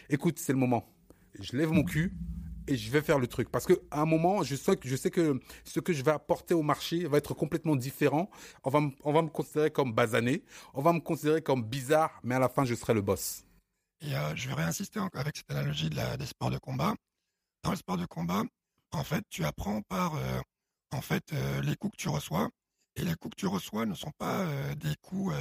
écoute, 0.09 0.39
c'est 0.39 0.53
le 0.53 0.59
moment. 0.59 0.89
Je 1.39 1.55
lève 1.55 1.71
mon 1.71 1.83
cul, 1.83 2.13
et 2.67 2.75
je 2.75 2.91
vais 2.91 3.01
faire 3.01 3.19
le 3.19 3.27
truc 3.27 3.49
parce 3.49 3.65
que 3.65 3.73
à 3.91 4.01
un 4.01 4.05
moment 4.05 4.43
je 4.43 4.55
sais 4.55 4.75
que 4.75 4.89
je 4.89 4.95
sais 4.95 5.09
que 5.09 5.39
ce 5.63 5.79
que 5.79 5.93
je 5.93 6.03
vais 6.03 6.11
apporter 6.11 6.53
au 6.53 6.63
marché 6.63 7.07
va 7.07 7.17
être 7.17 7.33
complètement 7.33 7.77
différent 7.77 8.29
on 8.65 8.69
va 8.69 8.81
on 9.05 9.13
va 9.13 9.21
me 9.21 9.29
considérer 9.29 9.71
comme 9.71 9.93
basané 9.93 10.43
on 10.73 10.81
va 10.81 10.91
me 10.91 10.99
considérer 10.99 11.41
comme 11.41 11.63
bizarre 11.63 12.19
mais 12.23 12.35
à 12.35 12.39
la 12.39 12.49
fin 12.49 12.65
je 12.65 12.75
serai 12.75 12.93
le 12.93 13.01
boss 13.01 13.46
et 14.01 14.15
euh, 14.15 14.35
je 14.35 14.47
vais 14.47 14.53
réinsister 14.53 14.99
avec 15.13 15.37
cette 15.37 15.49
analogie 15.51 15.89
de 15.89 15.95
la, 15.95 16.17
des 16.17 16.25
sports 16.25 16.51
de 16.51 16.57
combat. 16.57 16.93
Dans 17.63 17.71
le 17.71 17.77
sport 17.77 17.97
de 17.97 18.05
combat, 18.05 18.43
en 18.91 19.03
fait, 19.03 19.23
tu 19.29 19.43
apprends 19.43 19.81
par 19.81 20.15
euh, 20.15 20.39
en 20.91 21.01
fait 21.01 21.33
euh, 21.33 21.61
les 21.61 21.75
coups 21.75 21.97
que 21.97 22.01
tu 22.01 22.09
reçois. 22.09 22.49
Et 22.95 23.03
les 23.03 23.15
coups 23.15 23.35
que 23.35 23.39
tu 23.39 23.47
reçois 23.47 23.85
ne 23.85 23.93
sont 23.93 24.11
pas 24.17 24.43
des 24.73 24.95
coups 25.03 25.31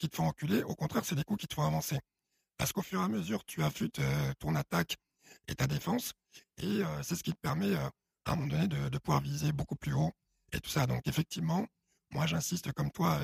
qui 0.00 0.08
te 0.08 0.16
font 0.16 0.26
enculer. 0.26 0.64
Au 0.64 0.74
contraire, 0.74 1.04
c'est 1.04 1.14
des 1.14 1.22
coups 1.22 1.42
qui 1.42 1.46
te 1.46 1.54
font 1.54 1.62
avancer. 1.62 2.00
Parce 2.58 2.72
qu'au 2.72 2.82
fur 2.82 3.00
et 3.00 3.04
à 3.04 3.06
mesure, 3.06 3.44
tu 3.44 3.62
affûtes 3.62 4.00
ton 4.40 4.56
attaque 4.56 4.96
et 5.46 5.54
ta 5.54 5.68
défense. 5.68 6.14
Et 6.58 6.82
c'est 7.02 7.14
ce 7.14 7.22
qui 7.22 7.32
te 7.32 7.38
permet, 7.38 7.76
à 7.76 7.92
un 8.26 8.34
moment 8.34 8.48
donné, 8.48 8.66
de, 8.66 8.88
de, 8.88 8.98
pouvoir 8.98 9.22
viser 9.22 9.52
beaucoup 9.52 9.76
plus 9.76 9.92
haut 9.92 10.10
et 10.50 10.58
tout 10.58 10.68
ça. 10.68 10.88
Donc, 10.88 11.06
effectivement, 11.06 11.64
moi, 12.10 12.26
j'insiste 12.26 12.72
comme 12.72 12.90
toi, 12.90 13.20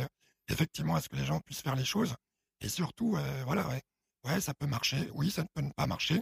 effectivement, 0.46 0.94
à 0.94 1.00
ce 1.00 1.08
que 1.08 1.16
les 1.16 1.24
gens 1.24 1.40
puissent 1.40 1.62
faire 1.62 1.74
les 1.74 1.84
choses. 1.84 2.14
Et 2.60 2.68
surtout, 2.68 3.18
voilà, 3.46 3.66
ouais, 3.66 3.82
ouais, 4.24 4.40
ça 4.40 4.54
peut 4.54 4.66
marcher, 4.66 5.10
oui, 5.14 5.30
ça 5.30 5.42
ne 5.42 5.48
peut 5.54 5.68
pas 5.76 5.86
marcher, 5.86 6.20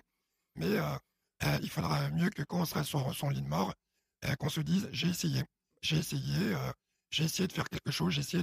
mais 0.56 0.66
euh, 0.66 0.96
euh, 1.44 1.58
il 1.62 1.70
faudra 1.70 2.10
mieux 2.10 2.30
que 2.30 2.42
quand 2.42 2.60
on 2.60 2.64
sera 2.64 2.84
sur 2.84 3.14
son 3.14 3.30
lit 3.30 3.42
de 3.42 3.48
mort, 3.48 3.74
euh, 4.24 4.34
qu'on 4.36 4.48
se 4.48 4.60
dise 4.60 4.88
j'ai 4.92 5.08
essayé, 5.08 5.42
j'ai 5.82 5.98
essayé, 5.98 6.56
j'ai 7.10 7.24
essayé 7.24 7.46
de 7.46 7.52
faire 7.52 7.68
quelque 7.68 7.90
chose, 7.90 8.12
j'ai 8.12 8.20
essayé 8.20 8.42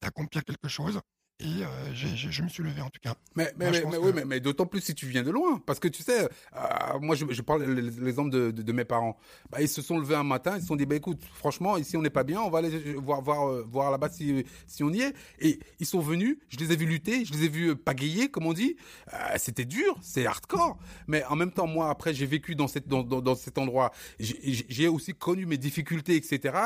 d'accomplir 0.00 0.44
quelque 0.44 0.68
chose, 0.68 1.00
et 1.40 1.62
euh, 1.62 1.94
je 1.94 2.42
me 2.42 2.48
suis 2.48 2.64
levé 2.64 2.80
en 2.82 2.90
tout 2.90 2.98
cas. 3.00 3.14
Mais, 3.36 3.52
mais, 3.56 3.70
mais, 3.70 3.96
oui, 3.96 4.10
mais, 4.12 4.24
mais 4.24 4.40
d'autant 4.40 4.66
plus 4.66 4.80
si 4.80 4.92
tu 4.92 5.06
viens 5.06 5.22
de 5.22 5.30
loin. 5.30 5.62
Parce 5.64 5.78
que 5.78 5.86
tu 5.86 6.02
sais, 6.02 6.24
euh, 6.24 6.98
moi 7.00 7.14
je, 7.14 7.26
je 7.30 7.42
parle 7.42 7.62
l'exemple 7.62 8.30
de, 8.30 8.50
de, 8.50 8.62
de, 8.62 8.72
mes 8.72 8.84
parents. 8.84 9.16
Bah, 9.48 9.62
ils 9.62 9.68
se 9.68 9.80
sont 9.80 10.00
levés 10.00 10.16
un 10.16 10.24
matin, 10.24 10.56
ils 10.56 10.62
se 10.62 10.66
sont 10.66 10.74
dit, 10.74 10.84
bah, 10.84 10.96
écoute, 10.96 11.22
franchement, 11.34 11.76
ici 11.76 11.96
on 11.96 12.02
n'est 12.02 12.10
pas 12.10 12.24
bien, 12.24 12.40
on 12.40 12.50
va 12.50 12.58
aller 12.58 12.94
voir, 12.94 13.22
voir, 13.22 13.48
euh, 13.48 13.64
voir 13.70 13.92
là-bas 13.92 14.08
si, 14.08 14.44
si 14.66 14.82
on 14.82 14.90
y 14.90 15.02
est. 15.02 15.14
Et 15.38 15.60
ils 15.78 15.86
sont 15.86 16.00
venus, 16.00 16.38
je 16.48 16.56
les 16.56 16.72
ai 16.72 16.76
vus 16.76 16.86
lutter, 16.86 17.24
je 17.24 17.32
les 17.32 17.44
ai 17.44 17.48
vus 17.48 17.76
pagayer, 17.76 18.28
comme 18.30 18.46
on 18.46 18.52
dit. 18.52 18.76
Euh, 19.14 19.16
C'était 19.36 19.64
dur, 19.64 19.96
c'est 20.02 20.26
hardcore. 20.26 20.76
Mais 21.06 21.22
en 21.26 21.36
même 21.36 21.52
temps, 21.52 21.68
moi, 21.68 21.88
après, 21.88 22.14
j'ai 22.14 22.26
vécu 22.26 22.56
dans, 22.56 22.66
cette, 22.66 22.88
dans, 22.88 23.04
dans, 23.04 23.20
dans 23.20 23.36
cet 23.36 23.58
endroit. 23.58 23.92
J'ai 24.18 24.88
aussi 24.88 25.14
connu 25.14 25.46
mes 25.46 25.56
difficultés, 25.56 26.16
etc. 26.16 26.56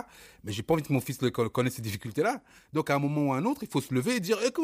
Mais 0.44 0.52
j'ai 0.52 0.62
pas 0.62 0.72
envie 0.72 0.82
que 0.82 0.92
mon 0.94 1.00
fils 1.00 1.18
connaisse 1.52 1.74
ces 1.74 1.82
difficultés-là. 1.82 2.40
Donc 2.72 2.88
à 2.88 2.94
un 2.94 2.98
moment 2.98 3.26
ou 3.26 3.32
à 3.34 3.36
un 3.36 3.44
autre, 3.44 3.62
il 3.64 3.68
faut 3.68 3.82
se 3.82 3.92
lever 3.92 4.16
et 4.16 4.20
dire, 4.20 4.38
écoute, 4.42 4.61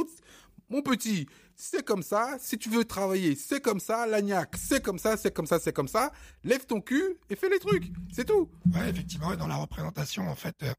mon 0.71 0.83
petit, 0.83 1.27
c'est 1.57 1.85
comme 1.85 2.03
ça, 2.03 2.37
si 2.39 2.59
tu 2.59 2.69
veux 2.69 2.85
travailler, 2.85 3.35
c'est 3.35 3.61
comme 3.61 3.81
ça, 3.81 4.07
l'agnac, 4.07 4.57
c'est 4.57 4.83
comme 4.83 4.99
ça, 4.99 5.17
c'est 5.17 5.35
comme 5.35 5.47
ça, 5.47 5.59
c'est 5.59 5.73
comme 5.73 5.89
ça, 5.89 6.13
lève 6.45 6.67
ton 6.67 6.81
cul 6.81 7.17
et 7.31 7.37
fais 7.37 7.49
les 7.49 7.59
trucs, 7.59 7.91
c'est 8.13 8.25
tout. 8.27 8.51
Ouais, 8.75 8.89
effectivement, 8.91 9.35
dans 9.37 9.47
la 9.47 9.57
représentation, 9.57 10.29
en 10.29 10.35
fait, 10.35 10.55
euh, 10.63 10.73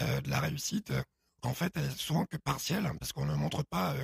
euh, 0.00 0.20
de 0.20 0.30
la 0.30 0.40
réussite, 0.40 0.90
euh, 0.90 1.02
en 1.42 1.54
fait, 1.54 1.72
elle 1.76 1.84
est 1.84 1.98
souvent 1.98 2.26
que 2.26 2.36
partielle, 2.36 2.86
hein, 2.86 2.94
parce 2.98 3.12
qu'on 3.12 3.24
ne 3.24 3.34
montre 3.34 3.64
pas 3.64 3.96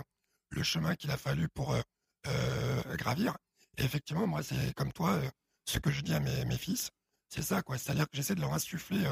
le 0.50 0.62
chemin 0.62 0.94
qu'il 0.96 1.10
a 1.10 1.18
fallu 1.18 1.48
pour 1.48 1.76
gravir. 2.96 3.36
Et 3.76 3.84
effectivement, 3.84 4.26
moi, 4.26 4.42
c'est 4.42 4.72
comme 4.74 4.90
toi, 4.90 5.20
ce 5.66 5.78
que 5.78 5.90
je 5.90 6.00
dis 6.00 6.14
à 6.14 6.20
mes, 6.20 6.46
mes 6.46 6.56
fils, 6.56 6.90
c'est 7.28 7.42
ça, 7.42 7.60
quoi. 7.60 7.76
C'est-à-dire 7.76 8.06
que 8.06 8.16
j'essaie 8.16 8.34
de 8.34 8.40
leur 8.40 8.54
insuffler 8.54 9.04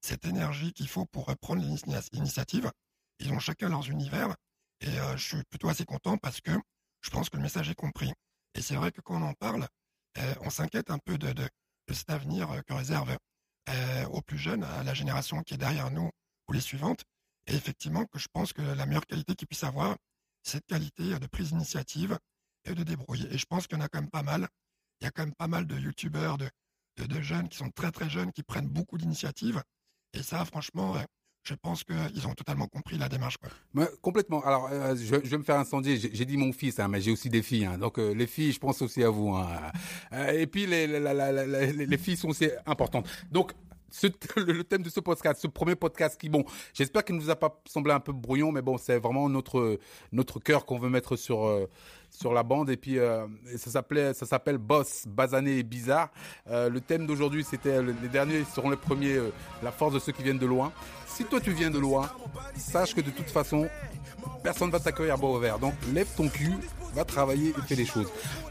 cette 0.00 0.24
énergie 0.24 0.72
qu'il 0.72 0.88
faut 0.88 1.04
pour 1.04 1.26
prendre 1.36 1.62
l'initiative. 1.62 2.72
Ils 3.20 3.30
ont 3.30 3.38
chacun 3.38 3.68
leurs 3.68 3.90
univers 3.90 4.34
et 4.80 4.98
euh, 4.98 5.16
je 5.16 5.24
suis 5.24 5.44
plutôt 5.44 5.68
assez 5.68 5.84
content 5.84 6.16
parce 6.18 6.40
que 6.40 6.52
je 7.00 7.10
pense 7.10 7.30
que 7.30 7.36
le 7.36 7.42
message 7.42 7.70
est 7.70 7.74
compris. 7.74 8.12
Et 8.54 8.62
c'est 8.62 8.76
vrai 8.76 8.92
que 8.92 9.00
quand 9.00 9.20
on 9.20 9.26
en 9.26 9.34
parle, 9.34 9.66
euh, 10.18 10.34
on 10.40 10.50
s'inquiète 10.50 10.90
un 10.90 10.98
peu 10.98 11.18
de, 11.18 11.34
cet 11.92 12.10
avenir 12.10 12.50
euh, 12.50 12.60
que 12.62 12.72
réserve 12.72 13.16
aux 14.12 14.22
plus 14.22 14.38
jeunes, 14.38 14.62
à 14.62 14.84
la 14.84 14.94
génération 14.94 15.42
qui 15.42 15.54
est 15.54 15.56
derrière 15.56 15.90
nous 15.90 16.08
ou 16.48 16.52
les 16.52 16.60
suivantes. 16.60 17.02
Et 17.48 17.54
effectivement, 17.56 18.04
que 18.06 18.18
je 18.20 18.28
pense 18.32 18.52
que 18.52 18.62
la 18.62 18.86
meilleure 18.86 19.06
qualité 19.06 19.34
qu'ils 19.34 19.48
puissent 19.48 19.64
avoir, 19.64 19.96
c'est 20.44 20.58
cette 20.58 20.66
qualité 20.66 21.18
de 21.18 21.26
prise 21.26 21.48
d'initiative 21.48 22.16
et 22.64 22.74
de 22.74 22.84
débrouiller. 22.84 23.26
Et 23.34 23.38
je 23.38 23.44
pense 23.44 23.66
qu'il 23.66 23.76
y 23.76 23.80
en 23.80 23.84
a 23.84 23.88
quand 23.88 24.00
même 24.00 24.10
pas 24.10 24.22
mal. 24.22 24.46
Il 25.00 25.04
y 25.04 25.08
a 25.08 25.10
quand 25.10 25.24
même 25.24 25.34
pas 25.34 25.48
mal 25.48 25.66
de 25.66 25.76
youtubeurs, 25.76 26.38
de, 26.38 26.48
de, 26.98 27.06
de 27.06 27.20
jeunes 27.20 27.48
qui 27.48 27.58
sont 27.58 27.70
très 27.70 27.90
très 27.90 28.08
jeunes, 28.08 28.30
qui 28.30 28.44
prennent 28.44 28.68
beaucoup 28.68 28.98
d'initiatives. 28.98 29.60
Et 30.12 30.22
ça, 30.22 30.44
franchement, 30.44 30.96
je 31.46 31.54
pense 31.54 31.84
qu'ils 31.84 32.26
ont 32.26 32.34
totalement 32.34 32.66
compris 32.66 32.98
la 32.98 33.08
démarche. 33.08 33.36
Quoi. 33.36 33.86
complètement. 34.02 34.44
Alors, 34.44 34.68
euh, 34.72 34.96
je, 34.96 35.16
vais 35.16 35.38
me 35.38 35.44
faire 35.44 35.58
incendier. 35.58 35.96
J'ai 35.96 36.24
dit 36.24 36.36
mon 36.36 36.52
fils, 36.52 36.78
hein, 36.80 36.88
mais 36.88 37.00
j'ai 37.00 37.12
aussi 37.12 37.30
des 37.30 37.42
filles. 37.42 37.66
Hein. 37.66 37.78
Donc, 37.78 37.98
euh, 37.98 38.12
les 38.12 38.26
filles, 38.26 38.52
je 38.52 38.58
pense 38.58 38.82
aussi 38.82 39.02
à 39.04 39.10
vous. 39.10 39.30
Hein. 39.30 39.48
Euh, 40.12 40.32
et 40.32 40.46
puis, 40.46 40.66
les, 40.66 40.86
les, 40.86 40.98
les, 40.98 41.86
les, 41.86 41.98
filles 41.98 42.16
sont 42.16 42.28
aussi 42.28 42.48
importantes. 42.66 43.08
Donc, 43.30 43.52
le 44.36 44.62
thème 44.64 44.82
de 44.82 44.90
ce 44.90 44.98
podcast, 44.98 45.40
ce 45.40 45.46
premier 45.46 45.76
podcast 45.76 46.20
qui, 46.20 46.28
bon, 46.28 46.44
j'espère 46.74 47.04
qu'il 47.04 47.14
ne 47.14 47.20
vous 47.20 47.30
a 47.30 47.36
pas 47.36 47.62
semblé 47.66 47.92
un 47.92 48.00
peu 48.00 48.12
brouillon, 48.12 48.50
mais 48.50 48.62
bon, 48.62 48.76
c'est 48.76 48.98
vraiment 48.98 49.28
notre, 49.28 49.78
cœur 50.42 50.66
qu'on 50.66 50.78
veut 50.78 50.90
mettre 50.90 51.14
sur, 51.14 51.68
sur 52.16 52.32
la 52.32 52.42
bande. 52.42 52.70
Et 52.70 52.76
puis, 52.76 52.98
euh, 52.98 53.26
ça 53.56 54.26
s'appelle 54.26 54.58
Boss, 54.58 55.04
Basané 55.06 55.58
et 55.58 55.62
Bizarre. 55.62 56.10
Euh, 56.48 56.68
le 56.68 56.80
thème 56.80 57.06
d'aujourd'hui, 57.06 57.44
c'était, 57.44 57.82
les 57.82 58.08
derniers 58.08 58.44
seront 58.44 58.70
les 58.70 58.76
premiers, 58.76 59.18
la 59.62 59.70
force 59.70 59.94
de 59.94 59.98
ceux 59.98 60.12
qui 60.12 60.22
viennent 60.22 60.38
de 60.38 60.46
loin. 60.46 60.72
Si 61.06 61.24
toi 61.24 61.40
tu 61.40 61.52
viens 61.52 61.70
de 61.70 61.78
loin, 61.78 62.10
sache 62.56 62.94
que 62.94 63.00
de 63.00 63.10
toute 63.10 63.30
façon, 63.30 63.68
personne 64.42 64.70
va 64.70 64.80
t'accueillir 64.80 65.14
à 65.14 65.16
bois 65.16 65.36
ouvert. 65.36 65.58
Donc, 65.58 65.74
lève 65.92 66.08
ton 66.16 66.28
cul, 66.28 66.54
va 66.96 67.04
travailler 67.04 67.50
et 67.50 67.62
fais 67.68 67.74
les 67.74 67.86
choses. 67.86 68.08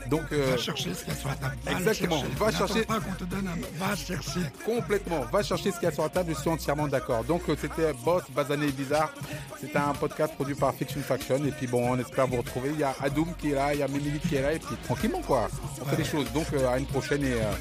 Donc, 0.10 0.22
euh, 0.32 0.52
va 0.52 0.58
chercher 0.58 0.94
ce 0.94 1.04
qu'il 1.04 1.14
y 1.14 1.16
a 1.16 1.20
sur 1.20 1.30
la 1.30 1.36
table. 1.36 1.56
exactement. 1.72 2.24
Va 2.38 2.52
chercher. 2.52 2.86
Pas 2.86 3.00
qu'on 3.00 3.14
te 3.14 3.24
donne 3.24 3.50
Va 3.78 3.96
chercher. 3.96 4.40
Complètement. 4.64 5.22
Va 5.32 5.42
chercher 5.44 5.72
ce 5.72 5.80
qu'il 5.80 5.86
y 5.90 5.92
a 5.92 5.92
sur 5.92 6.04
la 6.04 6.10
table. 6.10 6.34
Je 6.36 6.40
suis 6.42 6.50
entièrement 6.50 6.88
d'accord. 6.88 7.24
Donc, 7.24 7.42
euh, 7.50 7.56
c'était 7.60 7.92
Boss, 8.04 8.24
Basané 8.36 8.68
et 8.68 8.72
Bizarre. 8.72 9.12
C'était 9.60 9.78
un 9.78 9.94
podcast 9.94 10.34
produit 10.36 10.56
par 10.56 10.74
Fiction 10.76 11.02
Faction. 11.02 11.44
Et 11.46 11.52
puis, 11.52 11.68
bon, 11.68 11.92
on 11.94 12.00
espère 12.00 12.28
vous 12.28 12.38
retrouver. 12.38 12.70
Il 12.74 12.80
y 12.80 12.84
a 12.84 12.96
Adoum 13.02 13.34
qui 13.40 13.52
est 13.52 13.56
là, 13.56 13.74
il 13.74 13.80
y 13.80 13.84
a 13.84 13.88
Mémélie 13.88 14.20
qui 14.20 14.36
est 14.36 14.42
là. 14.42 14.54
Et 14.54 14.60
puis, 14.60 14.76
tranquillement, 14.84 15.22
quoi. 15.22 15.48
On 15.82 15.86
fait 15.86 15.98
les 15.98 16.06
choses. 16.06 16.32
Donc, 16.32 16.46
euh, 16.54 16.70
à 16.70 16.78
une 16.78 16.86
prochaine 16.86 17.24
et 17.24 17.34
euh, 17.34 17.52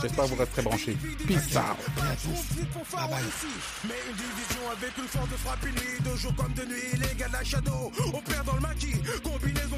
j'espère 0.00 0.24
que 0.24 0.30
vous 0.30 0.36
resterez 0.36 0.62
branchés. 0.62 0.96
Peace 1.26 1.56
out. 1.56 1.76
Bye 2.92 3.08
bye. 3.08 3.22
Mais 3.84 3.94
une 4.08 4.16
division 4.16 4.60
avec 4.70 4.96
une 4.98 5.08
force 5.08 5.28
de 5.30 5.36
frappe 5.36 5.64
unie 5.66 6.10
De 6.10 6.16
jour 6.16 6.34
comme 6.36 6.52
de 6.54 6.64
nuit, 6.64 6.92
les 6.94 7.14
gars 7.16 7.28
de 7.28 7.32
la 7.32 7.44
shadow 7.44 7.92
On 8.14 8.20
perd 8.20 8.46
dans 8.46 8.54
le 8.54 8.60
maquis, 8.60 8.94
combinaison 9.22 9.76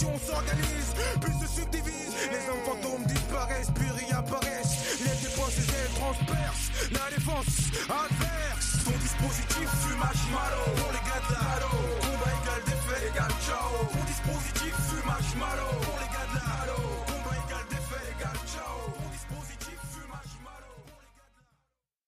Section 0.00 0.18
s'organise, 0.18 0.94
puis 1.20 1.32
se 1.42 1.60
subdivise. 1.60 2.14
Les 2.32 2.48
hommes 2.48 2.64
fantômes 2.64 3.04
disparaissent, 3.04 3.70
puis 3.74 3.90
réapparaissent. 3.90 4.98
Les 5.04 5.28
défenses 5.28 5.58
et 5.58 5.68
elles 5.76 5.94
transpercent 6.00 6.72
La 6.90 7.14
défense 7.14 7.68
adverse. 7.84 8.84
Ton 8.84 8.96
dispositif 8.96 9.68
fumage 9.84 10.24
malo. 10.32 10.64
Pour 10.80 10.92
les 10.96 11.04
gars 11.04 11.20
de 11.20 11.34
la 11.36 11.68
Combat 12.00 12.32
égal 12.32 12.62
défaite 12.64 13.12
égal 13.12 13.32
ciao. 13.44 13.84
Ton 13.92 14.04
dispositif 14.08 14.72
fumage 14.88 15.36
malo. 15.36 15.68
Pour 15.84 15.98
les 16.00 16.08
gars 16.08 16.28
de 16.32 16.36
la 16.40 16.79